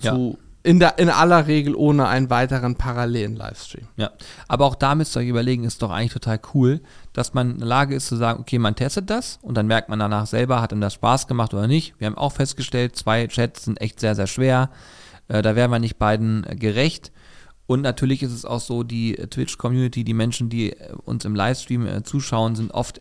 [0.00, 0.14] Ja.
[0.14, 3.86] zu in, der, in aller Regel ohne einen weiteren parallelen Livestream.
[3.96, 4.10] Ja,
[4.48, 6.80] aber auch da müsst ihr euch überlegen, ist doch eigentlich total cool,
[7.12, 9.88] dass man in der Lage ist zu sagen, okay, man testet das und dann merkt
[9.88, 11.94] man danach selber, hat ihm das Spaß gemacht oder nicht.
[11.98, 14.70] Wir haben auch festgestellt, zwei Chats sind echt sehr, sehr schwer.
[15.28, 17.12] Äh, da wären wir nicht beiden äh, gerecht.
[17.66, 21.34] Und natürlich ist es auch so, die äh, Twitch-Community, die Menschen, die äh, uns im
[21.34, 23.00] Livestream äh, zuschauen, sind oft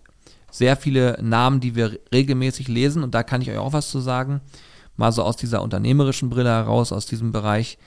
[0.51, 3.03] sehr viele Namen, die wir regelmäßig lesen.
[3.03, 4.41] Und da kann ich euch auch was zu sagen.
[4.97, 7.77] Mal so aus dieser unternehmerischen Brille heraus, aus diesem Bereich.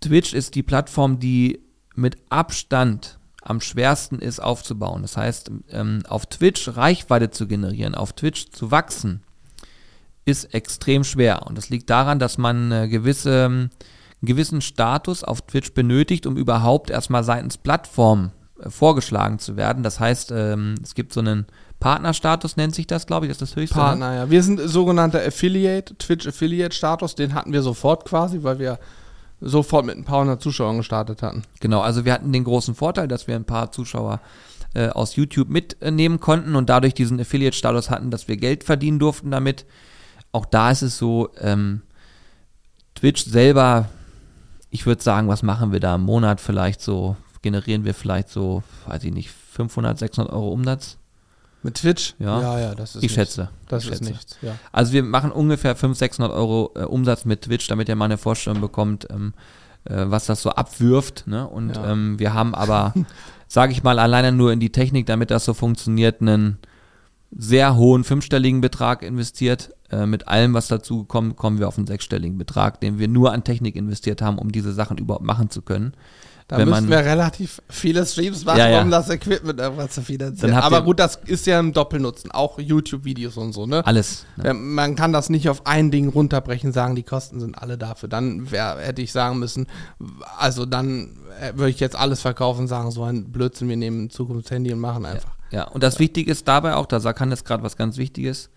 [0.00, 1.60] Twitch ist die Plattform, die
[1.94, 5.02] mit Abstand am schwersten ist aufzubauen.
[5.02, 9.22] Das heißt, ähm, auf Twitch Reichweite zu generieren, auf Twitch zu wachsen,
[10.24, 11.46] ist extrem schwer.
[11.46, 13.70] Und das liegt daran, dass man gewisse, einen
[14.22, 18.30] gewissen Status auf Twitch benötigt, um überhaupt erstmal seitens Plattform
[18.60, 19.82] äh, vorgeschlagen zu werden.
[19.82, 21.46] Das heißt, ähm, es gibt so einen
[21.82, 23.76] Partnerstatus, nennt sich das, glaube ich, das ist das höchste.
[23.76, 23.82] ne?
[23.82, 24.30] Partner, ja.
[24.30, 28.78] Wir sind sogenannter Affiliate, Twitch Affiliate Status, den hatten wir sofort quasi, weil wir
[29.40, 31.42] sofort mit ein paar hundert Zuschauern gestartet hatten.
[31.60, 34.20] Genau, also wir hatten den großen Vorteil, dass wir ein paar Zuschauer
[34.74, 39.30] äh, aus YouTube mitnehmen konnten und dadurch diesen Affiliate-Status hatten, dass wir Geld verdienen durften
[39.30, 39.66] damit.
[40.30, 41.82] Auch da ist es so, ähm,
[42.94, 43.88] Twitch selber,
[44.70, 48.62] ich würde sagen, was machen wir da im Monat vielleicht so, generieren wir vielleicht so,
[48.86, 50.98] weiß ich nicht, 500, 600 Euro Umsatz?
[51.62, 52.14] Mit Twitch?
[52.18, 52.40] Ja.
[52.40, 53.34] ja, ja das ist Ich nichts.
[53.34, 53.50] schätze.
[53.68, 54.10] Das ich ist schätze.
[54.12, 54.54] nichts, ja.
[54.72, 58.18] Also wir machen ungefähr 500, 600 Euro äh, Umsatz mit Twitch, damit ihr mal eine
[58.18, 59.32] Vorstellung bekommt, ähm,
[59.84, 61.24] äh, was das so abwirft.
[61.26, 61.46] Ne?
[61.46, 61.92] Und Ja.
[61.92, 62.94] ähm, wir haben aber,
[63.48, 66.58] sage ich mal, alleine nur in die Technik, damit das so funktioniert, einen
[67.30, 69.72] sehr hohen fünfstelligen Betrag investiert.
[69.90, 73.32] Äh, mit allem, was dazu kommt, kommen wir auf einen sechsstelligen Betrag, den wir nur
[73.32, 75.92] an Technik investiert haben, um diese Sachen überhaupt machen zu können.
[76.48, 78.82] Da Wenn müssen man- wir relativ viele Streams machen, Ja, ja.
[78.82, 80.54] um das Equipment irgendwann zu finanzieren.
[80.54, 83.86] Aber gut, das ist ja im Doppelnutzen, auch YouTube-Videos und so, ne?
[83.86, 84.26] Alles.
[84.36, 84.46] Ne?
[84.48, 88.08] Ja, Man kann das nicht auf ein Ding runterbrechen, sagen, die Kosten sind alle dafür.
[88.08, 89.66] Dann wär, hätte ich sagen müssen,
[90.38, 94.00] also dann äh, würde ich jetzt alles verkaufen und sagen, so ein Blödsinn, wir nehmen
[94.04, 95.32] in Zukunft das Handy und machen einfach.
[95.50, 98.50] Ja, und das Wichtige ist dabei auch, da kann jetzt gerade was ganz Wichtiges,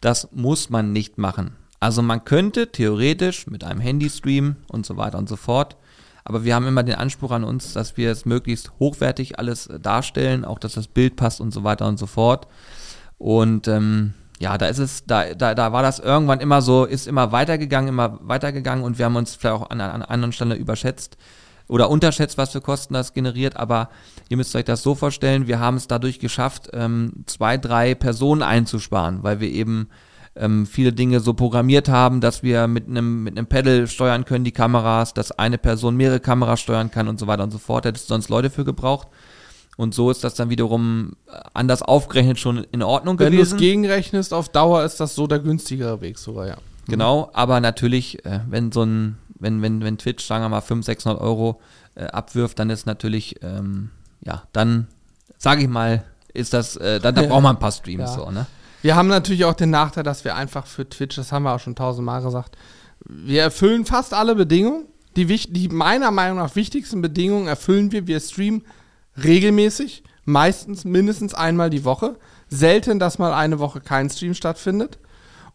[0.00, 1.56] das muss man nicht machen.
[1.80, 5.76] Also man könnte theoretisch mit einem Handy streamen und so weiter und so fort,
[6.24, 9.78] aber wir haben immer den Anspruch an uns, dass wir es möglichst hochwertig alles äh,
[9.78, 12.48] darstellen, auch dass das Bild passt und so weiter und so fort.
[13.18, 17.06] Und ähm, ja, da ist es, da, da, da war das irgendwann immer so, ist
[17.06, 21.16] immer weitergegangen, immer weitergegangen und wir haben uns vielleicht auch an, einer anderen Stelle überschätzt
[21.68, 23.90] oder unterschätzt, was für Kosten das generiert, aber
[24.28, 28.42] ihr müsst euch das so vorstellen, wir haben es dadurch geschafft, ähm, zwei, drei Personen
[28.42, 29.88] einzusparen, weil wir eben
[30.36, 34.44] ähm, viele Dinge so programmiert haben, dass wir mit einem mit einem Pedal steuern können,
[34.44, 37.84] die Kameras, dass eine Person mehrere Kameras steuern kann und so weiter und so fort.
[37.86, 39.08] Hättest du sonst Leute für gebraucht.
[39.76, 43.48] Und so ist das dann wiederum äh, anders aufgerechnet schon in Ordnung Wenn du es
[43.50, 43.58] gewesen.
[43.58, 46.56] gegenrechnest, auf Dauer ist das so der günstigere Weg sogar, ja.
[46.86, 50.84] Genau, aber natürlich, äh, wenn so ein, wenn, wenn, wenn Twitch, sagen wir mal, 500,
[50.84, 51.60] 600 Euro
[51.96, 53.90] äh, abwirft, dann ist natürlich, ähm,
[54.24, 54.86] ja, dann,
[55.38, 57.28] sage ich mal, ist das, äh, da, da Ja.
[57.28, 58.24] braucht man ein paar Streams Ja.
[58.24, 58.46] so, ne?
[58.84, 61.58] Wir haben natürlich auch den Nachteil, dass wir einfach für Twitch, das haben wir auch
[61.58, 62.58] schon tausendmal gesagt,
[63.06, 64.84] wir erfüllen fast alle Bedingungen.
[65.16, 68.06] Die, die meiner Meinung nach wichtigsten Bedingungen erfüllen wir.
[68.06, 68.62] Wir streamen
[69.16, 72.18] regelmäßig, meistens mindestens einmal die Woche.
[72.48, 74.98] Selten, dass mal eine Woche kein Stream stattfindet.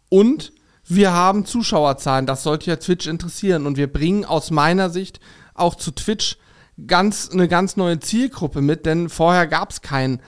[0.08, 0.52] Und
[0.84, 2.26] wir haben Zuschauerzahlen.
[2.26, 3.64] Das sollte ja Twitch interessieren.
[3.64, 5.20] Und wir bringen aus meiner Sicht
[5.54, 6.36] auch zu Twitch
[6.84, 10.20] ganz, eine ganz neue Zielgruppe mit, denn vorher gab es keinen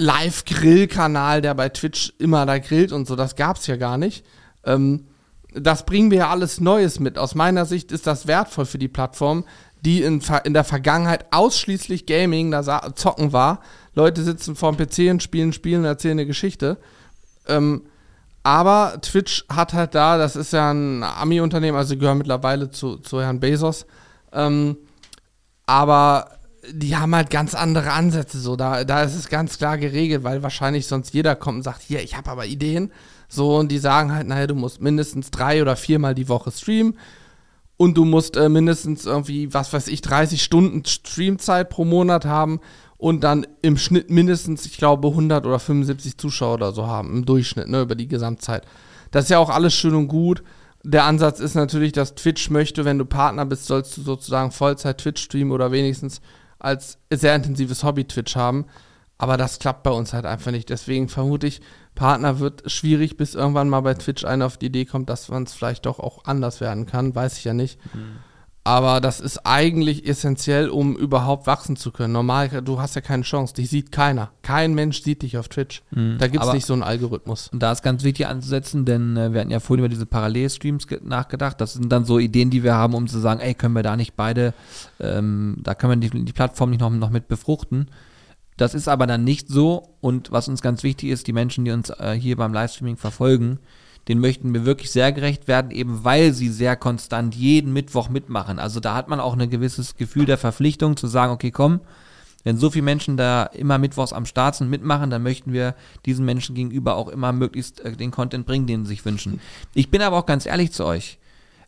[0.00, 3.16] Live-Grill-Kanal, der bei Twitch immer da grillt und so.
[3.16, 4.24] Das gab es ja gar nicht.
[4.64, 5.06] Ähm,
[5.52, 7.18] das bringen wir ja alles Neues mit.
[7.18, 9.44] Aus meiner Sicht ist das wertvoll für die Plattform,
[9.82, 13.60] die in, in der Vergangenheit ausschließlich Gaming, da zocken war.
[13.94, 16.78] Leute sitzen vorm PC und spielen, spielen, erzählen eine Geschichte.
[17.46, 17.82] Ähm,
[18.42, 23.20] aber Twitch hat halt da, das ist ja ein Ami-Unternehmen, also gehören mittlerweile zu, zu
[23.20, 23.86] Herrn Bezos.
[24.32, 24.76] Ähm,
[25.66, 28.38] aber die haben halt ganz andere Ansätze.
[28.38, 31.82] So, da, da ist es ganz klar geregelt, weil wahrscheinlich sonst jeder kommt und sagt,
[31.82, 32.92] hier, ich habe aber Ideen.
[33.28, 36.98] So, und die sagen halt, naja, du musst mindestens drei oder viermal die Woche streamen
[37.76, 42.60] und du musst äh, mindestens irgendwie, was weiß ich, 30 Stunden Streamzeit pro Monat haben
[42.98, 47.24] und dann im Schnitt mindestens, ich glaube, 100 oder 75 Zuschauer oder so haben, im
[47.24, 48.64] Durchschnitt, ne, über die Gesamtzeit.
[49.12, 50.42] Das ist ja auch alles schön und gut.
[50.82, 54.98] Der Ansatz ist natürlich, dass Twitch möchte, wenn du Partner bist, sollst du sozusagen Vollzeit
[54.98, 56.20] Twitch streamen oder wenigstens
[56.60, 58.66] als sehr intensives Hobby Twitch haben.
[59.18, 60.70] Aber das klappt bei uns halt einfach nicht.
[60.70, 61.60] Deswegen vermute ich,
[61.94, 65.42] Partner wird schwierig, bis irgendwann mal bei Twitch einer auf die Idee kommt, dass man
[65.42, 67.14] es vielleicht doch auch anders werden kann.
[67.14, 67.78] Weiß ich ja nicht.
[67.94, 68.20] Mhm.
[68.62, 72.12] Aber das ist eigentlich essentiell, um überhaupt wachsen zu können.
[72.12, 73.54] Normal, du hast ja keine Chance.
[73.54, 74.32] Dich sieht keiner.
[74.42, 75.82] Kein Mensch sieht dich auf Twitch.
[75.92, 76.18] Mhm.
[76.18, 77.48] Da gibt es nicht so einen Algorithmus.
[77.48, 80.86] Und da ist ganz wichtig anzusetzen, denn äh, wir hatten ja vorhin über diese Parallelstreams
[81.02, 81.58] nachgedacht.
[81.60, 83.96] Das sind dann so Ideen, die wir haben, um zu sagen, ey, können wir da
[83.96, 84.52] nicht beide,
[85.00, 87.88] ähm, da können wir die, die Plattform nicht noch, noch mit befruchten.
[88.58, 89.94] Das ist aber dann nicht so.
[90.02, 93.58] Und was uns ganz wichtig ist, die Menschen, die uns äh, hier beim Livestreaming verfolgen,
[94.08, 98.58] den möchten wir wirklich sehr gerecht werden, eben weil sie sehr konstant jeden Mittwoch mitmachen.
[98.58, 101.80] Also da hat man auch ein gewisses Gefühl der Verpflichtung zu sagen, okay, komm,
[102.42, 105.74] wenn so viele Menschen da immer mittwochs am Start sind, mitmachen, dann möchten wir
[106.06, 109.40] diesen Menschen gegenüber auch immer möglichst äh, den Content bringen, den sie sich wünschen.
[109.74, 111.18] Ich bin aber auch ganz ehrlich zu euch.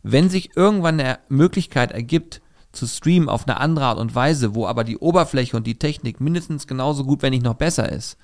[0.02, 2.40] Wenn sich irgendwann eine Möglichkeit ergibt,
[2.72, 6.20] zu streamen auf eine andere Art und Weise, wo aber die Oberfläche und die Technik
[6.20, 8.16] mindestens genauso gut, wenn nicht noch besser ist,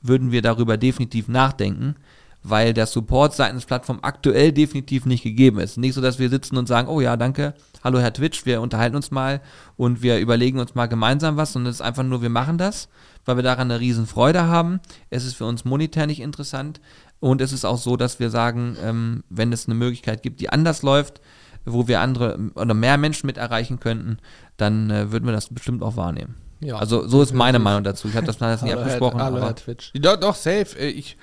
[0.00, 1.96] würden wir darüber definitiv nachdenken
[2.42, 5.76] weil der Support seitens Plattform aktuell definitiv nicht gegeben ist.
[5.76, 8.96] Nicht so, dass wir sitzen und sagen, oh ja, danke, hallo Herr Twitch, wir unterhalten
[8.96, 9.40] uns mal
[9.76, 12.88] und wir überlegen uns mal gemeinsam was, sondern es ist einfach nur, wir machen das,
[13.24, 14.80] weil wir daran eine riesen Freude haben.
[15.10, 16.80] Es ist für uns monetär nicht interessant
[17.20, 20.50] und es ist auch so, dass wir sagen, ähm, wenn es eine Möglichkeit gibt, die
[20.50, 21.20] anders läuft,
[21.66, 24.18] wo wir andere oder mehr Menschen mit erreichen könnten,
[24.56, 26.36] dann äh, würden wir das bestimmt auch wahrnehmen.
[26.60, 28.08] Ja, also so ist meine Meinung dazu.
[28.08, 29.20] Ich habe das mal nicht abgesprochen.
[29.20, 29.92] Hallo, Herr Twitch.
[29.94, 30.78] Doch, doch, safe.
[30.78, 31.16] Äh, ich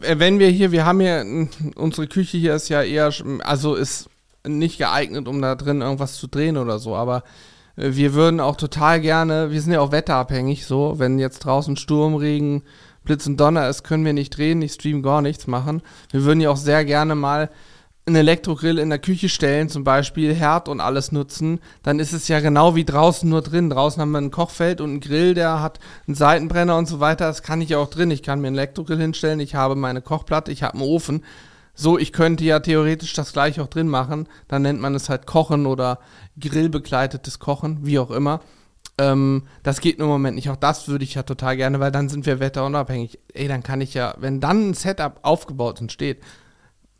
[0.00, 4.08] wenn wir hier, wir haben hier, unsere Küche hier ist ja eher, also ist
[4.46, 7.22] nicht geeignet, um da drin irgendwas zu drehen oder so, aber
[7.76, 11.76] äh, wir würden auch total gerne, wir sind ja auch wetterabhängig, so, wenn jetzt draußen
[11.76, 12.62] Sturm, Regen,
[13.04, 15.82] Blitz und Donner ist, können wir nicht drehen, nicht streamen, gar nichts machen.
[16.10, 17.50] Wir würden ja auch sehr gerne mal
[18.10, 22.28] einen Elektrogrill in der Küche stellen, zum Beispiel Herd und alles nutzen, dann ist es
[22.28, 23.70] ja genau wie draußen nur drin.
[23.70, 27.26] Draußen haben wir ein Kochfeld und einen Grill, der hat einen Seitenbrenner und so weiter.
[27.26, 28.10] Das kann ich ja auch drin.
[28.10, 31.24] Ich kann mir einen Elektrogrill hinstellen, ich habe meine Kochplatte, ich habe einen Ofen.
[31.74, 34.28] So, ich könnte ja theoretisch das gleich auch drin machen.
[34.48, 36.00] Dann nennt man es halt Kochen oder
[36.38, 38.40] grillbegleitetes Kochen, wie auch immer.
[38.98, 40.50] Ähm, das geht nur im Moment nicht.
[40.50, 43.18] Auch das würde ich ja total gerne, weil dann sind wir wetterunabhängig.
[43.32, 46.18] Ey, dann kann ich ja, wenn dann ein Setup aufgebaut und steht,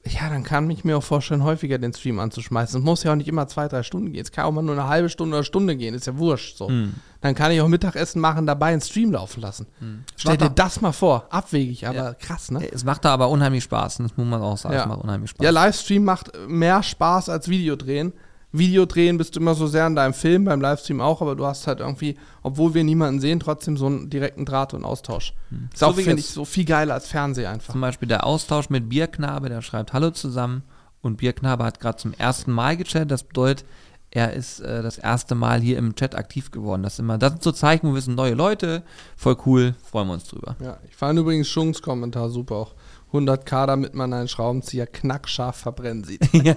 [0.07, 2.80] ja, dann kann ich mir auch vorstellen, häufiger den Stream anzuschmeißen.
[2.80, 4.22] Es muss ja auch nicht immer zwei, drei Stunden gehen.
[4.22, 6.57] Es kann auch mal nur eine halbe Stunde oder Stunde gehen, ist ja wurscht.
[6.57, 6.68] So.
[6.68, 6.94] Hm.
[7.20, 9.66] Dann kann ich auch Mittagessen machen, dabei einen Stream laufen lassen.
[9.78, 10.05] Hm.
[10.16, 11.26] Stell dir das mal vor.
[11.28, 12.14] Abwegig, aber ja.
[12.14, 12.66] krass, ne?
[12.72, 14.74] Es macht da aber unheimlich Spaß, das muss man auch sagen.
[14.74, 14.82] Ja.
[14.82, 15.44] Es macht unheimlich Spaß.
[15.44, 18.14] Ja, Livestream macht mehr Spaß als Videodrehen.
[18.53, 21.46] Video drehen bist du immer so sehr in deinem Film, beim Livestream auch, aber du
[21.46, 25.34] hast halt irgendwie, obwohl wir niemanden sehen, trotzdem so einen direkten Draht und Austausch.
[25.51, 25.68] Hm.
[25.72, 27.72] Ist so auch, finde ich, so viel geiler als Fernsehen einfach.
[27.72, 30.62] Zum Beispiel der Austausch mit Bierknabe, der schreibt Hallo zusammen
[31.01, 33.10] und Bierknabe hat gerade zum ersten Mal gechattet.
[33.10, 33.64] Das bedeutet,
[34.10, 36.82] er ist äh, das erste Mal hier im Chat aktiv geworden.
[36.82, 38.82] Das, immer, das sind so Zeichen, wo wir sind neue Leute,
[39.16, 40.56] voll cool, freuen wir uns drüber.
[40.60, 42.74] Ja, ich fand übrigens Schungs Kommentar super auch.
[43.12, 46.20] 100k, damit man einen Schraubenzieher knackscharf verbrennen sieht.
[46.41, 46.55] Ja.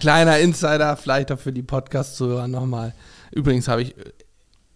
[0.00, 2.94] Kleiner Insider, vielleicht auch für die Podcast-Zuhörer nochmal.
[3.30, 3.94] Übrigens habe ich,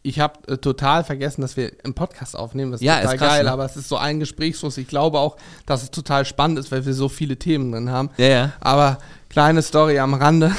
[0.03, 2.71] ich habe äh, total vergessen, dass wir einen Podcast aufnehmen.
[2.71, 3.53] Das ist ja, total ist krass, geil, ne?
[3.53, 4.77] aber es ist so ein Gesprächsfluss.
[4.77, 5.37] Ich glaube auch,
[5.67, 8.11] dass es total spannend ist, weil wir so viele Themen drin haben.
[8.19, 8.53] Ja, ja.
[8.61, 8.99] Aber
[9.31, 10.53] kleine Story am Rande.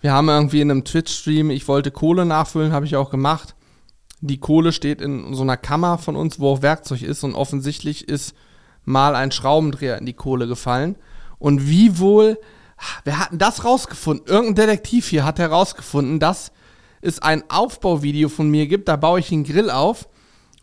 [0.00, 3.54] Wir haben irgendwie in einem Twitch-Stream, ich wollte Kohle nachfüllen, habe ich auch gemacht.
[4.20, 8.06] Die Kohle steht in so einer Kammer von uns, wo auch Werkzeug ist und offensichtlich
[8.06, 8.34] ist
[8.84, 10.96] mal ein Schraubendreher in die Kohle gefallen.
[11.38, 12.38] Und wie wohl
[13.04, 14.26] wer hat denn das rausgefunden?
[14.26, 16.52] Irgendein Detektiv hier hat herausgefunden, dass
[17.00, 18.88] es ein Aufbauvideo von mir gibt.
[18.88, 20.08] Da baue ich einen Grill auf.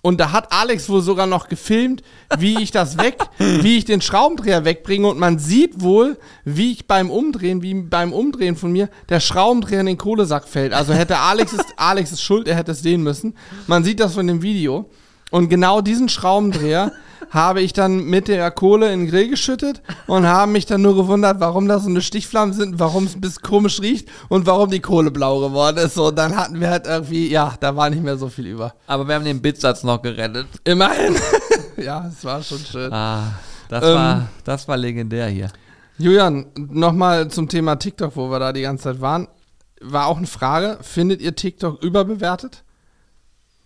[0.03, 2.01] Und da hat Alex wohl sogar noch gefilmt,
[2.39, 5.07] wie ich das weg, wie ich den Schraubendreher wegbringe.
[5.07, 9.81] Und man sieht wohl, wie ich beim Umdrehen, wie beim Umdrehen von mir, der Schraubendreher
[9.81, 10.73] in den Kohlesack fällt.
[10.73, 13.35] Also hätte Alex ist, Alex ist schuld, er hätte es sehen müssen.
[13.67, 14.89] Man sieht das von dem Video.
[15.29, 16.91] Und genau diesen Schraubendreher
[17.29, 20.95] habe ich dann mit der Kohle in den Grill geschüttet und habe mich dann nur
[20.95, 24.69] gewundert, warum da so eine Stichflamme sind, warum es ein bisschen komisch riecht und warum
[24.69, 25.95] die Kohle blau geworden ist.
[25.95, 28.73] So, dann hatten wir halt irgendwie, ja, da war nicht mehr so viel über.
[28.87, 30.47] Aber wir haben den Bitsatz noch gerettet.
[30.63, 31.15] Immerhin.
[31.77, 32.91] ja, es war schon schön.
[32.91, 33.35] Ah,
[33.69, 35.49] das, ähm, war, das war legendär hier.
[35.97, 39.27] Julian, nochmal zum Thema TikTok, wo wir da die ganze Zeit waren.
[39.81, 40.77] War auch eine Frage.
[40.81, 42.63] Findet ihr TikTok überbewertet?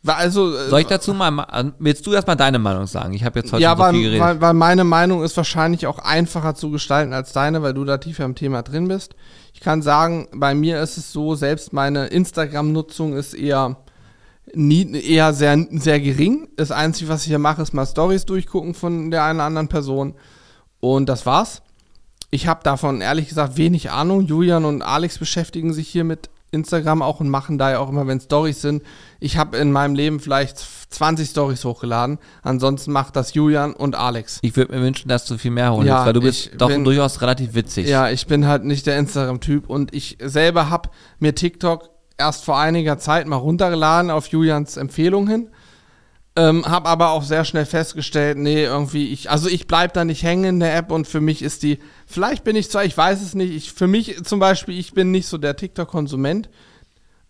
[0.06, 3.14] Also, äh, Soll ich dazu mal, willst du erstmal deine Meinung sagen?
[3.14, 4.22] Ich habe jetzt heute ja, so weil, viel geredet.
[4.22, 7.98] Weil, weil meine Meinung ist wahrscheinlich auch einfacher zu gestalten als deine, weil du da
[7.98, 9.16] tiefer im Thema drin bist.
[9.54, 13.78] Ich kann sagen, bei mir ist es so, selbst meine Instagram-Nutzung ist eher,
[14.54, 16.50] nie, eher sehr, sehr gering.
[16.58, 19.70] Das Einzige, was ich hier mache, ist mal Stories durchgucken von der einen oder anderen
[19.70, 20.16] Person.
[20.80, 21.62] Und das war's.
[22.32, 24.22] Ich habe davon ehrlich gesagt wenig Ahnung.
[24.22, 28.08] Julian und Alex beschäftigen sich hier mit Instagram auch und machen da ja auch immer,
[28.08, 28.84] wenn Stories sind.
[29.20, 30.58] Ich habe in meinem Leben vielleicht
[30.90, 32.20] 20 Stories hochgeladen.
[32.42, 34.40] Ansonsten macht das Julian und Alex.
[34.42, 36.84] Ich würde mir wünschen, dass du viel mehr holst, ja, weil du bist doch bin,
[36.84, 37.88] durchaus relativ witzig.
[37.88, 40.90] Ja, ich bin halt nicht der Instagram-Typ und ich selber habe
[41.20, 45.50] mir TikTok erst vor einiger Zeit mal runtergeladen auf Julians Empfehlung hin.
[46.38, 50.22] Ähm, hab aber auch sehr schnell festgestellt, nee, irgendwie, ich, also ich bleib da nicht
[50.22, 53.22] hängen in der App und für mich ist die, vielleicht bin ich zwar, ich weiß
[53.22, 56.50] es nicht, ich, für mich zum Beispiel, ich bin nicht so der TikTok-Konsument.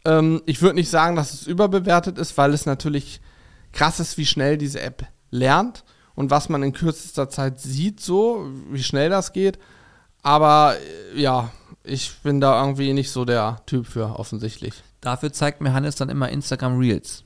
[0.05, 3.21] Ähm, ich würde nicht sagen, dass es überbewertet ist, weil es natürlich
[3.71, 5.83] krass ist, wie schnell diese App lernt
[6.15, 9.59] und was man in kürzester Zeit sieht, so, wie schnell das geht.
[10.21, 10.75] Aber
[11.13, 11.51] äh, ja,
[11.83, 14.73] ich bin da irgendwie nicht so der Typ für, offensichtlich.
[15.01, 17.23] Dafür zeigt mir Hannes dann immer Instagram Reels.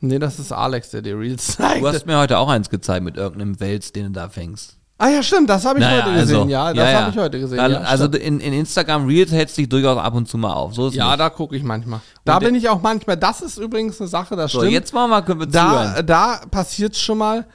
[0.00, 1.82] Nee, das ist Alex, der dir Reels zeigt.
[1.82, 4.79] Du hast mir heute auch eins gezeigt mit irgendeinem Wels, den du da fängst.
[5.02, 7.16] Ah ja, stimmt, das habe ich naja, heute gesehen, also, ja, das ja, habe ich
[7.16, 7.56] heute gesehen.
[7.56, 10.74] Da, ja, also in, in, Instagram Reels hältst dich durchaus ab und zu mal auf.
[10.74, 11.20] So ja, nicht.
[11.20, 12.00] da gucke ich manchmal.
[12.26, 14.74] Da und bin ich auch manchmal, das ist übrigens eine Sache, das so, stimmt.
[14.74, 16.06] jetzt mal, mal können wir da, zuhören.
[16.06, 17.46] da passiert schon mal,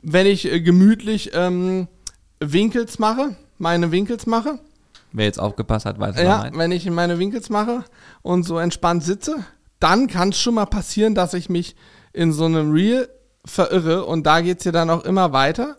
[0.00, 1.88] wenn ich äh, gemütlich ähm,
[2.38, 4.60] Winkels mache, meine Winkels mache.
[5.10, 7.82] Wer jetzt aufgepasst hat, weiß es Ja, wenn ich meine Winkels mache
[8.22, 9.44] und so entspannt sitze,
[9.80, 11.74] dann kann es schon mal passieren, dass ich mich
[12.12, 13.08] in so einem Reel
[13.44, 15.78] verirre und da geht es ja dann auch immer weiter.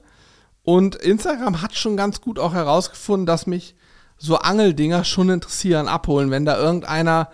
[0.63, 3.75] Und Instagram hat schon ganz gut auch herausgefunden, dass mich
[4.17, 7.29] so Angeldinger schon interessieren, abholen, wenn da irgendeiner,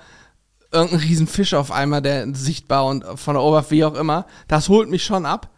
[0.71, 4.89] irgendein Riesenfisch auf einmal, der sichtbar und von der Oberfläche, wie auch immer, das holt
[4.89, 5.49] mich schon ab.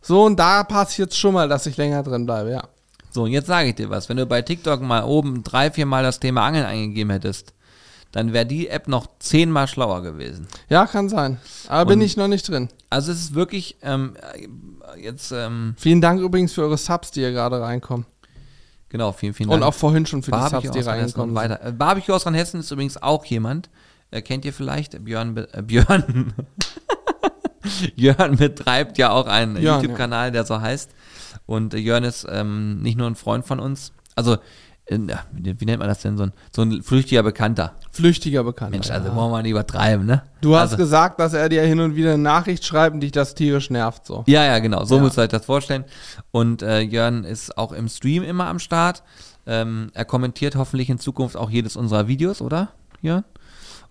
[0.00, 2.62] So, und da passiert es schon mal, dass ich länger drin bleibe, ja.
[3.10, 4.08] So, und jetzt sage ich dir was.
[4.08, 7.52] Wenn du bei TikTok mal oben drei, vier Mal das Thema Angeln eingegeben hättest,
[8.12, 10.48] dann wäre die App noch zehnmal schlauer gewesen.
[10.68, 11.38] Ja, kann sein.
[11.68, 12.68] Aber und bin ich noch nicht drin.
[12.88, 14.16] Also es ist wirklich ähm,
[15.00, 15.32] jetzt.
[15.32, 18.06] Ähm, vielen Dank übrigens für eure Subs, die hier gerade reinkommen.
[18.88, 19.62] Genau, vielen, vielen Dank.
[19.62, 21.34] Und auch vorhin schon für Barbecue die Subs, die reinkommen.
[21.36, 21.64] Weiter.
[21.64, 23.70] Äh, Barbecue aus Rheinhessen ist übrigens auch jemand.
[24.10, 25.04] Äh, kennt ihr vielleicht?
[25.04, 25.36] Björn.
[25.36, 26.34] Äh, Björn.
[27.94, 30.90] Jörn betreibt ja auch einen YouTube-Kanal, der so heißt.
[31.46, 33.92] Und Jörn ist ähm, nicht nur ein Freund von uns.
[34.16, 34.38] Also
[34.90, 37.74] wie nennt man das denn, so ein, so ein flüchtiger Bekannter.
[37.92, 38.72] Flüchtiger Bekannter.
[38.72, 39.14] Mensch, also ja.
[39.14, 40.22] wollen wir nicht übertreiben, ne?
[40.40, 43.12] Du hast also, gesagt, dass er dir hin und wieder eine Nachricht schreibt und dich
[43.12, 44.24] das tierisch nervt, so.
[44.26, 45.02] Ja, ja, genau, so ja.
[45.02, 45.84] müsst ihr euch das vorstellen.
[46.32, 49.02] Und äh, Jörn ist auch im Stream immer am Start.
[49.46, 53.24] Ähm, er kommentiert hoffentlich in Zukunft auch jedes unserer Videos, oder, Jörn?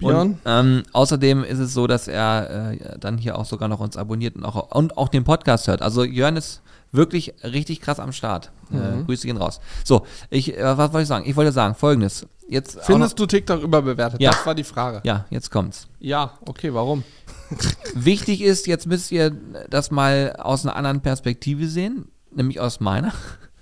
[0.01, 3.97] Und, ähm, außerdem ist es so, dass er äh, dann hier auch sogar noch uns
[3.97, 5.81] abonniert und auch, und auch den Podcast hört.
[5.81, 6.61] Also Jörn ist
[6.91, 8.51] wirklich richtig krass am Start.
[8.71, 9.01] Äh, mhm.
[9.01, 9.59] Äh, Grüße gehen raus.
[9.83, 11.25] So, ich, äh, was wollte ich sagen?
[11.27, 12.25] Ich wollte sagen, folgendes.
[12.47, 14.19] Jetzt Findest du TikTok überbewertet?
[14.19, 14.31] Ja.
[14.31, 15.01] Das war die Frage.
[15.03, 15.87] Ja, jetzt kommt's.
[15.99, 17.03] Ja, okay, warum?
[17.93, 19.35] Wichtig ist, jetzt müsst ihr
[19.69, 23.13] das mal aus einer anderen Perspektive sehen, nämlich aus meiner.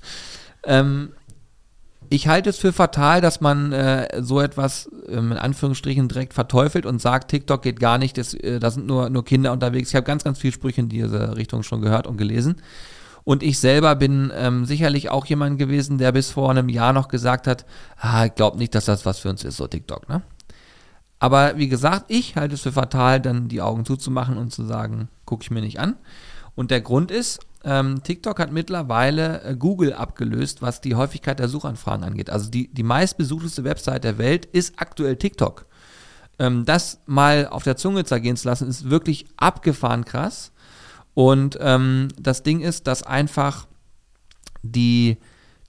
[0.64, 1.12] ähm,
[2.10, 6.86] ich halte es für fatal, dass man äh, so etwas ähm, in Anführungsstrichen direkt verteufelt
[6.86, 9.90] und sagt, TikTok geht gar nicht, das, äh, da sind nur, nur Kinder unterwegs.
[9.90, 12.62] Ich habe ganz, ganz viele Sprüche in diese Richtung schon gehört und gelesen.
[13.28, 17.10] Und ich selber bin ähm, sicherlich auch jemand gewesen, der bis vor einem Jahr noch
[17.10, 17.66] gesagt hat,
[17.98, 20.22] ah, ich glaube nicht, dass das was für uns ist, so TikTok, ne?
[21.20, 25.10] Aber wie gesagt, ich halte es für fatal, dann die Augen zuzumachen und zu sagen,
[25.26, 25.98] gucke ich mir nicht an.
[26.56, 31.49] Und der Grund ist, ähm, TikTok hat mittlerweile äh, Google abgelöst, was die Häufigkeit der
[31.49, 32.30] Suchanfragen angeht.
[32.30, 35.66] Also die, die meistbesuchteste Website der Welt ist aktuell TikTok.
[36.40, 40.54] Ähm, das mal auf der Zunge zergehen zu lassen, ist wirklich abgefahren krass.
[41.18, 43.65] Und ähm, das Ding ist, dass einfach
[44.61, 45.18] die,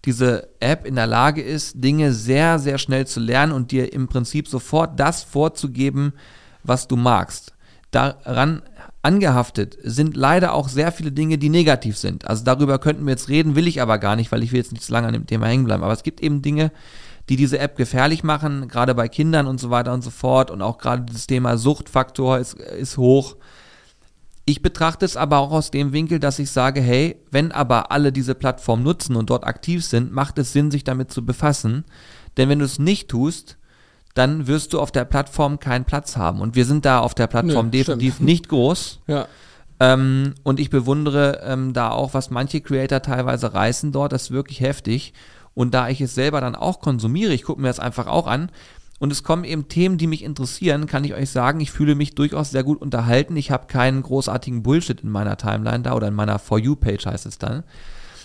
[0.04, 4.08] diese App in der Lage ist, Dinge sehr, sehr schnell zu lernen und dir im
[4.08, 6.12] Prinzip sofort das vorzugeben,
[6.64, 7.54] was du magst.
[7.92, 8.60] Daran
[9.00, 12.28] angehaftet sind leider auch sehr viele Dinge, die negativ sind.
[12.28, 14.72] Also darüber könnten wir jetzt reden, will ich aber gar nicht, weil ich will jetzt
[14.72, 15.82] nicht zu lange an dem Thema hängen bleiben.
[15.82, 16.72] Aber es gibt eben Dinge,
[17.30, 20.50] die diese App gefährlich machen, gerade bei Kindern und so weiter und so fort.
[20.50, 23.36] Und auch gerade das Thema Suchtfaktor ist, ist hoch.
[24.48, 28.12] Ich betrachte es aber auch aus dem Winkel, dass ich sage, hey, wenn aber alle
[28.12, 31.84] diese Plattform nutzen und dort aktiv sind, macht es Sinn, sich damit zu befassen.
[32.38, 33.58] Denn wenn du es nicht tust,
[34.14, 36.40] dann wirst du auf der Plattform keinen Platz haben.
[36.40, 38.26] Und wir sind da auf der Plattform Nö, definitiv stimmt.
[38.26, 39.00] nicht groß.
[39.06, 39.28] Ja.
[39.80, 44.12] Ähm, und ich bewundere ähm, da auch, was manche Creator teilweise reißen dort.
[44.12, 45.12] Das ist wirklich heftig.
[45.52, 48.50] Und da ich es selber dann auch konsumiere, ich gucke mir das einfach auch an,
[48.98, 52.14] und es kommen eben Themen, die mich interessieren, kann ich euch sagen, ich fühle mich
[52.14, 53.36] durchaus sehr gut unterhalten.
[53.36, 57.26] Ich habe keinen großartigen Bullshit in meiner Timeline da oder in meiner For You-Page heißt
[57.26, 57.62] es dann.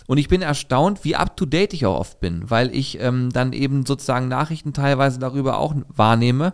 [0.08, 3.86] Und ich bin erstaunt, wie up-to-date ich auch oft bin, weil ich ähm, dann eben
[3.86, 6.54] sozusagen Nachrichten teilweise darüber auch wahrnehme,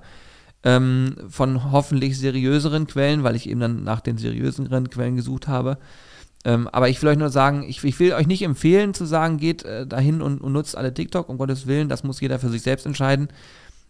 [0.64, 5.78] ähm, von hoffentlich seriöseren Quellen, weil ich eben dann nach den seriöseren Quellen gesucht habe.
[6.46, 9.38] Ähm, aber ich will euch nur sagen, ich, ich, will euch nicht empfehlen zu sagen,
[9.38, 12.50] geht äh, dahin und, und, nutzt alle TikTok, um Gottes Willen, das muss jeder für
[12.50, 13.30] sich selbst entscheiden.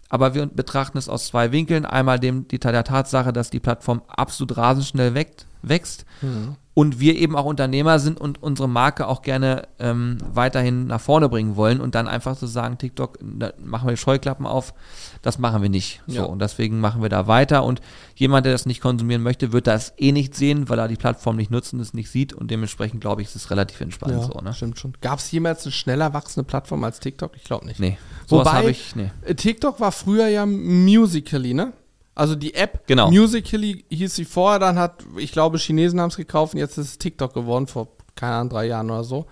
[0.09, 1.85] Aber wir betrachten es aus zwei Winkeln.
[1.85, 5.13] Einmal dem, die, der Tatsache, dass die Plattform absolut rasend schnell
[5.61, 10.87] wächst, mhm und wir eben auch Unternehmer sind und unsere Marke auch gerne ähm, weiterhin
[10.87, 14.45] nach vorne bringen wollen und dann einfach zu so sagen, TikTok, da machen wir Scheuklappen
[14.45, 14.73] auf,
[15.21, 16.01] das machen wir nicht.
[16.07, 16.23] So, ja.
[16.23, 17.81] und deswegen machen wir da weiter und
[18.15, 21.35] jemand, der das nicht konsumieren möchte, wird das eh nicht sehen, weil er die Plattform
[21.35, 24.21] nicht nutzt und es nicht sieht und dementsprechend glaube ich, ist es relativ entspannt ja,
[24.21, 24.39] so.
[24.39, 24.53] Ne?
[24.53, 24.93] Stimmt schon.
[25.01, 27.35] Gab es jemals eine schneller wachsende Plattform als TikTok?
[27.35, 27.81] Ich glaube nicht.
[27.81, 27.97] Nee.
[28.29, 29.11] Wobei, ich, nee.
[29.35, 31.73] TikTok war früher ja Musically, ne?
[32.19, 33.09] Also die App genau.
[33.09, 36.87] Musical.ly hieß sie vorher, dann hat, ich glaube, Chinesen haben es gekauft und jetzt ist
[36.89, 39.25] es TikTok geworden, vor, keine Ahnung, drei Jahren oder so.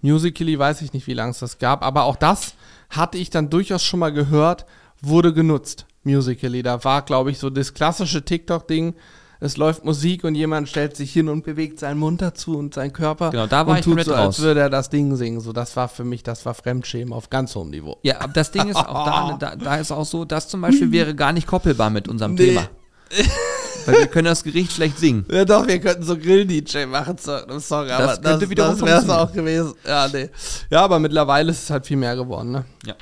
[0.00, 2.54] Musical.ly weiß ich nicht, wie lange es das gab, aber auch das
[2.88, 4.64] hatte ich dann durchaus schon mal gehört,
[5.02, 5.86] wurde genutzt.
[6.04, 8.94] Musical.ly, da war, glaube ich, so das klassische TikTok-Ding,
[9.42, 12.92] es läuft Musik und jemand stellt sich hin und bewegt seinen Mund dazu und seinen
[12.92, 13.30] Körper.
[13.30, 14.20] Genau, da war und ich tut so, raus.
[14.20, 15.40] als würde er das Ding singen.
[15.40, 17.98] So, das war für mich, das war Fremdschämen auf ganz hohem Niveau.
[18.02, 20.92] Ja, aber das Ding ist auch da, da, da ist auch so, das zum Beispiel
[20.92, 22.48] wäre gar nicht koppelbar mit unserem nee.
[22.48, 22.68] Thema.
[23.86, 25.24] Weil wir können das Gericht schlecht singen.
[25.30, 29.00] Ja doch, wir könnten so Grill-DJ machen zu einem Song, das aber das, das wäre
[29.00, 29.72] es auch gewesen.
[29.86, 30.28] Ja, nee.
[30.68, 32.66] Ja, aber mittlerweile ist es halt viel mehr geworden, ne?
[32.84, 32.94] Ja.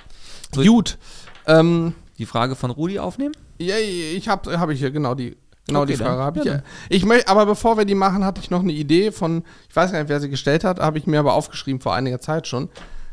[0.55, 0.99] So, Gut.
[1.47, 3.35] Ähm, die Frage von Rudi aufnehmen?
[3.59, 5.37] Ja, ich habe hab ich hier, genau, die
[5.69, 6.47] Genau okay, die Frage habe ich.
[6.47, 9.77] Ja, ich möchte, aber bevor wir die machen, hatte ich noch eine Idee von, ich
[9.77, 12.47] weiß gar nicht, wer sie gestellt hat, habe ich mir aber aufgeschrieben vor einiger Zeit
[12.47, 12.71] schon.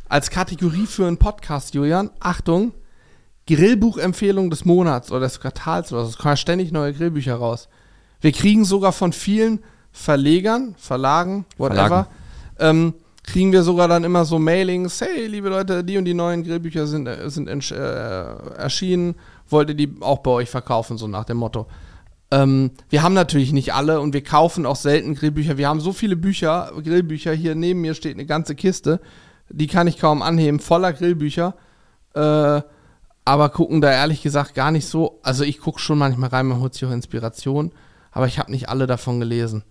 [0.07, 2.71] Als Kategorie für einen Podcast, Julian, Achtung,
[3.47, 6.11] Grillbuchempfehlung des Monats oder des Quartals oder so.
[6.11, 7.67] Es kommen ständig neue Grillbücher raus.
[8.21, 9.59] Wir kriegen sogar von vielen
[9.91, 12.07] Verlegern, Verlagen, whatever,
[12.59, 16.43] ähm, kriegen wir sogar dann immer so Mailings, hey, liebe Leute, die und die neuen
[16.43, 18.23] Grillbücher sind, äh, sind äh,
[18.57, 19.15] erschienen,
[19.49, 21.67] wollt ihr die auch bei euch verkaufen, so nach dem Motto.
[22.31, 25.57] Ähm, wir haben natürlich nicht alle und wir kaufen auch selten Grillbücher.
[25.57, 27.33] Wir haben so viele Bücher, Grillbücher.
[27.33, 28.99] Hier neben mir steht eine ganze Kiste.
[29.49, 31.55] Die kann ich kaum anheben, voller Grillbücher.
[32.13, 32.61] Äh,
[33.27, 35.19] aber gucken da ehrlich gesagt gar nicht so.
[35.23, 37.71] Also ich gucke schon manchmal rein, man holt sich auch Inspiration.
[38.11, 39.63] Aber ich habe nicht alle davon gelesen.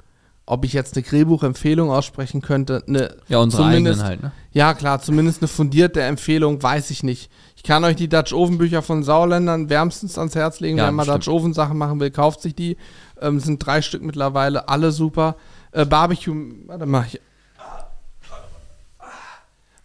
[0.47, 4.32] Ob ich jetzt eine Grillbuchempfehlung aussprechen könnte, eine ja, unsere eigenen halt, ne?
[4.52, 7.31] Ja, klar, zumindest eine fundierte Empfehlung, weiß ich nicht.
[7.65, 10.77] Ich kann euch die Dutch Oven Bücher von Sauländern wärmstens ans Herz legen.
[10.77, 12.77] Ja, Wer mal Dutch Oven Sachen machen will, kauft sich die.
[13.19, 15.36] Ähm, sind drei Stück mittlerweile, alle super.
[15.73, 16.35] Äh, Barbecue,
[16.66, 17.23] warte mal, ich,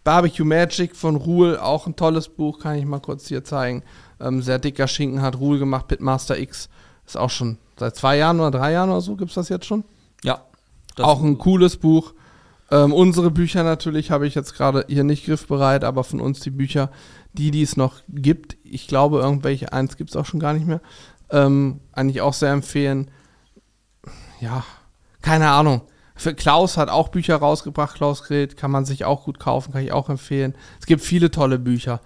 [0.04, 3.82] Barbecue Magic von Ruhl, auch ein tolles Buch, kann ich mal kurz hier zeigen.
[4.20, 6.68] Ähm, sehr dicker Schinken hat Ruhl gemacht, Pitmaster X.
[7.06, 9.64] Ist auch schon seit zwei Jahren oder drei Jahren oder so, gibt es das jetzt
[9.64, 9.84] schon?
[10.22, 10.42] Ja.
[10.98, 12.12] Auch ein cooles Buch.
[12.70, 16.50] Ähm, unsere Bücher natürlich habe ich jetzt gerade hier nicht griffbereit, aber von uns die
[16.50, 16.90] Bücher,
[17.32, 20.66] die, die es noch gibt, ich glaube, irgendwelche, eins gibt es auch schon gar nicht
[20.66, 20.80] mehr,
[21.30, 23.10] ähm, eigentlich auch sehr empfehlen.
[24.40, 24.64] Ja,
[25.22, 25.82] keine Ahnung.
[26.16, 29.82] Für Klaus hat auch Bücher rausgebracht, Klaus Gret, kann man sich auch gut kaufen, kann
[29.82, 30.54] ich auch empfehlen.
[30.78, 32.00] Es gibt viele tolle Bücher.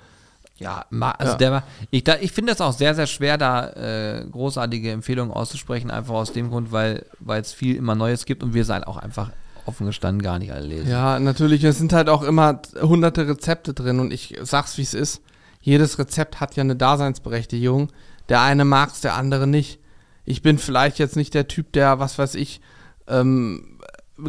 [0.56, 1.38] Ja, also ja.
[1.38, 5.90] der war, ich, ich finde es auch sehr, sehr schwer, da äh, großartige Empfehlungen auszusprechen,
[5.90, 9.32] einfach aus dem Grund, weil es viel immer Neues gibt und wir halt auch einfach
[9.66, 10.90] offen gestanden gar nicht alle lesen.
[10.90, 14.94] Ja, natürlich, es sind halt auch immer hunderte Rezepte drin und ich sag's wie es
[14.94, 15.22] ist.
[15.60, 17.90] Jedes Rezept hat ja eine Daseinsberechtigung.
[18.28, 19.80] Der eine mag's, der andere nicht.
[20.24, 22.60] Ich bin vielleicht jetzt nicht der Typ, der, was weiß ich,
[23.06, 23.78] ähm,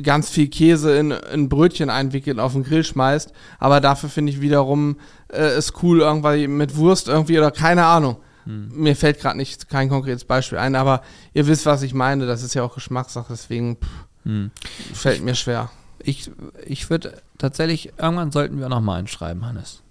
[0.02, 3.32] ganz viel Käse in, in Brötchen einwickelt und auf den Grill schmeißt.
[3.60, 4.98] Aber dafür finde ich wiederum
[5.30, 8.18] äh, es cool, irgendwie mit Wurst irgendwie oder keine Ahnung.
[8.46, 8.70] Hm.
[8.74, 11.02] Mir fällt gerade nicht kein konkretes Beispiel ein, aber
[11.34, 12.26] ihr wisst, was ich meine.
[12.26, 14.52] Das ist ja auch Geschmackssache, deswegen pff, hm.
[14.94, 15.70] fällt mir schwer.
[16.00, 16.30] ich,
[16.66, 19.82] ich würde tatsächlich, irgendwann sollten wir nochmal einschreiben, Hannes.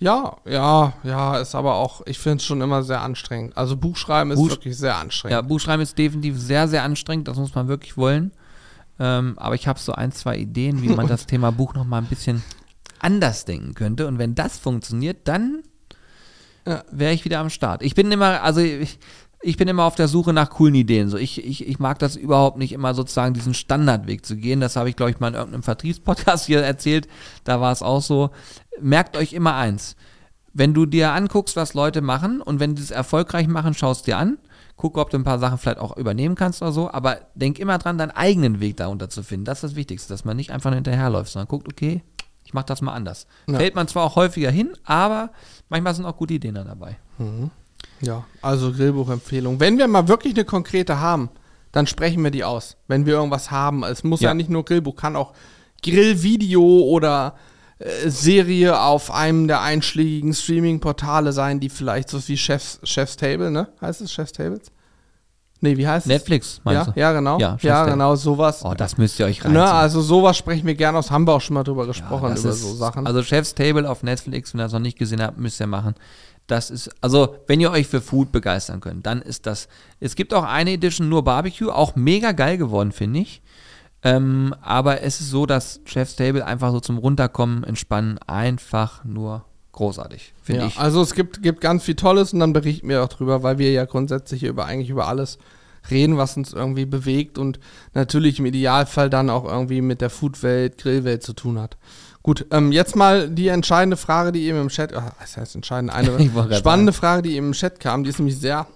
[0.00, 3.56] Ja, ja, ja, ist aber auch, ich finde es schon immer sehr anstrengend.
[3.56, 5.32] Also Buchschreiben ist Buch- wirklich sehr anstrengend.
[5.32, 8.32] Ja, Buchschreiben ist definitiv sehr, sehr anstrengend, das muss man wirklich wollen.
[8.98, 12.08] Ähm, aber ich habe so ein, zwei Ideen, wie man das Thema Buch nochmal ein
[12.08, 12.42] bisschen
[12.98, 14.06] anders denken könnte.
[14.06, 15.62] Und wenn das funktioniert, dann
[16.66, 16.82] Ja.
[16.90, 17.82] wäre ich wieder am Start.
[17.82, 18.98] Ich bin immer, also ich,
[19.44, 21.08] ich bin immer auf der Suche nach coolen Ideen.
[21.08, 24.60] So, ich, ich, ich mag das überhaupt nicht immer sozusagen diesen Standardweg zu gehen.
[24.60, 27.08] Das habe ich, glaube ich, mal in irgendeinem Vertriebspodcast hier erzählt.
[27.44, 28.30] Da war es auch so.
[28.80, 29.96] Merkt euch immer eins.
[30.54, 34.16] Wenn du dir anguckst, was Leute machen und wenn die es erfolgreich machen, schaust dir
[34.16, 34.38] an.
[34.76, 36.90] Guck, ob du ein paar Sachen vielleicht auch übernehmen kannst oder so.
[36.90, 39.44] Aber denk immer dran, deinen eigenen Weg darunter zu finden.
[39.44, 42.02] Das ist das Wichtigste, dass man nicht einfach hinterherläuft, sondern guckt, okay,
[42.44, 43.26] ich mache das mal anders.
[43.46, 43.58] Ja.
[43.58, 45.30] Fällt man zwar auch häufiger hin, aber
[45.68, 46.96] manchmal sind auch gute Ideen dann dabei.
[48.04, 49.60] Ja, also Grillbuchempfehlung.
[49.60, 51.30] Wenn wir mal wirklich eine konkrete haben,
[51.72, 52.76] dann sprechen wir die aus.
[52.86, 53.82] Wenn wir irgendwas haben.
[53.84, 54.34] Es muss ja, Ja.
[54.34, 55.32] nicht nur Grillbuch, kann auch
[55.82, 57.34] Grillvideo oder
[57.78, 63.50] äh, Serie auf einem der einschlägigen Streaming-Portale sein, die vielleicht so wie Chef's, Chef's Table,
[63.50, 63.68] ne?
[63.80, 64.70] Heißt es Chef's Tables?
[65.60, 66.12] Nee, wie heißt es?
[66.12, 67.00] Netflix, meinst Ja, du?
[67.00, 67.38] ja, genau.
[67.38, 68.62] Ja, Ja, genau, sowas.
[68.64, 69.54] Oh, das müsst ihr euch reinziehen.
[69.54, 71.10] ne, also sowas sprechen wir gerne aus.
[71.10, 73.06] Haben wir auch schon mal drüber Ja, gesprochen, das über ist- so Sachen.
[73.06, 75.94] Also Chef's Table auf Netflix, wenn ihr das noch nicht gesehen habt, müsst ihr machen.
[76.46, 79.68] Das ist, also wenn ihr euch für Food begeistern könnt, dann ist das.
[80.00, 83.40] Es gibt auch eine Edition nur Barbecue, auch mega geil geworden, finde ich.
[84.02, 89.46] Ähm, aber es ist so, dass Chef's Table einfach so zum Runterkommen, Entspannen, einfach nur
[89.72, 90.78] großartig, finde ja, ich.
[90.78, 93.72] Also es gibt, gibt ganz viel Tolles und dann berichten wir auch drüber, weil wir
[93.72, 95.38] ja grundsätzlich über eigentlich über alles
[95.90, 97.58] reden, was uns irgendwie bewegt und
[97.94, 101.76] natürlich im Idealfall dann auch irgendwie mit der Foodwelt, Grillwelt zu tun hat.
[102.24, 105.92] Gut, ähm, jetzt mal die entscheidende Frage, die eben im Chat, ah, was heißt entscheidend,
[105.92, 106.18] eine
[106.56, 108.66] spannende Frage, die eben im Chat kam, die ist nämlich sehr,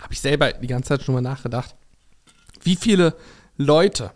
[0.00, 1.76] habe ich selber die ganze Zeit schon mal nachgedacht.
[2.64, 3.14] Wie viele
[3.56, 4.10] Leute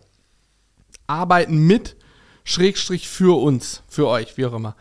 [1.07, 1.97] arbeiten mit,
[2.43, 4.75] Schrägstrich für uns, für euch, wie auch immer.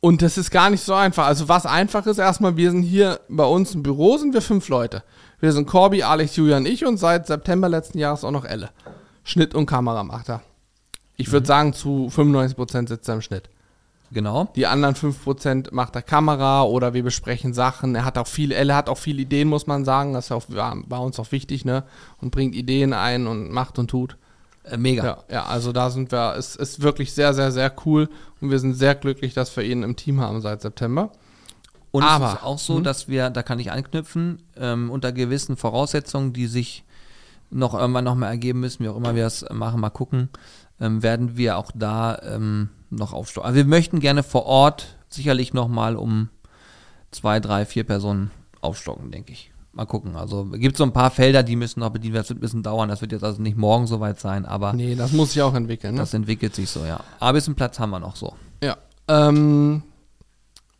[0.00, 1.24] Und das ist gar nicht so einfach.
[1.24, 4.68] Also was einfach ist, erstmal, wir sind hier bei uns im Büro, sind wir fünf
[4.68, 5.02] Leute.
[5.40, 8.68] Wir sind Corby, Alex, Julian, ich und seit September letzten Jahres auch noch Elle.
[9.22, 10.42] Schnitt und Kamera macht er.
[11.16, 13.48] Ich würde sagen, zu 95% sitzt er im Schnitt.
[14.12, 14.48] Genau.
[14.54, 17.94] Die anderen 5% macht er Kamera oder wir besprechen Sachen.
[17.94, 20.12] Er hat auch viel, Elle hat auch viele Ideen, muss man sagen.
[20.12, 21.84] Das ist auch war bei uns auch wichtig, ne?
[22.20, 24.16] Und bringt Ideen ein und macht und tut.
[24.64, 25.04] Äh, mega.
[25.04, 28.08] Ja, ja, also da sind wir, es ist wirklich sehr, sehr, sehr cool
[28.40, 31.10] und wir sind sehr glücklich, dass wir ihn im Team haben seit September.
[31.90, 32.84] Und Aber- es ist auch so, Mhm.
[32.84, 36.84] dass wir, da kann ich anknüpfen, ähm, unter gewissen Voraussetzungen, die sich
[37.50, 40.28] noch irgendwann noch mal ergeben müssen, wie auch immer wir es machen, mal gucken,
[40.80, 43.46] ähm, werden wir auch da ähm, noch aufstocken.
[43.46, 46.28] Also wir möchten gerne vor Ort sicherlich noch mal um
[47.10, 48.30] zwei, drei, vier Personen
[48.60, 49.50] aufstocken, denke ich.
[49.72, 50.14] Mal gucken.
[50.16, 52.22] Also gibt so ein paar Felder, die müssen noch bedient werden.
[52.22, 52.88] Das wird ein bisschen dauern.
[52.88, 55.94] Das wird jetzt also nicht morgen soweit sein, aber Nee, das muss sich auch entwickeln,
[55.94, 56.00] ne?
[56.00, 57.00] das entwickelt sich so, ja.
[57.18, 58.34] Aber ein bisschen Platz haben wir noch so.
[58.62, 58.76] Ja.
[59.08, 59.82] Ähm,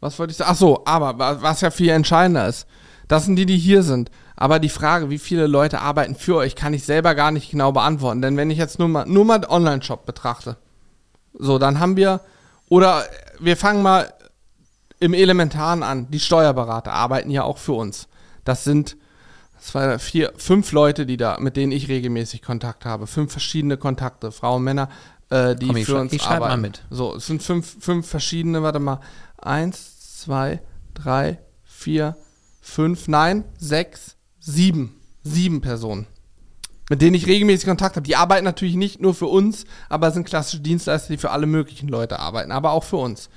[0.01, 0.51] was wollte ich sagen?
[0.53, 2.67] Ach so, aber wa- was ja viel entscheidender ist,
[3.09, 4.11] das sind die, die hier sind.
[4.37, 7.73] Aber die Frage, wie viele Leute arbeiten für euch, kann ich selber gar nicht genau
[7.73, 8.21] beantworten.
[8.21, 10.57] Denn wenn ich jetzt nur mal, nur mal Online-Shop betrachte,
[11.39, 12.21] so, dann haben wir,
[12.69, 13.05] oder
[13.39, 14.13] wir fangen mal
[15.01, 16.11] im Elementaren an.
[16.11, 18.09] Die Steuerberater arbeiten ja auch für uns.
[18.45, 18.97] Das sind
[19.61, 23.07] zwei, vier, fünf Leute, die da, mit denen ich regelmäßig Kontakt habe.
[23.07, 24.89] Fünf verschiedene Kontakte, Frauen, Männer,
[25.31, 26.63] äh, die Komm, ich für uns ich schreib mal arbeiten.
[26.63, 26.83] mit.
[26.91, 29.01] So, es sind fünf, fünf verschiedene, warte mal.
[29.39, 30.61] Eins, zwei,
[30.95, 32.17] drei, vier,
[32.61, 34.14] fünf, nein, sechs,
[34.45, 34.95] sieben.
[35.23, 36.07] Sieben Personen.
[36.91, 38.07] Mit denen ich regelmäßig Kontakt habe.
[38.07, 41.89] Die arbeiten natürlich nicht nur für uns, aber sind klassische Dienstleister, die für alle möglichen
[41.89, 43.31] Leute arbeiten, aber auch für uns.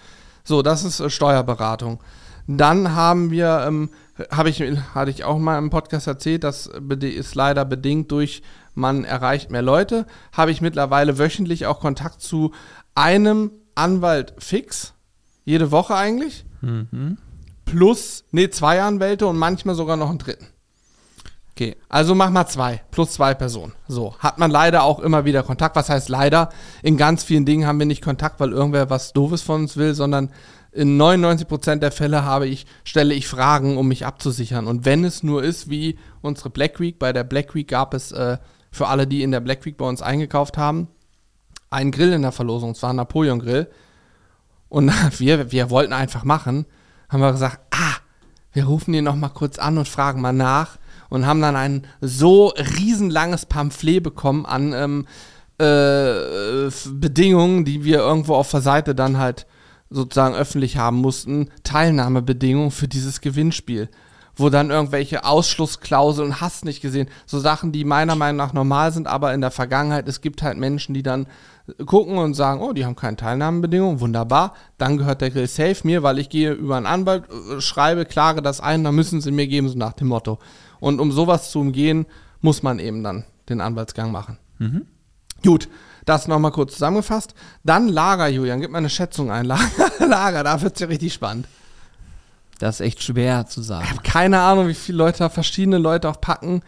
[0.43, 2.01] So, das ist äh, Steuerberatung.
[2.47, 3.89] Dann haben wir, ähm,
[4.31, 6.69] habe ich, hatte ich auch mal im Podcast erzählt, das
[7.01, 8.41] ist leider bedingt durch,
[8.73, 12.53] man erreicht mehr Leute, habe ich mittlerweile wöchentlich auch Kontakt zu
[12.95, 14.93] einem Anwalt fix,
[15.43, 16.45] jede Woche eigentlich,
[17.65, 20.47] plus, nee, zwei Anwälte und manchmal sogar noch einen dritten.
[21.57, 21.75] Okay.
[21.89, 23.73] Also mach mal zwei, plus zwei Personen.
[23.87, 25.75] So, hat man leider auch immer wieder Kontakt.
[25.75, 26.49] Was heißt leider?
[26.83, 29.95] In ganz vielen Dingen haben wir nicht Kontakt, weil irgendwer was Doofes von uns will,
[29.95, 30.29] sondern
[30.71, 34.67] in 99% der Fälle habe ich, stelle ich Fragen, um mich abzusichern.
[34.67, 38.11] Und wenn es nur ist, wie unsere Black Week, bei der Black Week gab es
[38.11, 38.37] äh,
[38.69, 40.89] für alle, die in der Black Week bei uns eingekauft haben,
[41.71, 42.73] einen Grill in der Verlosung.
[42.73, 43.67] Es war ein Napoleon Grill.
[44.69, 46.67] Und wir, wir wollten einfach machen,
[47.09, 47.95] haben wir gesagt, ah,
[48.53, 50.77] wir rufen ihn noch mal kurz an und fragen mal nach
[51.09, 55.07] und haben dann ein so riesenlanges Pamphlet bekommen an ähm,
[55.59, 59.47] äh, Bedingungen, die wir irgendwo auf der Seite dann halt
[59.89, 63.89] sozusagen öffentlich haben mussten, Teilnahmebedingungen für dieses Gewinnspiel.
[64.39, 69.07] Wo dann irgendwelche Ausschlussklauseln, hast nicht gesehen, so Sachen, die meiner Meinung nach normal sind,
[69.07, 71.25] aber in der Vergangenheit, es gibt halt Menschen, die dann
[71.87, 76.03] gucken und sagen, oh, die haben keine Teilnahmebedingungen, wunderbar, dann gehört der Grill safe mir,
[76.03, 79.47] weil ich gehe über einen Anwalt, äh, schreibe, klage das ein, dann müssen sie mir
[79.47, 80.37] geben, so nach dem Motto.
[80.79, 82.05] Und um sowas zu umgehen,
[82.41, 84.37] muss man eben dann den Anwaltsgang machen.
[84.59, 84.87] Mhm.
[85.43, 85.69] Gut,
[86.05, 87.33] das nochmal kurz zusammengefasst.
[87.63, 89.45] Dann Lager, Julian, gib mal eine Schätzung ein.
[89.47, 91.47] Lager, Lager da wird es ja richtig spannend.
[92.59, 93.83] Das ist echt schwer zu sagen.
[93.85, 96.61] Ich habe keine Ahnung, wie viele Leute verschiedene Leute auch packen.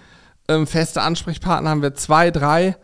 [0.47, 2.75] Ähm, feste Ansprechpartner haben wir zwei, drei.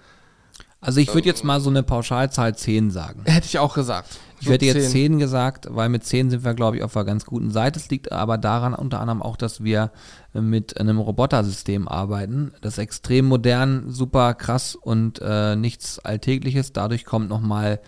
[0.82, 3.24] Also ich würde jetzt mal so eine Pauschalzahl 10 sagen.
[3.26, 4.20] Hätte ich auch gesagt.
[4.40, 7.06] Ich so hätte jetzt 10 gesagt, weil mit 10 sind wir, glaube ich, auf einer
[7.06, 7.80] ganz guten Seite.
[7.80, 9.92] Es liegt aber daran unter anderem auch, dass wir
[10.34, 12.52] mit einem Robotersystem arbeiten.
[12.62, 16.74] Das ist extrem modern, super krass und äh, nichts Alltägliches.
[16.74, 17.80] Dadurch kommt nochmal,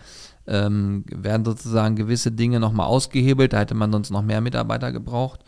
[0.46, 3.52] ähm, werden sozusagen gewisse Dinge nochmal ausgehebelt.
[3.52, 5.40] Da hätte man sonst noch mehr Mitarbeiter gebraucht.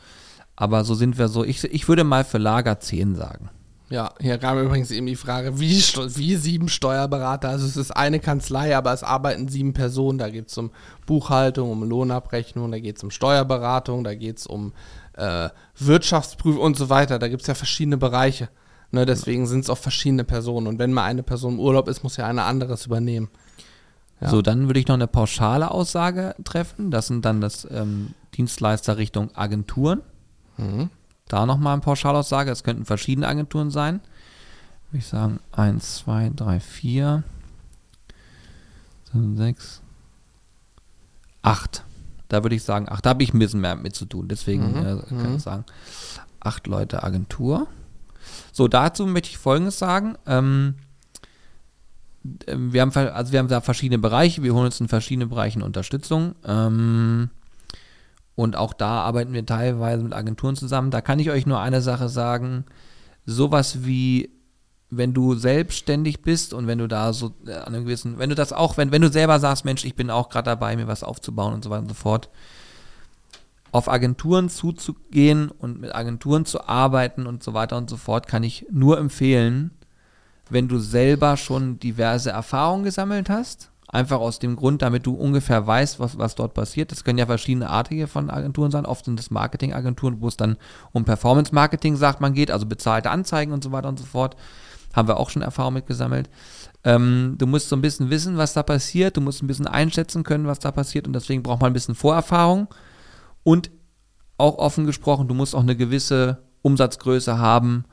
[0.56, 1.44] Aber so sind wir so.
[1.44, 3.48] Ich, ich würde mal für Lager 10 sagen.
[3.90, 7.48] Ja, hier kam übrigens eben die Frage, wie, wie sieben Steuerberater?
[7.48, 10.16] Also es ist eine Kanzlei, aber es arbeiten sieben Personen.
[10.16, 10.70] Da geht es um
[11.06, 14.72] Buchhaltung, um Lohnabrechnung, da geht es um Steuerberatung, da geht es um
[15.14, 17.18] äh, Wirtschaftsprüfung und so weiter.
[17.18, 18.48] Da gibt es ja verschiedene Bereiche.
[18.92, 20.68] Ne, deswegen sind es auch verschiedene Personen.
[20.68, 23.28] Und wenn mal eine Person im Urlaub ist, muss ja eine anderes übernehmen.
[24.20, 24.28] Ja.
[24.28, 26.92] So, dann würde ich noch eine pauschale Aussage treffen.
[26.92, 30.02] Das sind dann das ähm, Dienstleister Richtung Agenturen.
[30.56, 30.90] Mhm.
[31.30, 32.50] Da nochmal eine Pauschalaussage.
[32.50, 34.00] Es könnten verschiedene Agenturen sein.
[34.90, 37.22] Würde ich sagen, 1, 2, 3, 4,
[39.12, 39.82] 6,
[41.42, 41.84] 8.
[42.28, 43.06] Da würde ich sagen, 8.
[43.06, 44.26] Da habe ich ein bisschen mehr mit zu tun.
[44.26, 44.78] Deswegen mhm.
[44.78, 45.36] äh, kann mhm.
[45.36, 45.64] ich sagen,
[46.40, 47.68] 8 Leute Agentur.
[48.50, 50.16] So, dazu möchte ich Folgendes sagen.
[50.26, 50.74] Ähm,
[52.48, 54.42] ähm, wir haben, also wir haben da verschiedene Bereiche.
[54.42, 56.34] Wir holen uns in verschiedenen Bereichen Unterstützung.
[56.44, 57.30] Ähm,
[58.40, 60.90] und auch da arbeiten wir teilweise mit Agenturen zusammen.
[60.90, 62.64] Da kann ich euch nur eine Sache sagen.
[63.26, 64.30] Sowas wie,
[64.88, 68.34] wenn du selbstständig bist und wenn du da so äh, an einem gewissen, wenn du
[68.34, 71.02] das auch, wenn, wenn du selber sagst, Mensch, ich bin auch gerade dabei, mir was
[71.02, 72.30] aufzubauen und so weiter und so fort,
[73.72, 78.42] auf Agenturen zuzugehen und mit Agenturen zu arbeiten und so weiter und so fort, kann
[78.42, 79.70] ich nur empfehlen,
[80.48, 85.66] wenn du selber schon diverse Erfahrungen gesammelt hast Einfach aus dem Grund, damit du ungefähr
[85.66, 86.92] weißt, was, was dort passiert.
[86.92, 88.86] Das können ja verschiedene Artige von Agenturen sein.
[88.86, 90.58] Oft sind es Marketingagenturen, wo es dann
[90.92, 94.36] um Performance-Marketing, sagt man, geht, also bezahlte Anzeigen und so weiter und so fort.
[94.94, 96.30] Haben wir auch schon Erfahrung mitgesammelt.
[96.84, 99.16] Ähm, du musst so ein bisschen wissen, was da passiert.
[99.16, 101.08] Du musst ein bisschen einschätzen können, was da passiert.
[101.08, 102.68] Und deswegen braucht man ein bisschen Vorerfahrung.
[103.42, 103.72] Und
[104.38, 107.84] auch offen gesprochen, du musst auch eine gewisse Umsatzgröße haben,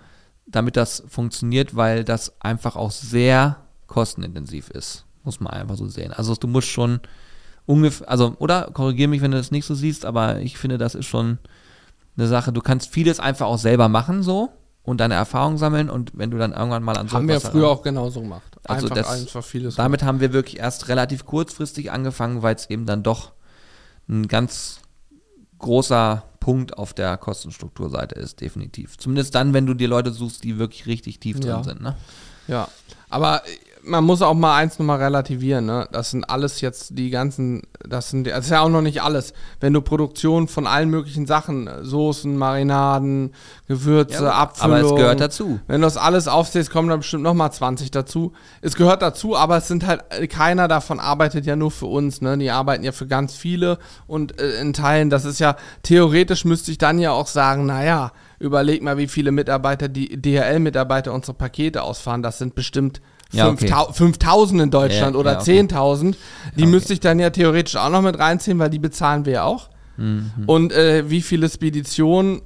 [0.45, 3.57] damit das funktioniert, weil das einfach auch sehr
[3.87, 5.06] kostenintensiv ist.
[5.27, 6.13] Muss man einfach so sehen.
[6.13, 7.01] Also du musst schon
[7.65, 10.95] ungefähr, also, oder korrigiere mich, wenn du das nicht so siehst, aber ich finde, das
[10.95, 11.37] ist schon
[12.15, 12.53] eine Sache.
[12.53, 14.49] Du kannst vieles einfach auch selber machen so
[14.83, 17.67] und deine Erfahrungen sammeln und wenn du dann irgendwann mal an so Haben wir früher
[17.67, 18.57] auch genauso gemacht.
[18.63, 20.07] Also einfach, das, einfach vieles damit gemacht.
[20.07, 23.33] haben wir wirklich erst relativ kurzfristig angefangen, weil es eben dann doch
[24.07, 24.79] ein ganz
[25.59, 28.97] großer Punkt auf der Kostenstrukturseite ist, definitiv.
[28.97, 31.63] Zumindest dann, wenn du dir Leute suchst, die wirklich richtig tief drin ja.
[31.65, 31.81] sind.
[31.81, 31.97] Ne?
[32.47, 32.69] Ja,
[33.09, 33.41] aber
[33.87, 35.87] man muss auch mal eins nochmal relativieren, ne?
[35.91, 39.33] Das sind alles jetzt die ganzen, das sind, das ist ja auch noch nicht alles.
[39.59, 43.33] Wenn du Produktion von allen möglichen Sachen, Soßen, Marinaden,
[43.67, 44.77] Gewürze, ja, Abfüllung.
[44.77, 45.59] Aber es gehört dazu.
[45.67, 48.33] Wenn du das alles aufzählst, kommen dann bestimmt nochmal 20 dazu.
[48.61, 52.37] Es gehört dazu, aber es sind halt, keiner davon arbeitet ja nur für uns, ne?
[52.37, 56.71] Die arbeiten ja für ganz viele und äh, in Teilen, das ist ja, theoretisch müsste
[56.71, 61.81] ich dann ja auch sagen, naja, überleg mal, wie viele Mitarbeiter, die DHL-Mitarbeiter unsere Pakete
[61.81, 62.21] ausfahren.
[62.21, 63.01] Das sind bestimmt
[63.31, 63.73] ja, okay.
[63.91, 65.59] 5000 in Deutschland ja, oder ja, okay.
[65.61, 66.15] 10.000.
[66.55, 66.65] Die okay.
[66.65, 69.69] müsste ich dann ja theoretisch auch noch mit reinziehen, weil die bezahlen wir ja auch.
[69.97, 70.31] Mhm.
[70.45, 72.41] Und äh, wie viele Speditionen,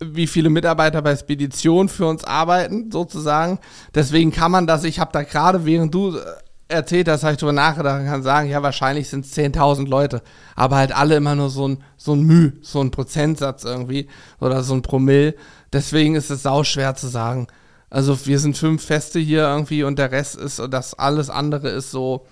[0.00, 3.58] wie viele Mitarbeiter bei Spedition für uns arbeiten, sozusagen.
[3.94, 6.20] Deswegen kann man das, ich habe da gerade, während du äh,
[6.68, 10.22] erzählt hast, habe ich drüber nachgedacht und kann sagen, ja, wahrscheinlich sind es 10.000 Leute.
[10.54, 14.08] Aber halt alle immer nur so ein, so ein Müh, so ein Prozentsatz irgendwie
[14.40, 15.34] oder so ein Promille.
[15.72, 17.46] Deswegen ist es sau schwer zu sagen.
[17.90, 21.90] Also wir sind fünf Feste hier irgendwie und der Rest ist, das alles andere ist
[21.90, 22.26] so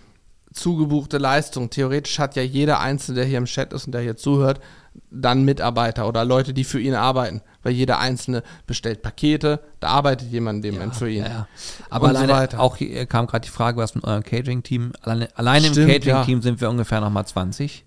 [0.52, 1.70] zugebuchte Leistung.
[1.70, 4.60] Theoretisch hat ja jeder Einzelne, der hier im Chat ist und der hier zuhört,
[5.10, 7.42] dann Mitarbeiter oder Leute, die für ihn arbeiten.
[7.62, 11.24] Weil jeder Einzelne bestellt Pakete, da arbeitet jemand dem ja, für ihn.
[11.24, 11.48] Ja, ja.
[11.90, 15.66] Aber alleine, so auch hier kam gerade die Frage, was mit eurem Catering-Team, alleine, alleine
[15.66, 17.84] im Catering-Team sind wir ungefähr nochmal 20,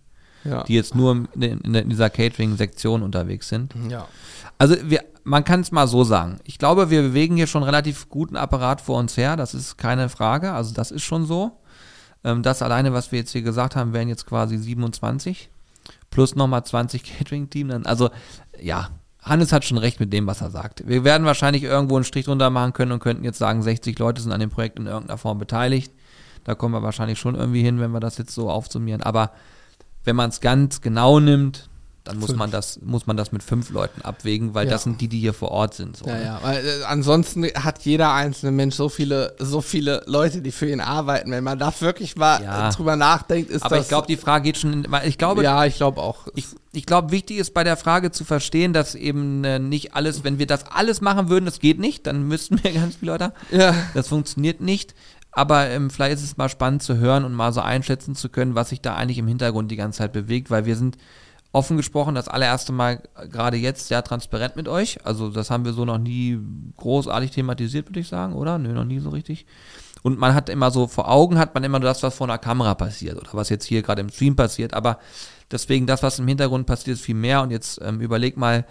[0.67, 3.73] die jetzt nur in, in, in dieser Catering-Sektion unterwegs sind.
[3.89, 4.07] Ja.
[4.61, 6.37] Also wir, man kann es mal so sagen.
[6.43, 9.35] Ich glaube, wir bewegen hier schon relativ guten Apparat vor uns her.
[9.35, 10.51] Das ist keine Frage.
[10.51, 11.63] Also das ist schon so.
[12.23, 15.49] Ähm, das alleine, was wir jetzt hier gesagt haben, wären jetzt quasi 27
[16.11, 17.71] plus nochmal 20 Catering-Team.
[17.85, 18.11] Also
[18.61, 18.89] ja,
[19.23, 20.87] Hannes hat schon recht mit dem, was er sagt.
[20.87, 24.21] Wir werden wahrscheinlich irgendwo einen Strich drunter machen können und könnten jetzt sagen, 60 Leute
[24.21, 25.91] sind an dem Projekt in irgendeiner Form beteiligt.
[26.43, 29.01] Da kommen wir wahrscheinlich schon irgendwie hin, wenn wir das jetzt so aufsummieren.
[29.01, 29.31] Aber
[30.03, 31.70] wenn man es ganz genau nimmt,
[32.03, 32.39] dann muss Fünf.
[32.39, 34.71] man das muss man das mit fünf Leuten abwägen, weil Ja.
[34.71, 35.97] das sind die, die hier vor Ort sind.
[35.97, 36.23] So, Ja, ne?
[36.25, 40.69] ja, weil äh, ansonsten hat jeder einzelne Mensch so viele, so viele Leute, die für
[40.69, 41.29] ihn arbeiten.
[41.31, 42.69] Wenn man da wirklich mal Ja.
[42.71, 43.85] drüber nachdenkt, ist Aber das.
[43.85, 44.73] ich glaube, die Frage geht schon.
[44.73, 46.27] In, ich glaube, ja, ich glaube auch.
[46.35, 50.23] Ich, ich glaube, wichtig ist bei der Frage zu verstehen, dass eben äh, nicht alles,
[50.23, 53.33] wenn wir das alles machen würden, das geht nicht, dann müssten wir ganz viele Leute.
[53.51, 53.75] ja.
[53.93, 54.95] Das funktioniert nicht.
[55.33, 58.53] Aber ähm, vielleicht ist es mal spannend zu hören und mal so einschätzen zu können,
[58.55, 60.97] was sich da eigentlich im Hintergrund die ganze Zeit bewegt, weil wir sind
[61.51, 65.05] offen gesprochen das allererste Mal äh, gerade jetzt sehr transparent mit euch.
[65.05, 66.39] Also das haben wir so noch nie
[66.77, 68.57] großartig thematisiert, würde ich sagen, oder?
[68.57, 69.45] Nö, noch nie so richtig.
[70.03, 72.37] Und man hat immer so vor Augen hat man immer nur das, was vor einer
[72.37, 74.73] Kamera passiert oder was jetzt hier gerade im Stream passiert.
[74.73, 74.99] Aber
[75.51, 77.41] deswegen das, was im Hintergrund passiert, ist viel mehr.
[77.41, 78.65] Und jetzt ähm, überleg mal,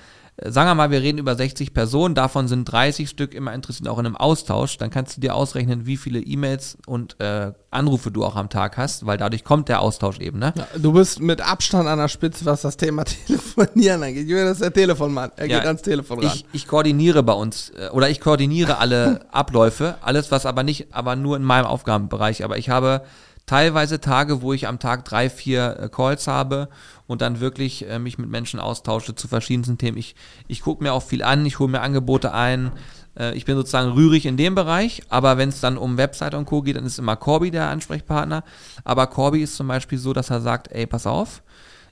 [0.49, 3.99] sagen wir mal, wir reden über 60 Personen, davon sind 30 Stück immer interessiert auch
[3.99, 4.79] in einem Austausch.
[4.79, 8.77] Dann kannst du dir ausrechnen, wie viele E-Mails und äh, Anrufe du auch am Tag
[8.77, 10.53] hast, weil dadurch kommt der Austausch eben, ne?
[10.57, 14.27] Ja, du bist mit Abstand an der Spitze, was das Thema Telefonieren angeht.
[14.29, 15.31] Julian ist der Telefonmann.
[15.37, 16.33] Er Ja, geht ans Telefon ran.
[16.35, 20.89] Ich, ich koordiniere bei uns äh, oder ich koordiniere alle Abläufe, alles was aber nicht,
[20.95, 22.45] aber nur in meinem Aufgabenbereich.
[22.45, 23.03] Aber ich habe
[23.51, 26.69] teilweise Tage, wo ich am Tag drei, vier äh, Calls habe
[27.09, 29.99] und dann wirklich äh, mich mit Menschen austausche zu verschiedensten Themen.
[29.99, 30.15] Ich,
[30.47, 32.71] ich gucke mir auch viel an, ich hole mir Angebote ein.
[33.19, 36.45] Äh, ich bin sozusagen rührig in dem Bereich, aber wenn es dann um Website und
[36.45, 36.63] Co.
[36.63, 38.45] geht, dann ist immer Corby der Ansprechpartner.
[38.85, 41.43] Aber Corby ist zum Beispiel so, dass er sagt, ey, pass auf,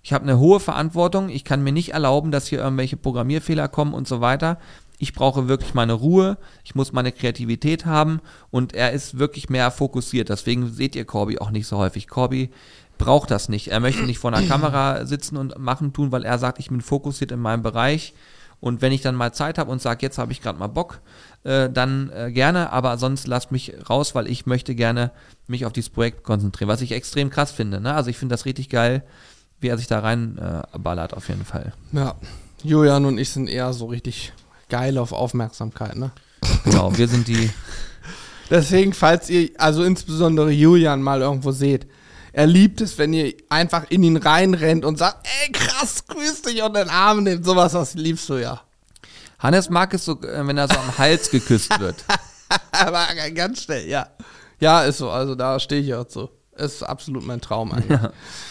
[0.05, 1.29] ich habe eine hohe Verantwortung.
[1.29, 4.59] Ich kann mir nicht erlauben, dass hier irgendwelche Programmierfehler kommen und so weiter.
[4.99, 6.39] Ich brauche wirklich meine Ruhe.
[6.65, 8.21] Ich muss meine Kreativität haben.
[8.51, 10.29] Und er ist wirklich mehr fokussiert.
[10.29, 12.09] Deswegen seht ihr Corby auch nicht so häufig.
[12.09, 12.51] Corby
[12.99, 13.69] braucht das nicht.
[13.69, 16.81] Er möchte nicht vor einer Kamera sitzen und machen tun, weil er sagt, ich bin
[16.81, 18.13] fokussiert in meinem Bereich.
[18.61, 21.01] Und wenn ich dann mal Zeit habe und sage, jetzt habe ich gerade mal Bock,
[21.45, 25.13] äh, dann äh, gerne, aber sonst lasst mich raus, weil ich möchte gerne
[25.47, 27.81] mich auf dieses Projekt konzentrieren, was ich extrem krass finde.
[27.81, 27.95] Ne?
[27.95, 29.05] Also ich finde das richtig geil,
[29.61, 31.73] wie er sich da reinballert äh, auf jeden Fall.
[31.93, 32.17] ja.
[32.65, 34.33] Julian und ich sind eher so richtig
[34.69, 36.11] geil auf Aufmerksamkeit, ne?
[36.65, 37.51] Genau, wir sind die,
[38.51, 41.87] Deswegen, falls ihr, also insbesondere Julian mal irgendwo seht,
[42.33, 46.63] er liebt es, wenn ihr einfach in ihn reinrennt und sagt, ey krass, grüß dich
[46.63, 47.45] und den Arm nimmt.
[47.45, 48.61] Sowas, das liebst du ja.
[49.39, 51.97] Hannes mag es so, äh, wenn er so am Hals geküsst wird.
[52.71, 54.09] Aber ganz schnell, ja.
[54.61, 56.29] Ja, ist so, also da stehe ich auch zu.
[56.57, 58.01] Ist absolut mein Traum eigentlich.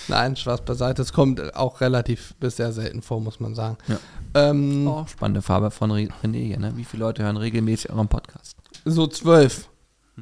[0.07, 1.01] Nein, Spaß beiseite.
[1.01, 3.77] Es kommt auch relativ bis sehr selten vor, muss man sagen.
[3.87, 3.99] Ja.
[4.37, 6.73] Ähm, Auch spannende Farbe von Re- René ne?
[6.75, 8.55] Wie viele Leute hören regelmäßig euren Podcast?
[8.85, 9.69] So zwölf.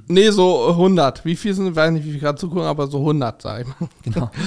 [0.08, 1.24] Nee, so 100.
[1.26, 3.68] Wie viel sind, ich weiß nicht, wie viel gerade zugucken, aber so 100, sag ich
[3.68, 3.90] mal.
[4.04, 4.30] Genau.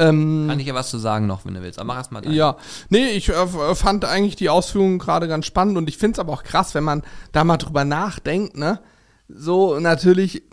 [0.00, 1.80] Ähm, Kann ich ja was zu sagen noch, wenn du willst.
[1.80, 2.32] Aber mach erst mal dein.
[2.32, 2.56] Ja,
[2.88, 6.32] nee, ich äh, fand eigentlich die Ausführungen gerade ganz spannend und ich finde es aber
[6.32, 7.02] auch krass, wenn man
[7.32, 8.78] da mal drüber nachdenkt, ne?
[9.28, 10.44] So, natürlich,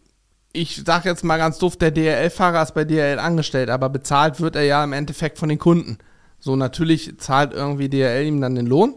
[0.51, 4.55] ich sag jetzt mal ganz doof, der DRL-Fahrer ist bei DRL angestellt, aber bezahlt wird
[4.55, 5.99] er ja im Endeffekt von den Kunden.
[6.45, 8.93] So, natürlich zahlt irgendwie DRL ihm dann den Lohn,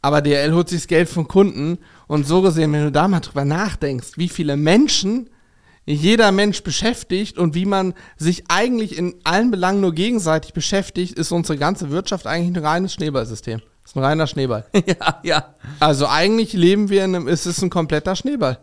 [0.00, 3.18] aber DRL holt sich das Geld vom Kunden und so gesehen, wenn du da mal
[3.18, 5.28] drüber nachdenkst, wie viele Menschen
[5.86, 11.32] jeder Mensch beschäftigt und wie man sich eigentlich in allen Belangen nur gegenseitig beschäftigt, ist
[11.32, 13.60] unsere ganze Wirtschaft eigentlich ein reines Schneeballsystem.
[13.84, 14.64] Ist ein reiner Schneeball.
[14.86, 15.54] ja, ja.
[15.80, 18.60] Also eigentlich leben wir in einem, es ist ein kompletter Schneeball.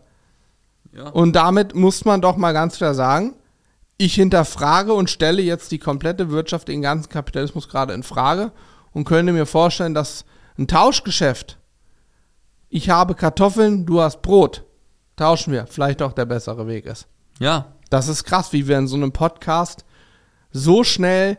[0.95, 1.09] Ja.
[1.09, 3.33] Und damit muss man doch mal ganz klar sagen,
[4.01, 8.53] ich hinterfrage und stelle jetzt die komplette Wirtschaft, den ganzen Kapitalismus gerade in Frage
[8.93, 10.23] und könnte mir vorstellen, dass
[10.57, 11.57] ein Tauschgeschäft,
[12.69, 14.63] ich habe Kartoffeln, du hast Brot,
[15.17, 17.07] tauschen wir, vielleicht auch der bessere Weg ist.
[17.39, 19.83] Ja, Das ist krass, wie wir in so einem Podcast
[20.51, 21.37] so schnell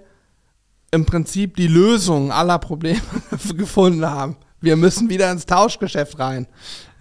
[0.91, 3.01] im Prinzip die Lösung aller Probleme
[3.55, 4.37] gefunden haben.
[4.61, 6.47] Wir müssen wieder ins Tauschgeschäft rein.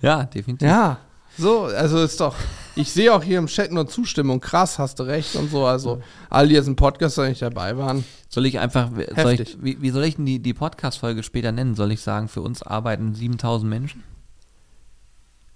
[0.02, 0.68] ja, definitiv.
[0.68, 0.99] Ja,
[1.38, 2.36] so, also ist doch.
[2.75, 4.39] Ich sehe auch hier im Chat nur Zustimmung.
[4.39, 5.65] Krass, hast du recht und so.
[5.65, 8.05] Also, alle, die jetzt im Podcast noch nicht dabei waren.
[8.29, 11.75] Soll ich einfach, soll ich, wie, wie soll ich denn die, die Podcast-Folge später nennen?
[11.75, 14.03] Soll ich sagen, für uns arbeiten 7000 Menschen?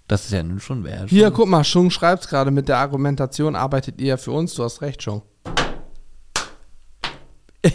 [0.08, 1.06] Das ist ja nun schon wer.
[1.06, 4.54] Hier, guck mal, Schung schreibt's gerade mit der Argumentation, arbeitet ihr ja für uns.
[4.54, 5.22] Du hast recht, Schung.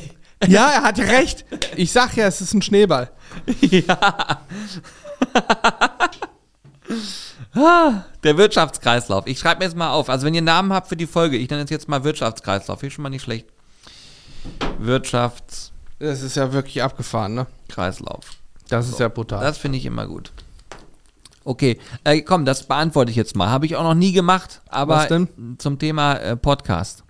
[0.47, 1.45] ja, er hat ja recht.
[1.75, 3.09] Ich sag ja, es ist ein Schneeball.
[8.23, 9.25] Der Wirtschaftskreislauf.
[9.27, 10.09] Ich schreibe mir jetzt mal auf.
[10.09, 12.83] Also wenn ihr Namen habt für die Folge, ich nenne es jetzt mal Wirtschaftskreislauf.
[12.83, 13.47] Ist schon mal nicht schlecht.
[14.79, 15.73] Wirtschaftskreislauf.
[15.99, 17.47] Das ist ja wirklich abgefahren, ne?
[18.69, 19.43] Das ist ja brutal.
[19.43, 20.31] Das finde ich immer gut.
[21.43, 23.49] Okay, äh, komm, das beantworte ich jetzt mal.
[23.49, 25.57] Habe ich auch noch nie gemacht, aber Was denn?
[25.57, 27.03] zum Thema äh, Podcast.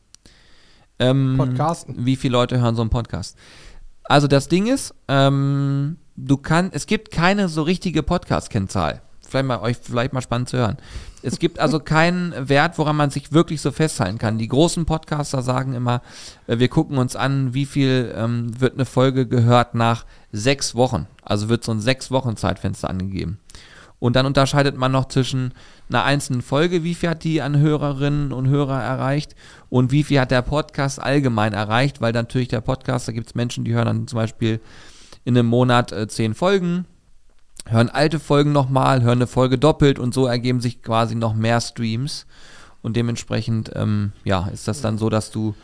[0.97, 2.05] Ähm, Podcasten.
[2.05, 3.37] Wie viele Leute hören so einen Podcast?
[4.05, 9.59] Also das Ding ist, ähm, du kannst, es gibt keine so richtige Podcast-Kennzahl vielleicht mal
[9.59, 10.77] euch vielleicht mal spannend zu hören.
[11.21, 14.37] Es gibt also keinen Wert, woran man sich wirklich so festhalten kann.
[14.37, 16.01] Die großen Podcaster sagen immer,
[16.47, 21.07] äh, wir gucken uns an, wie viel ähm, wird eine Folge gehört nach sechs Wochen.
[21.23, 23.39] Also wird so ein sechs Wochen Zeitfenster angegeben.
[23.99, 25.53] Und dann unterscheidet man noch zwischen
[25.89, 29.35] einer einzelnen Folge, wie viel hat die an Hörerinnen und Hörer erreicht
[29.69, 33.35] und wie viel hat der Podcast allgemein erreicht, weil natürlich der Podcast, da gibt es
[33.35, 34.61] Menschen, die hören dann zum Beispiel
[35.25, 36.85] in einem Monat äh, zehn Folgen,
[37.69, 41.61] hören alte Folgen nochmal, hören eine Folge doppelt und so ergeben sich quasi noch mehr
[41.61, 42.25] Streams.
[42.81, 45.55] Und dementsprechend, ähm, ja, ist das dann so, dass du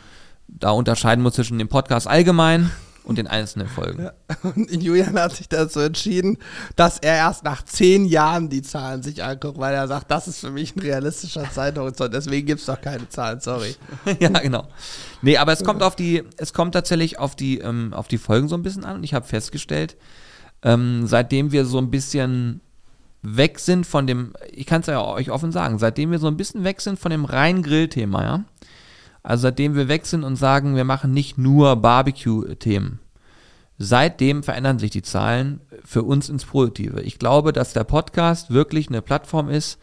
[0.48, 2.70] da unterscheiden musst zwischen dem Podcast allgemein
[3.06, 4.02] und den einzelnen Folgen.
[4.02, 4.12] Ja.
[4.42, 6.38] Und Julian hat sich dazu entschieden,
[6.74, 10.40] dass er erst nach zehn Jahren die Zahlen sich anguckt, weil er sagt, das ist
[10.40, 12.12] für mich ein realistischer Zeithorizont.
[12.12, 13.76] Deswegen gibt es doch keine Zahlen, sorry.
[14.20, 14.66] ja, genau.
[15.22, 18.48] Nee, aber es kommt auf die, es kommt tatsächlich auf die, ähm, auf die Folgen
[18.48, 18.96] so ein bisschen an.
[18.96, 19.96] Und ich habe festgestellt,
[20.66, 22.60] ähm, seitdem wir so ein bisschen
[23.22, 26.36] weg sind von dem, ich kann es ja euch offen sagen, seitdem wir so ein
[26.36, 28.44] bisschen weg sind von dem reinen Grillthema, ja.
[29.22, 32.98] Also seitdem wir weg sind und sagen, wir machen nicht nur Barbecue-Themen.
[33.78, 37.00] Seitdem verändern sich die Zahlen für uns ins Positive.
[37.02, 39.78] Ich glaube, dass der Podcast wirklich eine Plattform ist,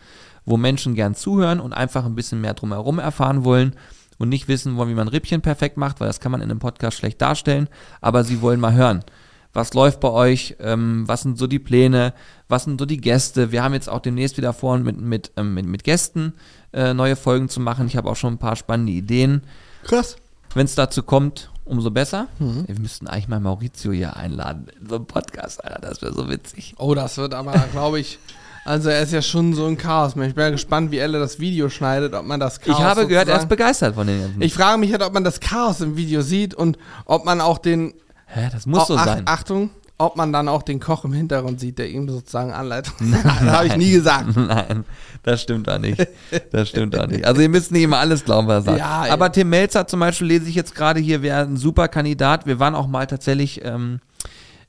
[0.45, 3.75] wo Menschen gern zuhören und einfach ein bisschen mehr drumherum erfahren wollen
[4.17, 6.59] und nicht wissen wollen, wie man Rippchen perfekt macht, weil das kann man in einem
[6.59, 7.69] Podcast schlecht darstellen,
[8.01, 9.05] aber sie wollen mal hören
[9.53, 12.13] was läuft bei euch, ähm, was sind so die Pläne,
[12.49, 13.51] was sind so die Gäste.
[13.51, 16.33] Wir haben jetzt auch demnächst wieder vor, mit, mit, ähm, mit, mit Gästen
[16.73, 17.87] äh, neue Folgen zu machen.
[17.87, 19.43] Ich habe auch schon ein paar spannende Ideen.
[19.83, 20.17] Krass.
[20.55, 22.27] Wenn es dazu kommt, umso besser.
[22.39, 22.65] Mhm.
[22.67, 25.79] Wir müssten eigentlich mal Maurizio hier einladen in so einen Podcast, Alter.
[25.81, 26.75] Das wäre so witzig.
[26.77, 28.19] Oh, das wird aber, glaube ich.
[28.65, 30.15] Also er ist ja schon so ein Chaos.
[30.15, 32.77] Ich bin ja gespannt, wie Elle das Video schneidet, ob man das Chaos.
[32.77, 34.41] Ich habe gehört, er ist begeistert von den ganzen.
[34.41, 37.57] Ich frage mich halt, ob man das Chaos im Video sieht und ob man auch
[37.57, 37.93] den
[38.33, 39.23] Hä, das muss oh, so sein.
[39.25, 39.69] Achtung,
[39.99, 42.93] ob man dann auch den Koch im Hintergrund sieht, der ihm sozusagen anleitet.
[43.23, 44.35] das habe ich nie gesagt.
[44.35, 44.85] Nein,
[45.21, 46.05] das stimmt doch nicht.
[46.51, 47.25] Das stimmt doch nicht.
[47.25, 48.79] Also ihr müsst nicht immer alles glauben, was er sagt.
[48.79, 52.45] Ja, Aber Tim Melzer zum Beispiel lese ich jetzt gerade hier, wäre ein super Kandidat.
[52.45, 53.99] Wir waren auch mal tatsächlich ähm,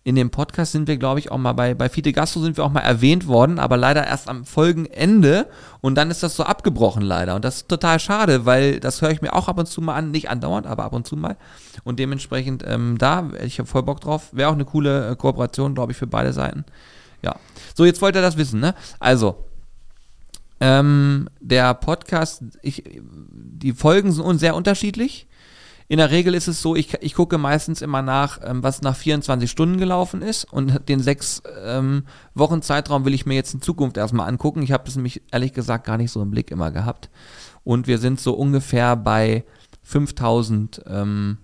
[0.06, 2.64] in dem Podcast sind wir, glaube ich, auch mal bei, bei Fide Gastro sind wir
[2.64, 5.46] auch mal erwähnt worden, aber leider erst am Folgenende
[5.80, 7.34] und dann ist das so abgebrochen leider.
[7.34, 9.94] Und das ist total schade, weil das höre ich mir auch ab und zu mal
[9.94, 11.38] an, nicht andauernd, aber ab und zu mal.
[11.84, 14.28] Und dementsprechend, ähm, da, ich habe voll Bock drauf.
[14.32, 16.66] Wäre auch eine coole äh, Kooperation, glaube ich, für beide Seiten.
[17.22, 17.36] Ja.
[17.74, 18.74] So, jetzt wollt ihr das wissen, ne?
[19.00, 19.46] Also,
[20.60, 25.26] ähm, der Podcast, ich, die Folgen sind sehr unterschiedlich.
[25.86, 28.96] In der Regel ist es so, ich, ich gucke meistens immer nach, ähm, was nach
[28.96, 32.04] 24 Stunden gelaufen ist und den sechs ähm,
[32.34, 34.62] Wochen Zeitraum will ich mir jetzt in Zukunft erstmal angucken.
[34.62, 37.10] Ich habe es nämlich ehrlich gesagt gar nicht so im Blick immer gehabt.
[37.64, 39.44] Und wir sind so ungefähr bei
[39.82, 41.38] 5000 ähm,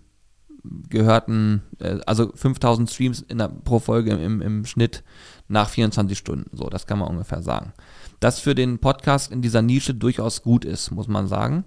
[0.89, 5.03] gehörten, äh, also 5000 Streams der, pro Folge im, im Schnitt
[5.49, 6.57] nach 24 Stunden.
[6.57, 7.73] So, das kann man ungefähr sagen.
[8.21, 11.65] Das für den Podcast in dieser Nische durchaus gut ist, muss man sagen.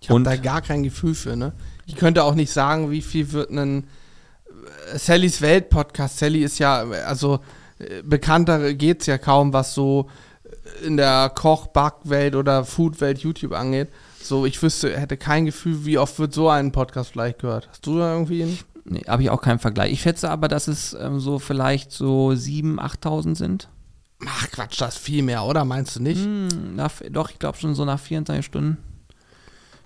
[0.00, 1.52] Ich habe da gar kein Gefühl für, ne?
[1.88, 3.88] Ich könnte auch nicht sagen, wie viel wird ein
[4.92, 6.18] äh, Sallys Welt Podcast.
[6.18, 7.40] Sally ist ja, also
[7.78, 10.08] äh, bekannter geht es ja kaum, was so
[10.44, 13.88] äh, in der Koch-, Backwelt oder Food-Welt YouTube angeht.
[14.22, 17.68] So, ich wüsste, hätte kein Gefühl, wie oft wird so ein Podcast vielleicht gehört.
[17.70, 18.58] Hast du da irgendwie einen?
[18.84, 19.92] Nee, habe ich auch keinen Vergleich.
[19.92, 23.68] Ich schätze aber, dass es ähm, so vielleicht so 7.000, 8.000 sind.
[24.26, 25.64] Ach Quatsch, das ist viel mehr, oder?
[25.64, 26.22] Meinst du nicht?
[26.22, 28.76] Hm, nach, doch, ich glaube schon so nach 24 Stunden.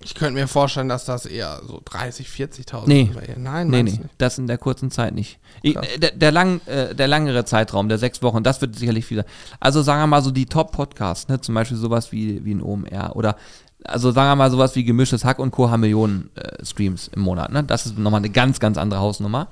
[0.03, 3.09] Ich könnte mir vorstellen, dass das eher so 30, 40.000 nee.
[3.37, 3.99] Nein, nee, nee.
[4.17, 5.39] Das in der kurzen Zeit nicht.
[5.61, 9.25] Ich, der, der, lang, äh, der langere Zeitraum, der sechs Wochen, das wird sicherlich wieder.
[9.59, 11.39] Also sagen wir mal so die Top-Podcasts, ne?
[11.39, 13.37] zum Beispiel sowas wie, wie ein OMR oder
[13.85, 15.69] also sagen wir mal sowas wie gemischtes Hack und Co.
[15.69, 17.51] haben Millionen äh, Streams im Monat.
[17.51, 17.63] Ne?
[17.63, 19.49] Das ist nochmal eine ganz, ganz andere Hausnummer.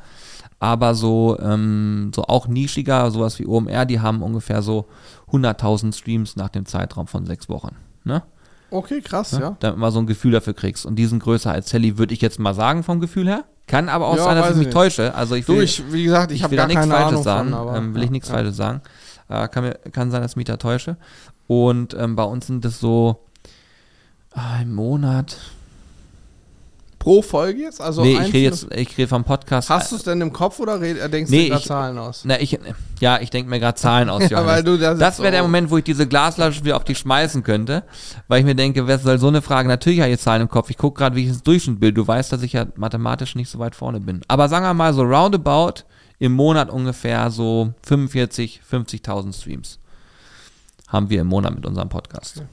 [0.59, 4.87] Aber so, ähm, so auch nischiger, sowas wie OMR, die haben ungefähr so
[5.31, 7.75] 100.000 Streams nach dem Zeitraum von sechs Wochen.
[8.03, 8.23] Ne?
[8.71, 9.39] Okay, krass, ja.
[9.39, 9.57] ja.
[9.59, 10.85] Damit mal so ein Gefühl dafür kriegst.
[10.85, 13.43] Und die sind größer als Sally, würde ich jetzt mal sagen, vom Gefühl her.
[13.67, 14.73] Kann aber auch ja, sein, dass ich mich nicht.
[14.73, 15.13] täusche.
[15.13, 17.49] Also ich will, du, ich, wie gesagt, ich, ich habe gar keine Falsches Ahnung sagen.
[17.51, 18.35] Von, ähm, will ich nichts ja.
[18.35, 18.81] Falsches sagen.
[19.29, 20.97] Äh, kann, mir, kann sein, dass ich mich da täusche.
[21.47, 23.19] Und ähm, bei uns sind es so
[24.35, 25.37] äh, im Monat
[27.01, 27.81] Pro Folge jetzt?
[27.81, 29.71] Also nee, ich rede jetzt, ich rede vom Podcast.
[29.71, 32.21] Hast du es denn im Kopf oder denkst nee, du gerade Zahlen aus?
[32.25, 32.59] Na, ich,
[32.99, 35.41] ja, ich denke mir gerade Zahlen aus, ja, weil du das das wäre so der
[35.41, 37.85] Moment, wo ich diese Glasflasche wieder auf die schmeißen könnte,
[38.27, 39.67] weil ich mir denke, wer soll so eine Frage?
[39.67, 40.69] Natürlich habe ich jetzt Zahlen im Kopf.
[40.69, 41.95] Ich gucke gerade, wie ich das Durchschnitt bilde.
[41.95, 44.21] Du weißt, dass ich ja mathematisch nicht so weit vorne bin.
[44.27, 45.81] Aber sagen wir mal so roundabout
[46.19, 49.79] im Monat ungefähr so 45, 50.000 Streams
[50.87, 52.43] haben wir im Monat mit unserem Podcast.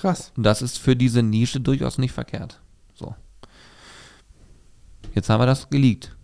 [0.00, 0.32] Krass.
[0.34, 2.61] Und das ist für diese Nische durchaus nicht verkehrt.
[5.14, 6.16] Jetzt haben wir das geleakt.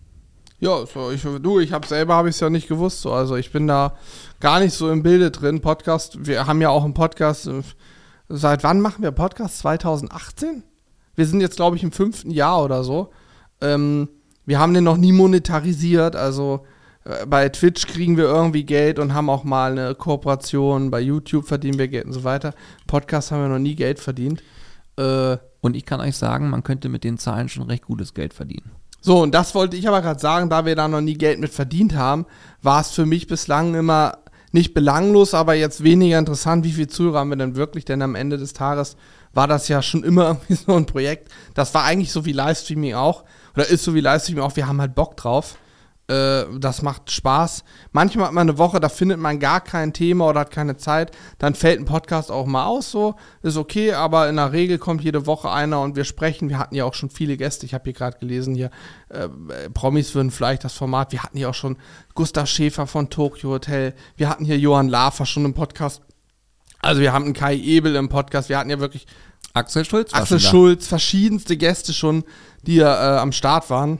[0.59, 3.01] Ja, so, ich, du, ich habe selber habe ich es ja nicht gewusst.
[3.01, 3.13] So.
[3.13, 3.95] Also ich bin da
[4.39, 5.61] gar nicht so im Bilde drin.
[5.61, 7.47] Podcast, wir haben ja auch einen Podcast.
[7.47, 7.61] äh,
[8.27, 9.59] Seit wann machen wir Podcast?
[9.59, 10.63] 2018?
[11.15, 13.11] Wir sind jetzt, glaube ich, im fünften Jahr oder so.
[13.61, 14.09] Ähm,
[14.45, 16.15] wir haben den noch nie monetarisiert.
[16.15, 16.65] Also
[17.05, 20.91] äh, bei Twitch kriegen wir irgendwie Geld und haben auch mal eine Kooperation.
[20.91, 22.53] Bei YouTube verdienen wir Geld und so weiter.
[22.85, 24.43] Podcast haben wir noch nie Geld verdient.
[24.97, 28.33] Äh, Und ich kann euch sagen, man könnte mit den Zahlen schon recht gutes Geld
[28.33, 28.71] verdienen.
[29.01, 31.51] So, und das wollte ich aber gerade sagen, da wir da noch nie Geld mit
[31.51, 32.25] verdient haben,
[32.61, 34.17] war es für mich bislang immer
[34.51, 38.15] nicht belanglos, aber jetzt weniger interessant, wie viel Zuhörer haben wir denn wirklich, denn am
[38.15, 38.97] Ende des Tages
[39.33, 41.31] war das ja schon immer irgendwie so ein Projekt.
[41.53, 43.23] Das war eigentlich so wie Livestreaming auch,
[43.55, 45.57] oder ist so wie Livestreaming auch, wir haben halt Bock drauf.
[46.09, 47.63] Äh, das macht Spaß.
[47.91, 51.11] Manchmal hat man eine Woche, da findet man gar kein Thema oder hat keine Zeit.
[51.37, 53.15] Dann fällt ein Podcast auch mal aus, so.
[53.43, 56.49] Ist okay, aber in der Regel kommt jede Woche einer und wir sprechen.
[56.49, 57.67] Wir hatten ja auch schon viele Gäste.
[57.67, 58.71] Ich habe hier gerade gelesen, hier
[59.09, 59.29] äh,
[59.71, 61.11] Promis würden vielleicht das Format.
[61.11, 61.77] Wir hatten hier auch schon
[62.15, 63.93] Gustav Schäfer von Tokyo Hotel.
[64.17, 66.01] Wir hatten hier Johann Lafer schon im Podcast.
[66.81, 68.49] Also wir haben einen Kai Ebel im Podcast.
[68.49, 69.05] Wir hatten ja wirklich
[69.53, 70.39] Axel Schulz Axel.
[70.39, 72.23] Schulz, verschiedenste Gäste schon,
[72.65, 73.99] die ja äh, am Start waren.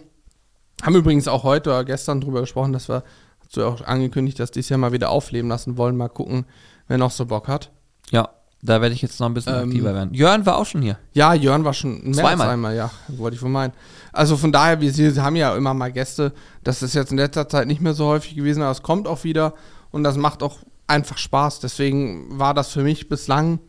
[0.81, 3.03] Haben übrigens auch heute oder gestern drüber gesprochen, dass wir,
[3.41, 5.97] hast du ja auch angekündigt, dass die es ja mal wieder aufleben lassen wollen.
[5.97, 6.45] Mal gucken,
[6.88, 7.72] wer noch so Bock hat.
[8.11, 8.30] Ja,
[8.61, 10.14] da werde ich jetzt noch ein bisschen Ähm, aktiver werden.
[10.14, 10.97] Jörn war auch schon hier.
[11.14, 12.47] Ja, Jörn war schon mehr Zweimal.
[12.47, 13.73] als einmal, ja, wollte ich wohl meinen.
[14.11, 16.34] Also von daher, wir, wir haben ja immer mal Gäste.
[16.64, 19.23] Das ist jetzt in letzter Zeit nicht mehr so häufig gewesen, aber es kommt auch
[19.23, 19.53] wieder
[19.91, 21.60] und das macht auch einfach Spaß.
[21.60, 23.60] Deswegen war das für mich bislang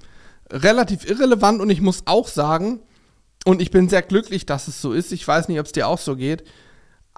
[0.51, 2.81] relativ irrelevant und ich muss auch sagen,
[3.47, 5.13] und ich bin sehr glücklich, dass es so ist.
[5.13, 6.45] Ich weiß nicht, ob es dir auch so geht,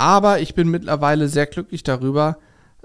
[0.03, 2.39] aber ich bin mittlerweile sehr glücklich darüber,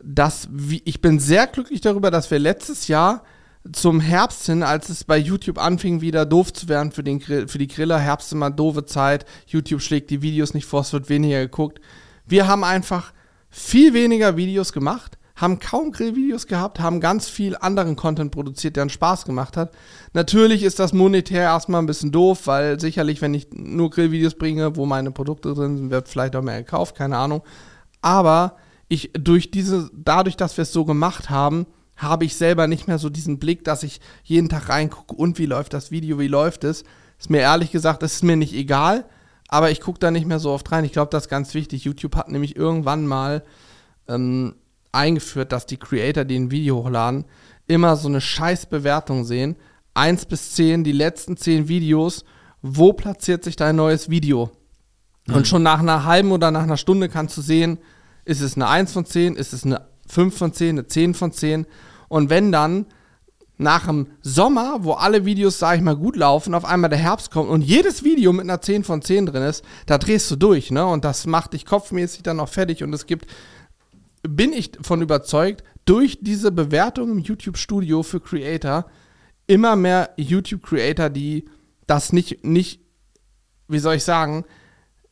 [0.03, 3.23] dass wie, ich bin sehr glücklich darüber, dass wir letztes Jahr
[3.71, 7.57] zum Herbst hin, als es bei YouTube anfing, wieder doof zu werden für, den für
[7.57, 11.39] die Griller, Herbst immer doofe Zeit, YouTube schlägt die Videos nicht vor, es wird weniger
[11.39, 11.81] geguckt.
[12.27, 13.13] Wir haben einfach
[13.49, 18.81] viel weniger Videos gemacht, haben kaum Grillvideos gehabt, haben ganz viel anderen Content produziert, der
[18.81, 19.71] einen Spaß gemacht hat.
[20.13, 24.75] Natürlich ist das monetär erstmal ein bisschen doof, weil sicherlich, wenn ich nur Grillvideos bringe,
[24.75, 27.43] wo meine Produkte drin sind, wird vielleicht auch mehr gekauft, keine Ahnung.
[28.01, 28.57] Aber
[28.87, 32.97] ich durch diese, dadurch, dass wir es so gemacht haben, habe ich selber nicht mehr
[32.97, 36.63] so diesen Blick, dass ich jeden Tag reingucke und wie läuft das Video, wie läuft
[36.63, 36.83] es.
[37.19, 39.05] Ist mir ehrlich gesagt, ist mir nicht egal,
[39.47, 40.83] aber ich gucke da nicht mehr so oft rein.
[40.83, 41.83] Ich glaube, das ist ganz wichtig.
[41.83, 43.43] YouTube hat nämlich irgendwann mal
[44.07, 44.55] ähm,
[44.97, 47.25] eingeführt, dass die Creator, die ein Video hochladen,
[47.67, 49.55] immer so eine scheiß Bewertung sehen.
[49.93, 52.25] 1 bis 10, die letzten 10 Videos,
[52.61, 54.51] wo platziert sich dein neues Video?
[55.27, 57.79] Und schon nach einer halben oder nach einer Stunde kannst du sehen,
[58.25, 61.31] ist es eine 1 von 10, ist es eine 5 von 10, eine 10 von
[61.31, 61.65] 10.
[62.07, 62.85] Und wenn dann
[63.57, 67.31] nach dem Sommer, wo alle Videos, sag ich mal, gut laufen, auf einmal der Herbst
[67.31, 70.69] kommt und jedes Video mit einer 10 von 10 drin ist, da drehst du durch,
[70.69, 70.85] ne?
[70.85, 73.25] Und das macht dich kopfmäßig dann auch fertig und es gibt,
[74.23, 78.85] bin ich von überzeugt, durch diese Bewertung im YouTube-Studio für Creator
[79.47, 81.45] immer mehr YouTube-Creator, die
[81.85, 82.81] das nicht, nicht,
[83.67, 84.45] wie soll ich sagen,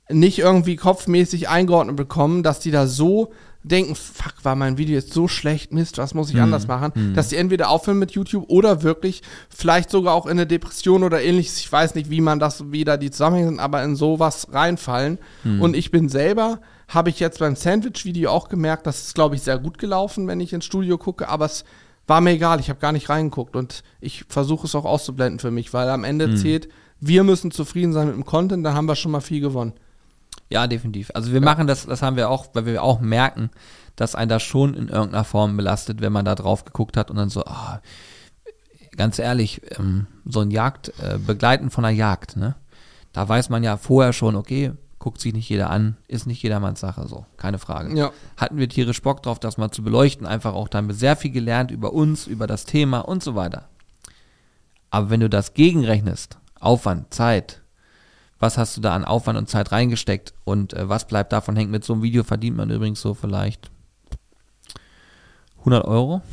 [0.09, 3.31] nicht irgendwie kopfmäßig eingeordnet bekommen, dass die da so
[3.63, 7.29] denken, fuck, war mein Video jetzt so schlecht, Mist, was muss ich anders machen, dass
[7.29, 11.57] die entweder aufhören mit YouTube oder wirklich vielleicht sogar auch in eine Depression oder ähnliches,
[11.57, 15.17] ich weiß nicht, wie man das wieder die Zusammenhänge sind, aber in sowas reinfallen.
[15.61, 19.41] Und ich bin selber, habe ich jetzt beim Sandwich-Video auch gemerkt, das ist, glaube ich,
[19.41, 21.65] sehr gut gelaufen, wenn ich ins Studio gucke, aber es
[22.07, 25.51] war mir egal, ich habe gar nicht reingeguckt und ich versuche es auch auszublenden für
[25.51, 28.95] mich, weil am Ende zählt, wir müssen zufrieden sein mit dem Content, dann haben wir
[28.95, 29.73] schon mal viel gewonnen.
[30.49, 31.11] Ja, definitiv.
[31.15, 33.49] Also wir machen das, das haben wir auch, weil wir auch merken,
[33.95, 37.17] dass einen das schon in irgendeiner Form belastet, wenn man da drauf geguckt hat und
[37.17, 37.81] dann so, ah,
[38.95, 42.55] ganz ehrlich, ähm, so ein Jagd, äh, Begleiten von einer Jagd, ne?
[43.13, 44.73] Da weiß man ja vorher schon, okay,
[45.05, 47.95] guckt sich nicht jeder an, ist nicht jedermanns Sache, so, keine Frage.
[47.95, 48.11] Ja.
[48.37, 51.15] Hatten wir tierisch Bock drauf, das mal zu beleuchten, einfach auch, da haben wir sehr
[51.15, 53.69] viel gelernt über uns, über das Thema und so weiter.
[54.89, 57.61] Aber wenn du das gegenrechnest, Aufwand, Zeit,
[58.39, 61.69] was hast du da an Aufwand und Zeit reingesteckt und äh, was bleibt davon hängen?
[61.69, 63.69] Mit so einem Video verdient man übrigens so vielleicht
[65.59, 66.23] 100 Euro,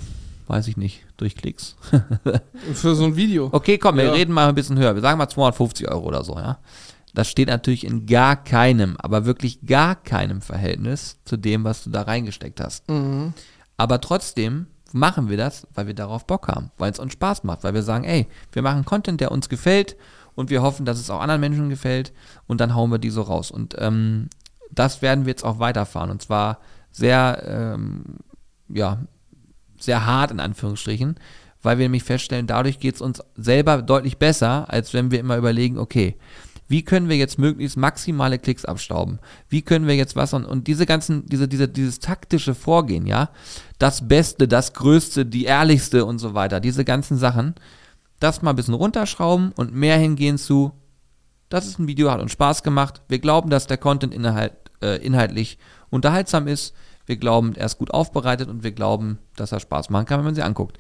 [0.47, 1.77] weiß ich nicht, durch Klicks.
[2.73, 3.51] Für so ein Video.
[3.53, 4.13] Okay, komm, wir Ja.
[4.13, 4.95] reden mal ein bisschen höher.
[4.95, 6.59] Wir sagen mal 250 Euro oder so, ja.
[7.15, 11.91] Das steht natürlich in gar keinem, aber wirklich gar keinem Verhältnis zu dem, was du
[11.91, 12.89] da reingesteckt hast.
[12.89, 13.35] Mhm.
[13.77, 17.65] Aber trotzdem machen wir das, weil wir darauf Bock haben, weil es uns Spaß macht,
[17.65, 19.97] weil wir sagen, ey, wir machen Content, der uns gefällt
[20.35, 22.13] und wir hoffen, dass es auch anderen Menschen gefällt
[22.47, 23.51] und dann hauen wir die so raus.
[23.51, 24.29] Und ähm,
[24.71, 26.59] das werden wir jetzt auch weiterfahren und zwar
[26.91, 28.05] sehr, ähm,
[28.69, 28.99] ja,
[29.79, 31.17] sehr hart in Anführungsstrichen,
[31.63, 35.37] weil wir nämlich feststellen, dadurch geht es uns selber deutlich besser, als wenn wir immer
[35.37, 36.17] überlegen, okay,
[36.73, 39.19] Wie können wir jetzt möglichst maximale Klicks abstauben?
[39.51, 43.29] Wie können wir jetzt was und, und diese ganzen, diese, diese, dieses taktische Vorgehen, ja,
[43.79, 47.57] das Beste, das Größte, die Ehrlichste und so weiter, diese ganzen Sachen,
[48.21, 50.73] das mal ein bisschen runterschrauben und mehr hingehen zu,
[51.51, 53.03] das ist ein Video, hat uns Spaß gemacht.
[53.07, 55.59] Wir glauben, dass der Content inhalt, äh, inhaltlich
[55.91, 56.75] unterhaltsam ist.
[57.05, 60.25] Wir glauben, er ist gut aufbereitet und wir glauben, dass er Spaß machen kann, wenn
[60.25, 60.79] man sie anguckt.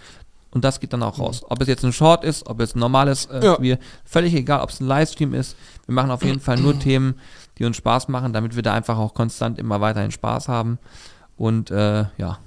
[0.52, 1.42] Und das geht dann auch raus.
[1.48, 3.54] Ob es jetzt ein Short ist, ob es ein normales äh, Ja.
[3.54, 5.56] Spiel, völlig egal, ob es ein Livestream ist.
[5.86, 7.14] Wir machen auf jeden Fall nur Themen,
[7.58, 10.78] die uns Spaß machen, damit wir da einfach auch konstant immer weiterhin Spaß haben.
[11.36, 12.38] Und äh, ja,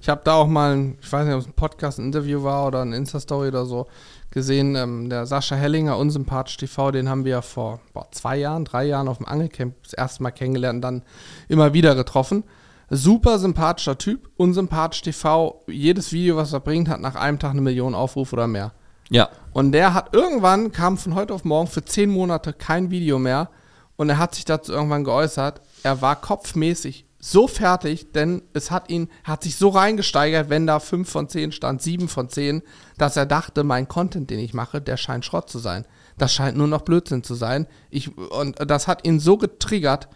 [0.00, 2.42] Ich habe da auch mal, ein, ich weiß nicht, ob es ein Podcast, ein Interview
[2.42, 3.86] war oder eine Insta-Story oder so,
[4.30, 4.74] gesehen.
[4.74, 8.84] Ähm, der Sascha Hellinger, Unsympathisch TV, den haben wir ja vor boah, zwei Jahren, drei
[8.84, 11.02] Jahren auf dem Angelcamp das erste Mal kennengelernt und dann
[11.48, 12.44] immer wieder getroffen.
[12.90, 15.62] Super sympathischer Typ, Unsympathisch TV.
[15.66, 18.72] Jedes Video, was er bringt, hat nach einem Tag eine Million Aufrufe oder mehr.
[19.10, 23.18] ja, Und der hat irgendwann, kam von heute auf morgen für zehn Monate kein Video
[23.18, 23.50] mehr.
[23.96, 28.90] Und er hat sich dazu irgendwann geäußert, er war kopfmäßig so fertig, denn es hat
[28.90, 32.62] ihn, er hat sich so reingesteigert, wenn da 5 von 10 stand, 7 von 10,
[32.98, 35.86] dass er dachte, mein Content, den ich mache, der scheint Schrott zu sein.
[36.18, 37.66] Das scheint nur noch Blödsinn zu sein.
[37.88, 40.08] Ich, und das hat ihn so getriggert.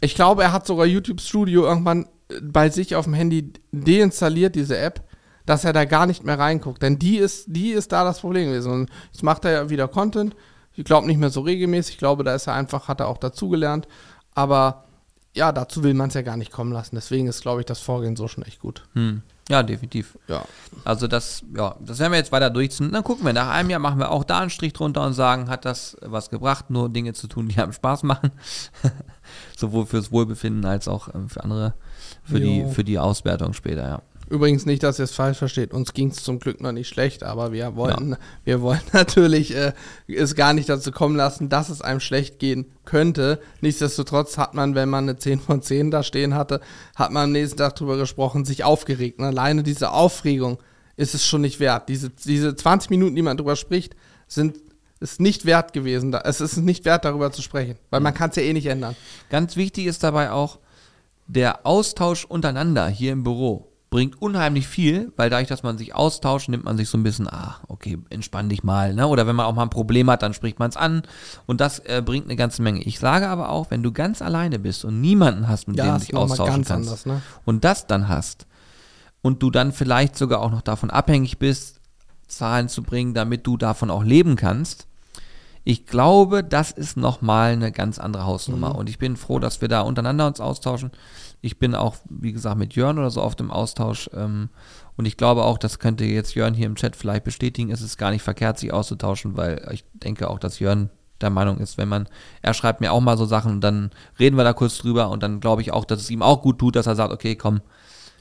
[0.00, 4.54] Ich glaube, er hat sogar YouTube Studio irgendwann äh, bei sich auf dem Handy deinstalliert,
[4.54, 5.02] diese App,
[5.46, 6.82] dass er da gar nicht mehr reinguckt.
[6.82, 8.72] Denn die ist, die ist da das Problem gewesen.
[8.72, 10.36] Und jetzt macht er ja wieder Content.
[10.74, 11.94] Ich glaube nicht mehr so regelmäßig.
[11.94, 13.88] Ich glaube, da ist er einfach, hat er auch dazugelernt.
[14.34, 14.84] Aber
[15.34, 16.94] ja, dazu will man es ja gar nicht kommen lassen.
[16.96, 18.84] Deswegen ist, glaube ich, das Vorgehen so schon echt gut.
[18.94, 19.22] hm.
[19.48, 20.18] Ja, definitiv.
[20.28, 20.44] Ja.
[20.84, 22.92] Also das, ja, das werden wir jetzt weiter durchziehen.
[22.92, 25.48] Dann gucken wir, nach einem Jahr machen wir auch da einen Strich drunter und sagen,
[25.48, 28.30] hat das was gebracht, nur Dinge zu tun, die einem Spaß machen.
[29.56, 31.74] Sowohl fürs Wohlbefinden als auch ähm, für andere,
[32.24, 32.68] für die, Jo.
[32.70, 34.02] für die Auswertung später, ja.
[34.30, 35.72] Übrigens nicht, dass ihr es falsch versteht.
[35.72, 39.72] Uns ging es zum Glück noch nicht schlecht, aber wir wollten, wir wollen natürlich äh,
[40.06, 43.40] es gar nicht dazu kommen lassen, dass es einem schlecht gehen könnte.
[43.62, 46.60] Nichtsdestotrotz hat man, wenn man eine 10 von 10 da stehen hatte,
[46.94, 49.18] hat man am nächsten Tag drüber gesprochen, sich aufgeregt.
[49.18, 50.58] Und alleine diese Aufregung
[50.96, 51.88] ist es schon nicht wert.
[51.88, 53.96] Diese, diese 20 Minuten, die man drüber spricht,
[54.26, 54.58] sind
[55.00, 56.10] ist nicht wert gewesen.
[56.10, 58.66] Da- Es ist nicht wert, darüber zu sprechen, weil man kann es ja eh nicht
[58.66, 58.96] ändern.
[59.30, 60.58] Ganz wichtig ist dabei auch,
[61.28, 66.48] der Austausch untereinander hier im Büro bringt unheimlich viel, weil dadurch, dass man sich austauscht,
[66.48, 69.06] nimmt man sich so ein bisschen, ah, okay, entspann dich mal, ne?
[69.06, 71.02] Oder wenn man auch mal ein Problem hat, dann spricht man es an
[71.46, 72.82] und das äh, bringt eine ganze Menge.
[72.82, 75.94] Ich sage aber auch, wenn du ganz alleine bist und niemanden hast, mit Ja, dem
[75.94, 77.22] du dich austauschen kannst anders, ne?
[77.46, 78.46] und das dann hast
[79.22, 81.80] und du dann vielleicht sogar auch noch davon abhängig bist,
[82.26, 84.86] Zahlen zu bringen, damit du davon auch leben kannst.
[85.64, 88.74] Ich glaube, das ist nochmal eine ganz andere Hausnummer.
[88.74, 90.92] Und ich bin froh, dass wir da untereinander uns austauschen.
[91.40, 94.10] Ich bin auch, wie gesagt, mit Jörn oder so auf dem Austausch.
[94.12, 94.48] Ähm,
[94.96, 97.70] und ich glaube auch, das könnte jetzt Jörn hier im Chat vielleicht bestätigen.
[97.70, 100.90] Es ist gar nicht verkehrt, sich auszutauschen, weil ich denke auch, dass Jörn
[101.20, 102.08] der Meinung ist, wenn man,
[102.42, 105.22] er schreibt mir auch mal so Sachen und dann reden wir da kurz drüber und
[105.22, 107.60] dann glaube ich auch, dass es ihm auch gut tut, dass er sagt, okay, komm,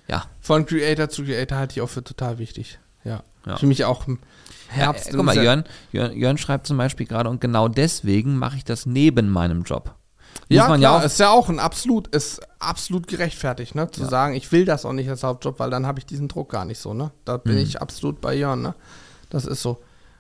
[0.08, 2.80] ja, Von Creator zu Creator halte ich auch für total wichtig.
[3.04, 3.24] Ja.
[3.46, 3.58] Ja.
[3.58, 4.20] Für mich auch im
[4.68, 5.08] Herbst.
[5.08, 8.58] Ja, äh, guck mal, Jörn, Jörn, Jörn schreibt zum Beispiel gerade, und genau deswegen mache
[8.58, 9.96] ich das neben meinem Job.
[10.42, 13.90] Muss Ja, man klar, ja auch, ist ja auch ein absolut, ist absolut gerechtfertigt, ne?
[13.92, 14.10] Zu Ja.
[14.10, 16.66] sagen, ich will das auch nicht als Hauptjob, weil dann habe ich diesen Druck gar
[16.66, 17.12] nicht so, ne?
[17.26, 17.62] Da bin Mhm.
[17.62, 18.76] ich absolut bei Jörn, ne?
[19.30, 19.78] Das ist so.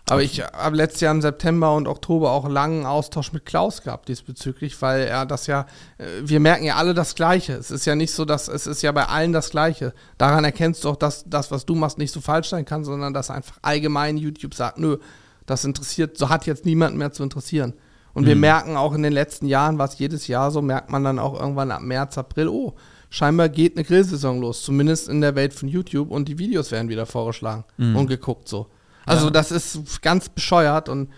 [0.09, 4.07] Aber ich habe letztes Jahr im September und Oktober auch langen Austausch mit Klaus gehabt
[4.07, 5.65] diesbezüglich, weil er das ja,
[5.97, 7.53] äh, wir merken ja alle das Gleiche.
[7.53, 9.93] Es ist ja nicht so, dass es ist ja bei allen das Gleiche.
[10.17, 13.13] Daran erkennst du auch, dass das, was du machst, nicht so falsch sein kann, sondern
[13.13, 14.97] dass einfach allgemein YouTube sagt, nö,
[15.45, 17.73] das interessiert, so hat jetzt niemanden mehr zu interessieren.
[18.17, 21.19] Und wir merken auch in den letzten Jahren, was jedes Jahr so, merkt man dann
[21.19, 22.73] auch irgendwann ab März, April, oh,
[23.11, 26.89] scheinbar geht eine Grillsaison los, zumindest in der Welt von YouTube und die Videos werden
[26.89, 28.67] wieder vorgeschlagen und geguckt so.
[29.05, 29.31] Also Ja.
[29.31, 31.09] das ist ganz bescheuert und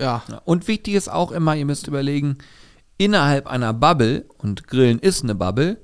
[0.00, 2.38] ja, und wichtig ist auch immer, ihr müsst überlegen,
[2.98, 5.78] innerhalb einer Bubble, und Grillen ist eine Bubble,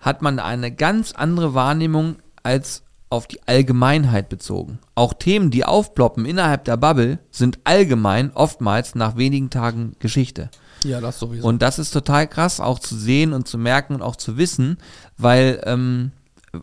[0.00, 4.78] hat man eine ganz andere Wahrnehmung als auf die Allgemeinheit bezogen.
[4.94, 10.50] Auch Themen, die aufploppen innerhalb der Bubble, sind allgemein oftmals nach wenigen Tagen Geschichte.
[10.84, 11.46] ja, das sowieso.
[11.46, 14.78] Und das ist total krass, auch zu sehen und zu merken und auch zu wissen,
[15.16, 16.10] weil ähm,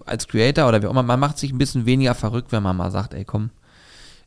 [0.06, 2.76] als Creator oder wie auch immer, man macht sich ein bisschen weniger verrückt, wenn man
[2.78, 3.50] mal sagt, ey komm,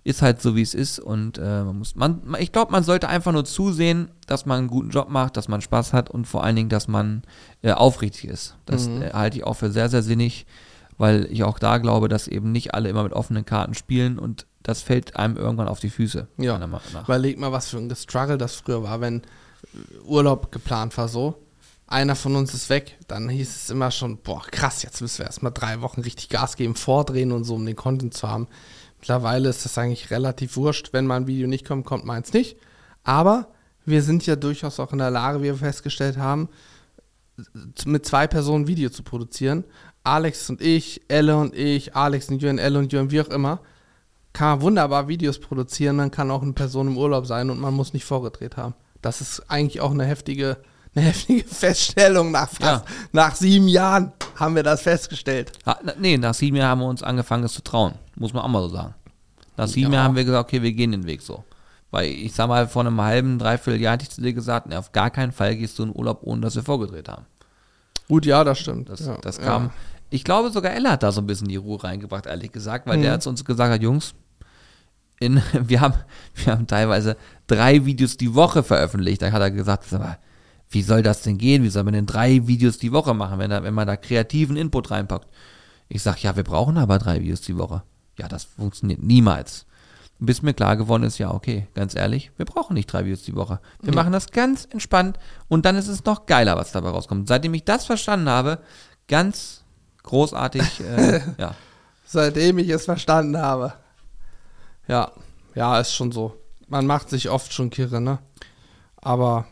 [0.02, 3.08] ist halt so wie es ist und äh, man muss, man, ich glaube, man sollte
[3.08, 6.44] einfach nur zusehen, dass man einen guten Job macht, dass man Spaß hat und vor
[6.44, 7.22] allen Dingen, dass man
[7.62, 8.56] äh, aufrichtig ist.
[8.66, 9.02] Das Mhm.
[9.02, 10.44] äh, halte ich auch für sehr, sehr sinnig,
[10.98, 14.46] weil ich auch da glaube, dass eben nicht alle immer mit offenen Karten spielen und
[14.62, 16.26] das fällt einem irgendwann auf die Füße.
[16.38, 17.02] Ja.
[17.04, 19.22] Überleg mal, was für ein Struggle das früher war, wenn
[20.04, 21.40] Urlaub geplant war so.
[21.86, 25.26] Einer von uns ist weg, dann hieß es immer schon, boah, krass, jetzt müssen wir
[25.26, 28.48] erstmal drei Wochen richtig Gas geben, vordrehen und so, um den Content zu haben.
[29.00, 30.94] Mittlerweile ist das eigentlich relativ wurscht.
[30.94, 32.56] Wenn mal ein Video nicht kommt, kommt meins nicht.
[33.02, 33.48] Aber
[33.84, 36.48] wir sind ja durchaus auch in der Lage, wie wir festgestellt haben,
[37.84, 39.64] mit zwei Personen Video zu produzieren.
[40.04, 43.60] Alex und ich, Elle und ich, Alex und Jürgen, Elle und Jürgen, wie auch immer,
[44.34, 45.98] kann man wunderbar Videos produzieren.
[45.98, 48.74] Dann kann auch eine Person im Urlaub sein und man muss nicht vorgedreht haben.
[49.00, 50.58] Das ist eigentlich auch eine heftige,
[50.94, 52.32] eine heftige Feststellung.
[52.32, 52.94] Nach fast, ja.
[53.12, 55.52] nach sieben Jahren haben wir das festgestellt.
[55.64, 57.94] Ha, nee, nach sieben Jahren haben wir uns angefangen, es zu trauen.
[58.16, 58.94] Muss man auch mal so sagen.
[59.56, 59.98] Nach sieben ja.
[59.98, 61.44] Jahren haben wir gesagt, okay, wir gehen den Weg so.
[61.90, 64.76] Weil ich sag mal, vor einem halben, dreiviertel Jahr hatte ich zu dir gesagt, nee,
[64.76, 67.24] auf gar keinen Fall gehst du in Urlaub, ohne dass wir vorgedreht haben.
[68.08, 68.88] Gut, ja, das stimmt.
[68.88, 69.70] Das, ja, das kam.
[70.10, 70.16] Ja.
[70.16, 72.98] Ich glaube, sogar Ella hat da so ein bisschen die Ruhe reingebracht, ehrlich gesagt, weil
[72.98, 73.02] mhm.
[73.02, 74.14] der hat uns gesagt hat, Jungs,
[75.20, 75.94] in, wir, haben,
[76.36, 77.16] wir haben teilweise
[77.46, 79.22] drei Videos die Woche veröffentlicht.
[79.22, 79.84] Da hat er gesagt,
[80.70, 81.62] wie soll das denn gehen?
[81.62, 84.56] Wie soll man denn drei Videos die Woche machen, wenn, da, wenn man da kreativen
[84.56, 85.28] Input reinpackt?
[85.88, 87.82] Ich sage, ja, wir brauchen aber drei Videos die Woche.
[88.18, 89.66] Ja, das funktioniert niemals
[90.18, 93.34] bis mir klar geworden ist, ja, okay, ganz ehrlich, wir brauchen nicht drei Videos die
[93.34, 93.60] Woche.
[93.80, 93.96] Wir mhm.
[93.96, 95.18] machen das ganz entspannt
[95.48, 97.28] und dann ist es noch geiler, was dabei rauskommt.
[97.28, 98.60] Seitdem ich das verstanden habe,
[99.08, 99.63] ganz
[100.04, 101.54] großartig, äh, ja.
[102.06, 103.72] Seitdem ich es verstanden habe.
[104.86, 105.10] Ja,
[105.54, 106.38] ja, ist schon so.
[106.68, 108.18] Man macht sich oft schon kirre, ne?
[108.96, 109.46] Aber,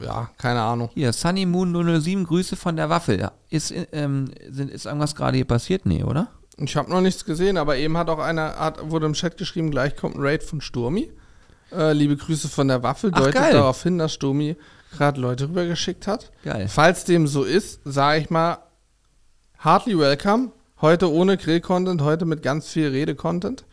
[0.00, 0.90] ja, keine Ahnung.
[0.94, 3.30] Hier, Sunny Moon 007, Grüße von der Waffel.
[3.48, 5.86] Ist, ähm, sind, ist irgendwas gerade hier passiert?
[5.86, 6.28] Nee, oder?
[6.58, 9.70] Ich habe noch nichts gesehen, aber eben hat auch einer, hat, wurde im Chat geschrieben,
[9.70, 11.10] gleich kommt ein Raid von Sturmi.
[11.72, 13.52] Äh, liebe Grüße von der Waffel, Ach, deutet geil.
[13.52, 14.56] darauf hin, dass Sturmi
[14.96, 16.32] gerade Leute rübergeschickt hat.
[16.44, 16.68] Geil.
[16.68, 18.58] Falls dem so ist, sage ich mal,
[19.62, 20.52] heartily welcome.
[20.80, 23.64] Heute ohne Grill-Content, heute mit ganz viel Rede-Content.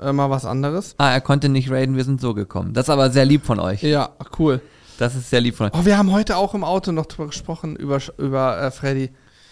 [0.00, 0.96] Äh, mal was anderes.
[0.98, 2.74] Ah, er konnte nicht raiden, wir sind so gekommen.
[2.74, 3.82] Das ist aber sehr lieb von euch.
[3.82, 4.60] Ja, cool.
[4.98, 5.72] Das ist sehr lieb von euch.
[5.74, 9.10] Oh, wir haben heute auch im Auto noch drüber gesprochen, über, über äh, Freddy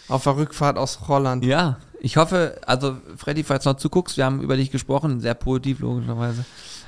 [0.08, 1.44] auf der Rückfahrt aus Holland.
[1.44, 5.34] Ja, ich hoffe, also Freddy, falls du noch zuguckst, wir haben über dich gesprochen, sehr
[5.34, 6.44] positiv logischerweise.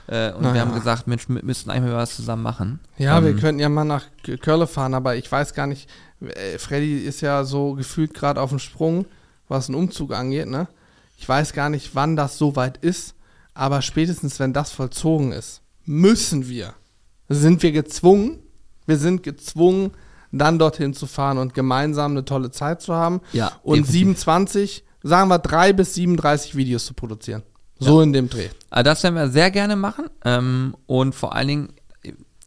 [0.09, 0.67] Äh, und Na wir ja.
[0.67, 2.81] haben gesagt, Mensch, wir müssten eigentlich mal was zusammen machen.
[2.97, 4.07] Ja, ähm, wir könnten ja mal nach
[4.41, 5.89] Köln fahren, aber ich weiß gar nicht,
[6.21, 9.05] äh, Freddy ist ja so gefühlt gerade auf dem Sprung,
[9.49, 10.67] was einen Umzug angeht, ne?
[11.19, 13.15] Ich weiß gar nicht, wann das so weit ist,
[13.53, 16.75] aber spätestens, wenn das vollzogen ist, müssen wir,
[17.29, 18.39] sind wir gezwungen,
[18.87, 19.91] wir sind gezwungen,
[20.33, 23.21] dann dorthin zu fahren und gemeinsam eine tolle Zeit zu haben.
[23.33, 23.53] Ja.
[23.63, 24.23] Und definitiv.
[24.23, 27.43] 27 sagen wir, drei bis 37 Videos zu produzieren.
[27.79, 28.05] So ja.
[28.05, 28.49] in dem Dreh.
[28.71, 30.07] Also das werden wir sehr gerne machen.
[30.25, 31.73] Ähm, und vor allen Dingen,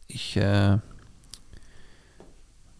[0.06, 0.78] ich, äh,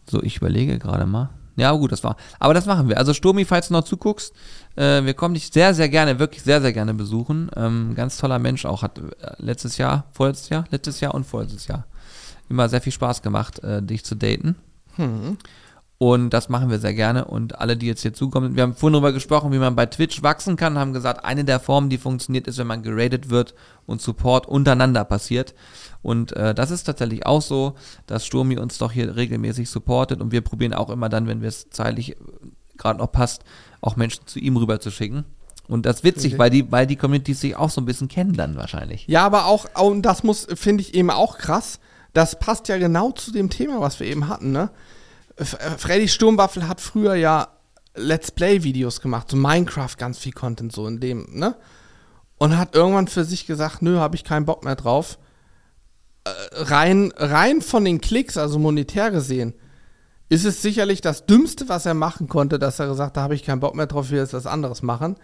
[0.09, 1.31] so, ich überlege gerade mal.
[1.57, 2.17] Ja, gut, das war.
[2.39, 2.97] Aber das machen wir.
[2.97, 4.33] Also, Sturmi, falls du noch zuguckst,
[4.77, 7.51] äh, wir kommen dich sehr, sehr gerne, wirklich sehr, sehr gerne besuchen.
[7.57, 8.83] Ähm, ganz toller Mensch auch.
[8.83, 9.03] Hat äh,
[9.39, 11.87] letztes Jahr, vorletztes Jahr, letztes Jahr und vorletztes Jahr
[12.49, 14.57] immer sehr viel Spaß gemacht, äh, dich zu daten.
[14.97, 15.39] Hm.
[16.03, 17.27] Und das machen wir sehr gerne.
[17.27, 20.21] Und alle, die jetzt hier zukommen, wir haben vorhin darüber gesprochen, wie man bei Twitch
[20.21, 23.55] wachsen kann, haben gesagt, eine der Formen, die funktioniert, ist, wenn man geradet wird
[23.87, 25.55] und Support untereinander passiert.
[26.03, 27.77] Und äh, das ist tatsächlich auch so,
[28.09, 31.47] dass Sturmi uns doch hier regelmäßig supportet und wir probieren auch immer dann, wenn wir
[31.47, 32.17] es zeitlich äh,
[32.79, 33.45] gerade noch passt,
[33.81, 35.25] auch Menschen zu ihm rüber zu schicken.
[35.69, 36.39] Und das ist witzig, okay.
[36.41, 39.07] weil die, weil die Communities sich auch so ein bisschen kennen dann wahrscheinlich.
[39.07, 41.79] Ja, aber auch, und das muss, finde ich eben auch krass,
[42.13, 44.69] das passt ja genau zu dem Thema, was wir eben hatten, ne?
[45.43, 47.49] Äh, Freddy Sturmwaffel hat früher ja
[47.95, 51.57] Let's Play-Videos gemacht, so Minecraft, ganz viel Content so in dem, ne?
[52.39, 55.19] Und hat irgendwann für sich gesagt, nö, habe ich keinen Bock mehr drauf.
[56.25, 59.55] Äh, rein, rein von den Klicks, also monetär gesehen,
[60.29, 63.35] ist es sicherlich das Dümmste, was er machen konnte, dass er gesagt hat, da habe
[63.35, 65.17] ich keinen Bock mehr drauf, will jetzt was anderes machen.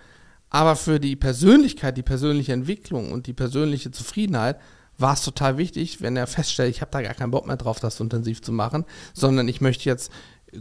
[0.50, 4.58] Aber für die Persönlichkeit, die persönliche Entwicklung und die persönliche Zufriedenheit
[4.98, 7.80] war es total wichtig, wenn er feststellt, ich habe da gar keinen Bock mehr drauf,
[7.80, 8.84] das so intensiv zu machen,
[9.14, 10.12] sondern ich möchte jetzt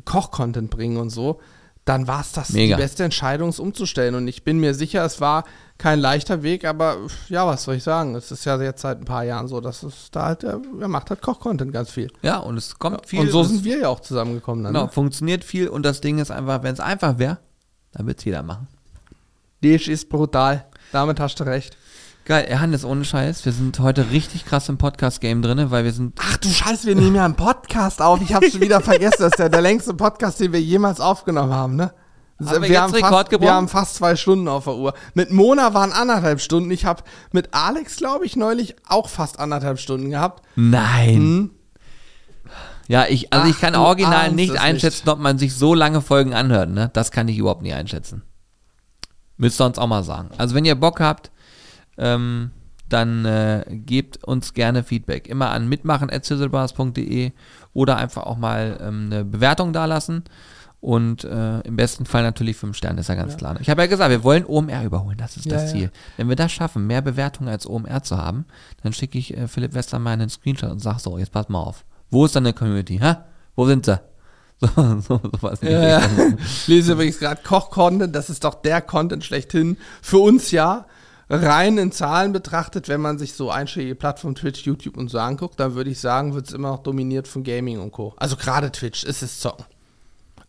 [0.05, 1.39] Koch-Content bringen und so,
[1.85, 2.76] dann war es das Mega.
[2.76, 4.14] die beste Entscheidung, es umzustellen.
[4.15, 5.45] Und ich bin mir sicher, es war
[5.77, 6.97] kein leichter Weg, aber
[7.30, 8.14] ja, was soll ich sagen?
[8.14, 11.09] Es ist ja jetzt seit ein paar Jahren so, dass es da halt, er macht
[11.09, 12.11] halt Koch-Content ganz viel.
[12.22, 13.22] Ja, und es kommt viel.
[13.22, 14.73] Und so sind wir ja auch zusammengekommen dann.
[14.73, 14.91] Genau, ne?
[14.91, 17.38] funktioniert viel und das Ding ist einfach, wenn es einfach wäre,
[17.93, 18.68] dann wird es jeder machen.
[19.64, 20.65] Dish ist brutal.
[20.91, 21.77] Damit hast du recht.
[22.27, 26.19] Geil, Hannes, ohne Scheiß, wir sind heute richtig krass im Podcast-Game drin, weil wir sind.
[26.19, 28.21] Ach du Scheiße, wir nehmen ja einen Podcast auf.
[28.21, 29.19] Ich hab's schon wieder vergessen.
[29.19, 31.93] Das ist ja der längste Podcast, den wir jemals aufgenommen haben, ne?
[32.45, 34.93] Haben wir, wir, haben fast, wir haben fast zwei Stunden auf der Uhr.
[35.13, 36.69] Mit Mona waren anderthalb Stunden.
[36.69, 37.01] Ich habe
[37.31, 40.43] mit Alex, glaube ich, neulich auch fast anderthalb Stunden gehabt.
[40.57, 41.15] Nein.
[41.15, 41.51] Hm.
[42.89, 45.13] Ja, ich, also Ach, ich kann original nicht einschätzen, nicht.
[45.13, 46.89] ob man sich so lange Folgen anhört, ne?
[46.91, 48.23] Das kann ich überhaupt nicht einschätzen.
[49.37, 50.31] Müsst ihr uns auch mal sagen.
[50.37, 51.31] Also wenn ihr Bock habt,
[51.98, 52.52] ähm,
[52.90, 55.28] dann äh, gebt uns gerne Feedback.
[55.28, 57.32] Immer an mitmachen.sizzlebars.de
[57.74, 60.24] oder einfach auch mal ähm, eine Bewertung dalassen.
[60.80, 63.38] Und äh, im besten Fall natürlich 5 Sterne, ist ja ganz ja.
[63.40, 63.57] klar.
[63.60, 65.84] Ich habe ja gesagt, wir wollen OMR überholen, das ist ja, das Ziel.
[65.84, 65.90] Ja.
[66.18, 68.45] Wenn wir das schaffen, mehr Bewertungen als OMR zu haben,
[68.84, 71.84] dann schicke ich äh, Philipp Westermann einen Screenshot und sage so, jetzt pass mal auf.
[72.11, 72.99] Wo ist deine Community?
[72.99, 73.15] Hä?
[73.56, 73.99] Wo sind sie?
[74.60, 74.68] So,
[75.02, 75.60] so, sowas.
[75.61, 76.02] in die Ja, ja.
[76.40, 79.78] Ich lese übrigens gerade Koch-Content, das ist doch der Content schlechthin.
[80.02, 80.88] Für uns ja,
[81.29, 85.59] rein in Zahlen betrachtet, wenn man sich so einschlägige Plattformen Twitch, YouTube und so anguckt,
[85.59, 88.13] dann würde ich sagen, wird es immer noch dominiert von Gaming und Co.
[88.17, 89.65] Also gerade Twitch ist es Zocken.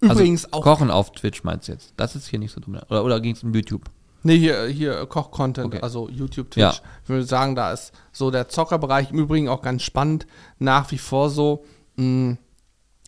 [0.01, 0.63] Übrigens also, auch.
[0.63, 1.93] Kochen auf Twitch meinst du jetzt?
[1.97, 2.89] Das ist hier nicht so dominant.
[2.91, 3.83] Oder, oder ging es um YouTube?
[4.23, 5.81] Nee, hier, hier Koch-Content, Okay.
[5.83, 6.71] also YouTube, Ja.
[6.71, 6.83] Twitch.
[7.05, 10.27] Ich würde sagen, da ist so der Zockerbereich im Übrigen auch ganz spannend.
[10.59, 11.65] Nach wie vor so.
[11.97, 12.37] Mh,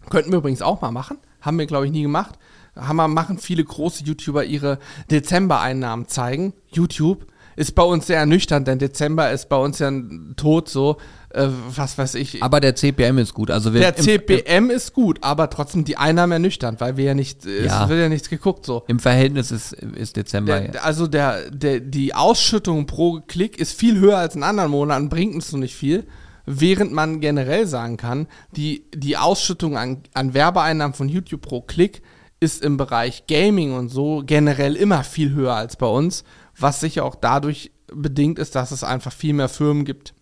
[0.09, 1.19] könnten wir übrigens auch mal machen.
[1.41, 2.39] Haben wir, glaube ich, nie gemacht.
[2.75, 4.79] Haben wir, machen viele große YouTuber ihre
[5.11, 6.55] Dezember-Einnahmen zeigen.
[6.73, 7.27] YouTube
[7.61, 9.93] ist bei uns sehr ernüchternd, denn Dezember ist bei uns ja
[10.37, 10.97] Tod so,
[11.29, 11.47] äh,
[11.77, 12.43] was weiß ich.
[12.43, 13.51] Aber der CPM ist gut.
[13.51, 17.45] Also der im, CPM ist gut, aber trotzdem die Einnahmen ernüchternd, weil wir ja nicht,
[17.45, 17.83] Ja.
[17.85, 18.85] es wird ja nichts geguckt so.
[18.89, 20.59] im Verhältnis ist, ist Dezember.
[20.59, 25.11] Der, also der, der, die Ausschüttung pro Klick ist viel höher als in anderen Monaten,
[25.11, 26.07] bringt uns noch nicht viel.
[26.47, 28.27] Während man generell sagen kann,
[28.57, 32.01] die, die Ausschüttung an, an Werbeeinnahmen von YouTube pro Klick
[32.41, 36.25] ist im Bereich Gaming und so generell immer viel höher als bei uns,
[36.61, 40.15] was sicher auch dadurch bedingt ist, dass es einfach viel mehr Firmen gibt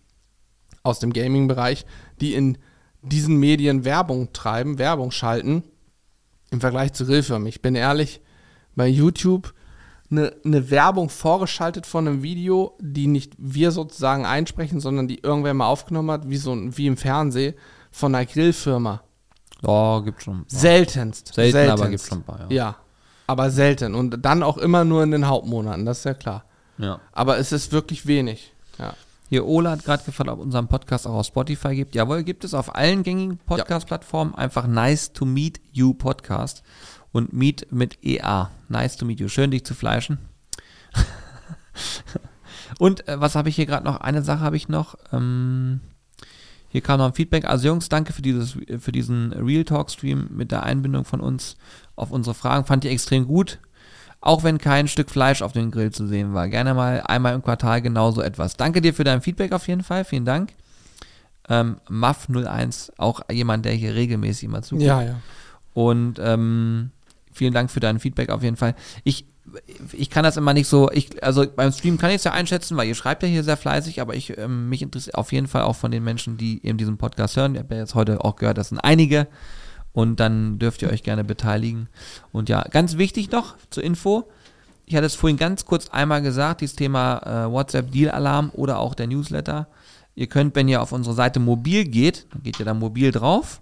[0.83, 1.85] aus dem Gaming-Bereich,
[2.21, 2.57] die in
[3.01, 5.63] diesen Medien Werbung treiben, Werbung schalten,
[6.51, 7.47] im Vergleich zu Grillfirmen.
[7.47, 8.21] Ich bin ehrlich,
[8.75, 9.53] bei YouTube
[10.11, 15.53] eine, eine Werbung vorgeschaltet von einem Video, die nicht wir sozusagen einsprechen, sondern die irgendwer
[15.53, 17.53] mal aufgenommen hat, wie, so, ein- wie im Fernsehen,
[17.91, 19.03] von einer Grillfirma.
[19.63, 20.45] oh, gibt schon.
[20.47, 21.33] Seltenst.
[21.33, 22.47] Selten, aber gibt schon ein paar, ja.
[22.49, 22.75] Ja,
[23.29, 23.93] aber selten.
[23.93, 26.45] Und dann auch immer nur in den Hauptmonaten, das ist ja klar.
[26.79, 26.99] Ja.
[27.11, 28.53] Aber es ist wirklich wenig.
[28.79, 28.95] Ja.
[29.29, 31.93] Hier, Ola hat gerade gefragt, ob unseren Podcast auch auf Spotify gibt.
[31.93, 34.33] Jawohl, gibt es auf allen gängigen Podcast-Plattformen.
[34.33, 36.63] Einfach Nice to Meet You Podcast.
[37.11, 38.49] Und Meet mit EA.
[38.67, 39.27] Nice to Meet You.
[39.27, 40.17] Schön, dich zu fleischen.
[42.79, 44.01] Und äh, was habe ich hier gerade noch?
[44.01, 44.95] Eine Sache habe ich noch.
[45.13, 45.81] Ähm,
[46.69, 47.45] hier kam noch ein Feedback.
[47.45, 51.57] Also Jungs, danke für, dieses, für diesen Real Talk Stream mit der Einbindung von uns
[51.99, 52.65] auf unsere Fragen.
[52.65, 53.59] Fand ich extrem gut.
[54.21, 56.49] Auch wenn kein Stück Fleisch auf dem Grill zu sehen war.
[56.49, 58.57] Gerne mal einmal im Quartal genauso etwas.
[58.57, 60.03] Danke dir für dein Feedback auf jeden Fall.
[60.03, 60.51] Vielen Dank.
[61.47, 64.85] Ähm, Muff01, auch jemand, der hier regelmäßig immer zuguckt.
[64.85, 65.15] Ja, ja.
[65.73, 66.91] Und ähm,
[67.31, 68.75] vielen Dank für dein Feedback auf jeden Fall.
[69.03, 69.25] Ich,
[69.93, 72.75] ich kann das immer nicht so, ich, also beim Stream kann ich es ja einschätzen,
[72.77, 75.63] weil ihr schreibt ja hier sehr fleißig, aber ich, ähm, mich interessiert auf jeden Fall
[75.63, 77.55] auch von den Menschen, die eben diesen Podcast hören.
[77.55, 79.27] Ich habe ja jetzt heute auch gehört, das sind einige.
[79.93, 81.89] Und dann dürft ihr euch gerne beteiligen.
[82.31, 84.29] Und ja, ganz wichtig noch zur Info.
[84.85, 88.79] Ich hatte es vorhin ganz kurz einmal gesagt, dieses Thema äh, WhatsApp Deal Alarm oder
[88.79, 89.67] auch der Newsletter.
[90.15, 93.61] Ihr könnt, wenn ihr auf unsere Seite mobil geht, dann geht ihr da mobil drauf,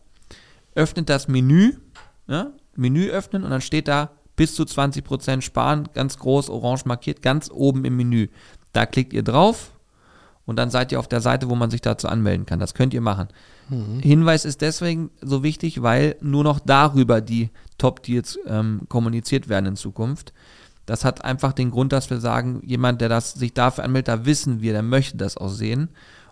[0.74, 1.74] öffnet das Menü,
[2.28, 7.22] ja, Menü öffnen und dann steht da bis zu 20% sparen, ganz groß orange markiert,
[7.22, 8.30] ganz oben im Menü.
[8.72, 9.72] Da klickt ihr drauf
[10.45, 12.60] und dann seid ihr auf der Seite, wo man sich dazu anmelden kann.
[12.60, 13.28] Das könnt ihr machen.
[14.02, 19.76] Hinweis ist deswegen so wichtig, weil nur noch darüber die Top-Deals ähm, kommuniziert werden in
[19.76, 20.34] Zukunft.
[20.85, 24.26] Das hat einfach den Grund, dass wir sagen, jemand, der das sich dafür anmeldet, da
[24.26, 25.89] wissen wir, der möchte das auch sehen.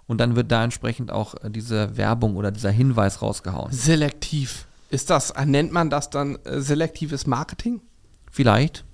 [0.07, 3.71] Und dann wird da entsprechend auch äh, diese Werbung oder dieser Hinweis rausgehauen.
[3.71, 4.67] Selektiv.
[4.89, 7.81] Ist das, nennt man das dann äh, selektives Marketing?
[8.31, 8.85] Vielleicht.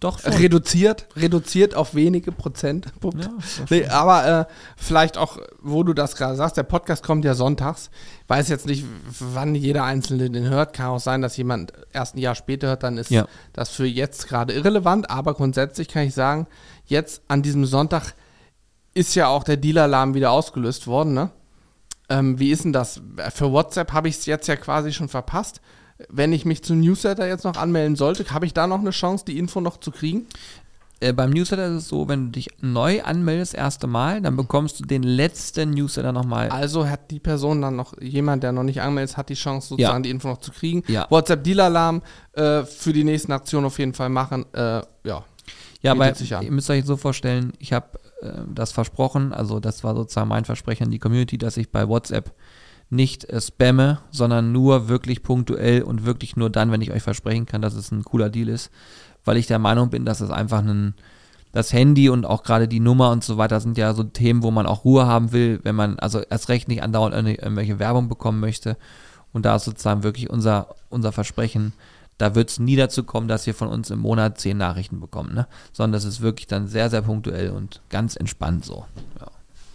[0.00, 0.32] Doch schon.
[0.32, 3.28] Reduziert, reduziert auf wenige Prozentpunkte.
[3.28, 4.44] Ja, nee, aber äh,
[4.76, 7.90] vielleicht auch, wo du das gerade sagst, der Podcast kommt ja sonntags.
[8.26, 8.86] Weiß jetzt nicht,
[9.18, 10.72] wann jeder Einzelne den hört.
[10.72, 13.26] Kann auch sein, dass jemand erst ein Jahr später hört, dann ist Ja.
[13.52, 15.10] das für jetzt gerade irrelevant.
[15.10, 16.46] Aber grundsätzlich kann ich sagen,
[16.86, 18.14] jetzt an diesem Sonntag
[18.94, 21.30] ist ja auch der Deal-Alarm wieder ausgelöst worden, ne?
[22.08, 23.00] Ähm, wie ist denn das?
[23.34, 25.60] Für WhatsApp habe ich es jetzt ja quasi schon verpasst.
[26.08, 29.24] Wenn ich mich zum Newsletter jetzt noch anmelden sollte, habe ich da noch eine Chance,
[29.26, 30.26] die Info noch zu kriegen?
[31.02, 34.80] Äh, beim Newsletter ist es so, wenn du dich neu anmeldest, erste Mal, dann bekommst
[34.80, 36.50] du den letzten Newsletter nochmal.
[36.50, 39.68] Also hat die Person dann noch, jemand, der noch nicht angemeldet ist, hat die Chance,
[39.68, 40.02] sozusagen Ja.
[40.02, 40.82] die Info noch zu kriegen.
[40.88, 41.06] Ja.
[41.08, 42.02] WhatsApp-Deal-Alarm
[42.32, 44.44] äh, für die nächsten Aktionen auf jeden Fall machen.
[44.52, 45.24] Äh, ja.
[45.82, 46.12] Ja, aber
[46.42, 50.44] ihr müsst euch so vorstellen, ich habe äh, das versprochen, also das war sozusagen mein
[50.44, 52.32] Versprechen an die Community, dass ich bei WhatsApp
[52.90, 57.46] nicht äh, spamme, sondern nur wirklich punktuell und wirklich nur dann, wenn ich euch versprechen
[57.46, 58.70] kann, dass es ein cooler Deal ist,
[59.24, 60.94] weil ich der Meinung bin, dass es einfach ein
[61.52, 64.50] das Handy und auch gerade die Nummer und so weiter sind ja so Themen, wo
[64.50, 68.40] man auch Ruhe haben will, wenn man also erst recht nicht andauernd irgendwelche Werbung bekommen
[68.40, 68.76] möchte.
[69.32, 71.72] Und da ist sozusagen wirklich unser, unser Versprechen,
[72.18, 75.34] da wird es nie dazu kommen, dass wir von uns im Monat zehn Nachrichten bekommen,
[75.34, 75.46] ne?
[75.72, 78.84] Sondern das ist wirklich dann sehr, sehr punktuell und ganz entspannt so.
[79.18, 79.26] Ja.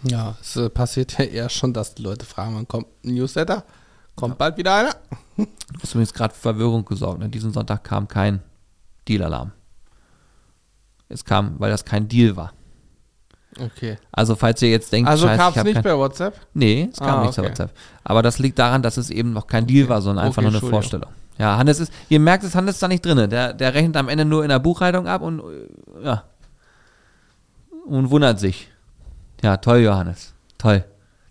[0.08, 3.64] Ja, es äh, passiert ja eher schon, dass die Leute fragen, wann kommt ein Newsletter?
[4.14, 4.94] Kommt bald wieder einer?
[5.36, 7.18] Du hast übrigens gerade für Verwirrung gesorgt.
[7.20, 7.28] Ne?
[7.28, 8.40] Diesen Sonntag kam kein
[9.08, 9.52] Deal-Alarm.
[11.10, 12.52] Es kam, weil das kein Deal war.
[13.60, 13.98] Okay.
[14.12, 16.40] Also falls ihr jetzt denkt, Also kam es nicht kein, bei WhatsApp?
[16.54, 17.48] Nee, es kam Ah, nicht okay.
[17.48, 17.72] WhatsApp.
[18.04, 20.60] Aber das liegt daran, dass es eben noch kein Deal war, sondern einfach Okay, nur
[20.62, 20.70] eine.
[20.70, 21.10] Vorstellung.
[21.38, 23.28] Ja, Hannes ist, ihr merkt es, Hannes ist da nicht drin.
[23.28, 26.24] Der, der rechnet am Ende nur in der Buchhaltung ab und äh, ja.
[27.86, 28.70] Und wundert sich.
[29.42, 30.34] Ja, toll, Johannes.
[30.58, 30.84] Toll.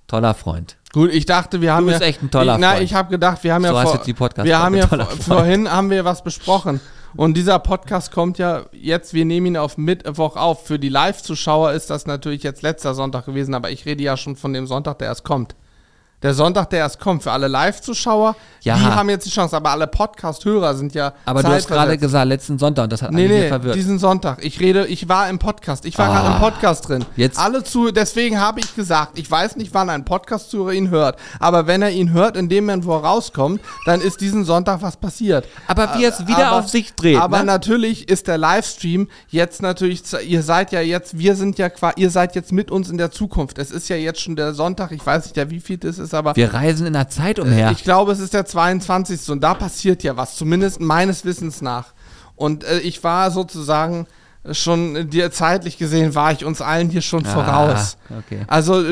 [0.08, 0.78] Toller Freund.
[0.94, 2.84] Gut, ich dachte, wir haben bist ja, echt ein toller ich, Na, Freund.
[2.84, 5.06] ich habe gedacht, wir haben So ja vor, jetzt die Podcast-Folge, wir haben ja vor,
[5.06, 6.80] vorhin haben wir was besprochen
[7.18, 10.66] und dieser Podcast kommt ja jetzt, wir nehmen ihn auf Mittwoch auf.
[10.66, 14.36] Für die Live-Zuschauer ist das natürlich jetzt letzter Sonntag gewesen, aber ich rede ja schon
[14.36, 15.56] von dem Sonntag, der erst kommt.
[16.24, 18.78] Der Sonntag, der erst kommt, für alle Live-Zuschauer, Ja.
[18.78, 22.26] die haben jetzt die Chance, aber alle Podcast-Hörer sind ja Aber du hast gerade gesagt,
[22.28, 23.76] letzten Sonntag, und das hat Nee, nee, verwirrt.
[23.76, 24.44] diesen Sonntag.
[24.44, 25.86] Ich rede, ich war im Podcast.
[25.86, 26.14] Ich war Ah.
[26.22, 27.06] gerade im Podcast drin.
[27.16, 31.20] Jetzt- Alle zu, deswegen habe ich gesagt, ich weiß nicht, wann ein Podcast-Zuhörer ihn hört.
[31.40, 34.82] Aber wenn er ihn hört, in dem Moment, wo er rauskommt, dann ist diesen Sonntag
[34.82, 35.46] was passiert.
[35.68, 37.20] Aber wie er es wieder aber, auf sich dreht.
[37.20, 37.44] Aber ne?
[37.46, 42.10] natürlich ist der Livestream jetzt natürlich, ihr seid ja jetzt, wir sind ja quasi, ihr
[42.10, 43.60] seid jetzt mit uns in der Zukunft.
[43.60, 46.05] Es ist ja jetzt schon der Sonntag, ich weiß nicht, ja, wie viel das ist,
[46.14, 47.72] aber Wir reisen in der Zeit umher.
[47.72, 49.30] ich glaube, es ist der 22.
[49.30, 51.88] und da passiert ja was, zumindest meines Wissens nach.
[52.36, 54.08] Und äh, ich war sozusagen
[54.52, 57.98] schon äh, dir zeitlich gesehen, war ich uns allen hier schon voraus.
[58.10, 58.42] Ah, okay.
[58.48, 58.84] Also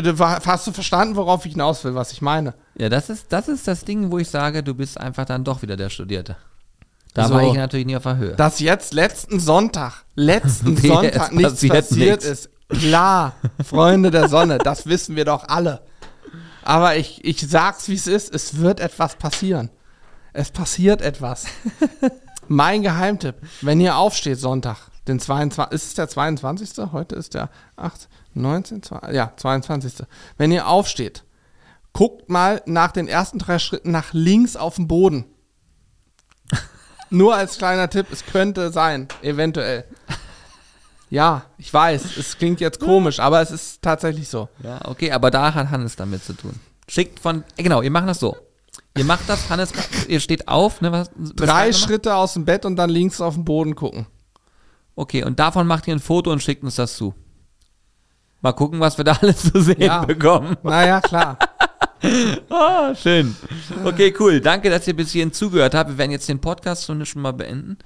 [0.46, 2.54] hast du verstanden, worauf ich hinaus will, was ich meine?
[2.76, 5.62] Ja, das ist, das ist das Ding, wo ich sage, du bist einfach dann doch
[5.62, 6.38] wieder der Studierte.
[7.14, 7.36] Da So.
[7.36, 8.36] war ich natürlich nie auf der Höhe.
[8.36, 13.34] Dass jetzt letzten Sonntag, letzten Sonntag nichts passiert passiert, ist, klar,
[13.64, 15.82] Freunde der Sonne, das wissen wir doch alle.
[16.64, 19.70] Aber ich, ich sag's, wie es ist, es wird etwas passieren.
[20.34, 21.46] Es passiert etwas.
[22.48, 25.74] mein Geheimtipp, wenn ihr aufsteht Sonntag, den 22.
[25.74, 26.92] Ist es der 22.?
[26.92, 30.06] Heute ist der 8, 19, 2, ja, 22.
[30.38, 31.24] Wenn ihr aufsteht,
[31.92, 35.26] guckt mal nach den ersten drei Schritten nach links auf den Boden.
[37.10, 39.86] Nur als kleiner Tipp, es könnte sein, eventuell.
[41.14, 44.50] Ja, ich weiß, es klingt jetzt komisch, aber es ist tatsächlich so.
[44.64, 46.54] Ja, okay, aber da hat Hannes damit zu tun.
[46.88, 48.36] Schickt von, äh, genau, ihr macht das so.
[48.98, 49.72] Ihr macht das, Hannes,
[50.08, 50.92] ihr steht auf, ne?
[50.92, 51.74] Was, Drei beschreib nochmal.
[51.74, 54.08] Schritte aus dem Bett und dann links auf den Boden gucken.
[54.96, 57.14] Okay, und davon macht ihr ein Foto und schickt uns das zu.
[58.42, 60.04] Mal gucken, was wir da alles zu sehen Ja.
[60.06, 60.58] bekommen.
[60.64, 61.38] Naja, klar.
[62.50, 63.34] Ah, schön.
[63.86, 64.42] Okay, cool.
[64.42, 65.90] Danke, dass ihr bis hierhin zugehört habt.
[65.92, 67.78] Wir werden jetzt den Podcast schon schon mal beenden.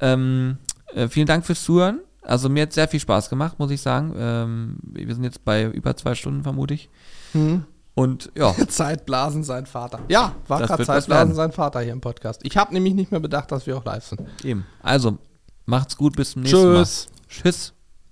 [0.00, 0.56] Ähm,
[0.94, 2.00] äh, vielen Dank fürs Zuhören.
[2.28, 4.14] Also mir hat sehr viel Spaß gemacht, muss ich sagen.
[4.16, 6.90] Ähm, wir sind jetzt bei über zwei Stunden, vermute ich.
[7.32, 7.64] Hm.
[7.94, 10.00] Und ja, Zeitblasen sein Vater.
[10.08, 12.42] Ja, war gerade Zeitblasen sein Vater hier im Podcast.
[12.44, 14.20] Ich habe nämlich nicht mehr bedacht, dass wir auch live sind.
[14.44, 14.66] eben.
[14.82, 15.18] Also,
[15.66, 16.84] macht's gut, bis zum nächsten Mal.
[16.84, 17.08] Tschüss.
[17.28, 17.72] Tschüss.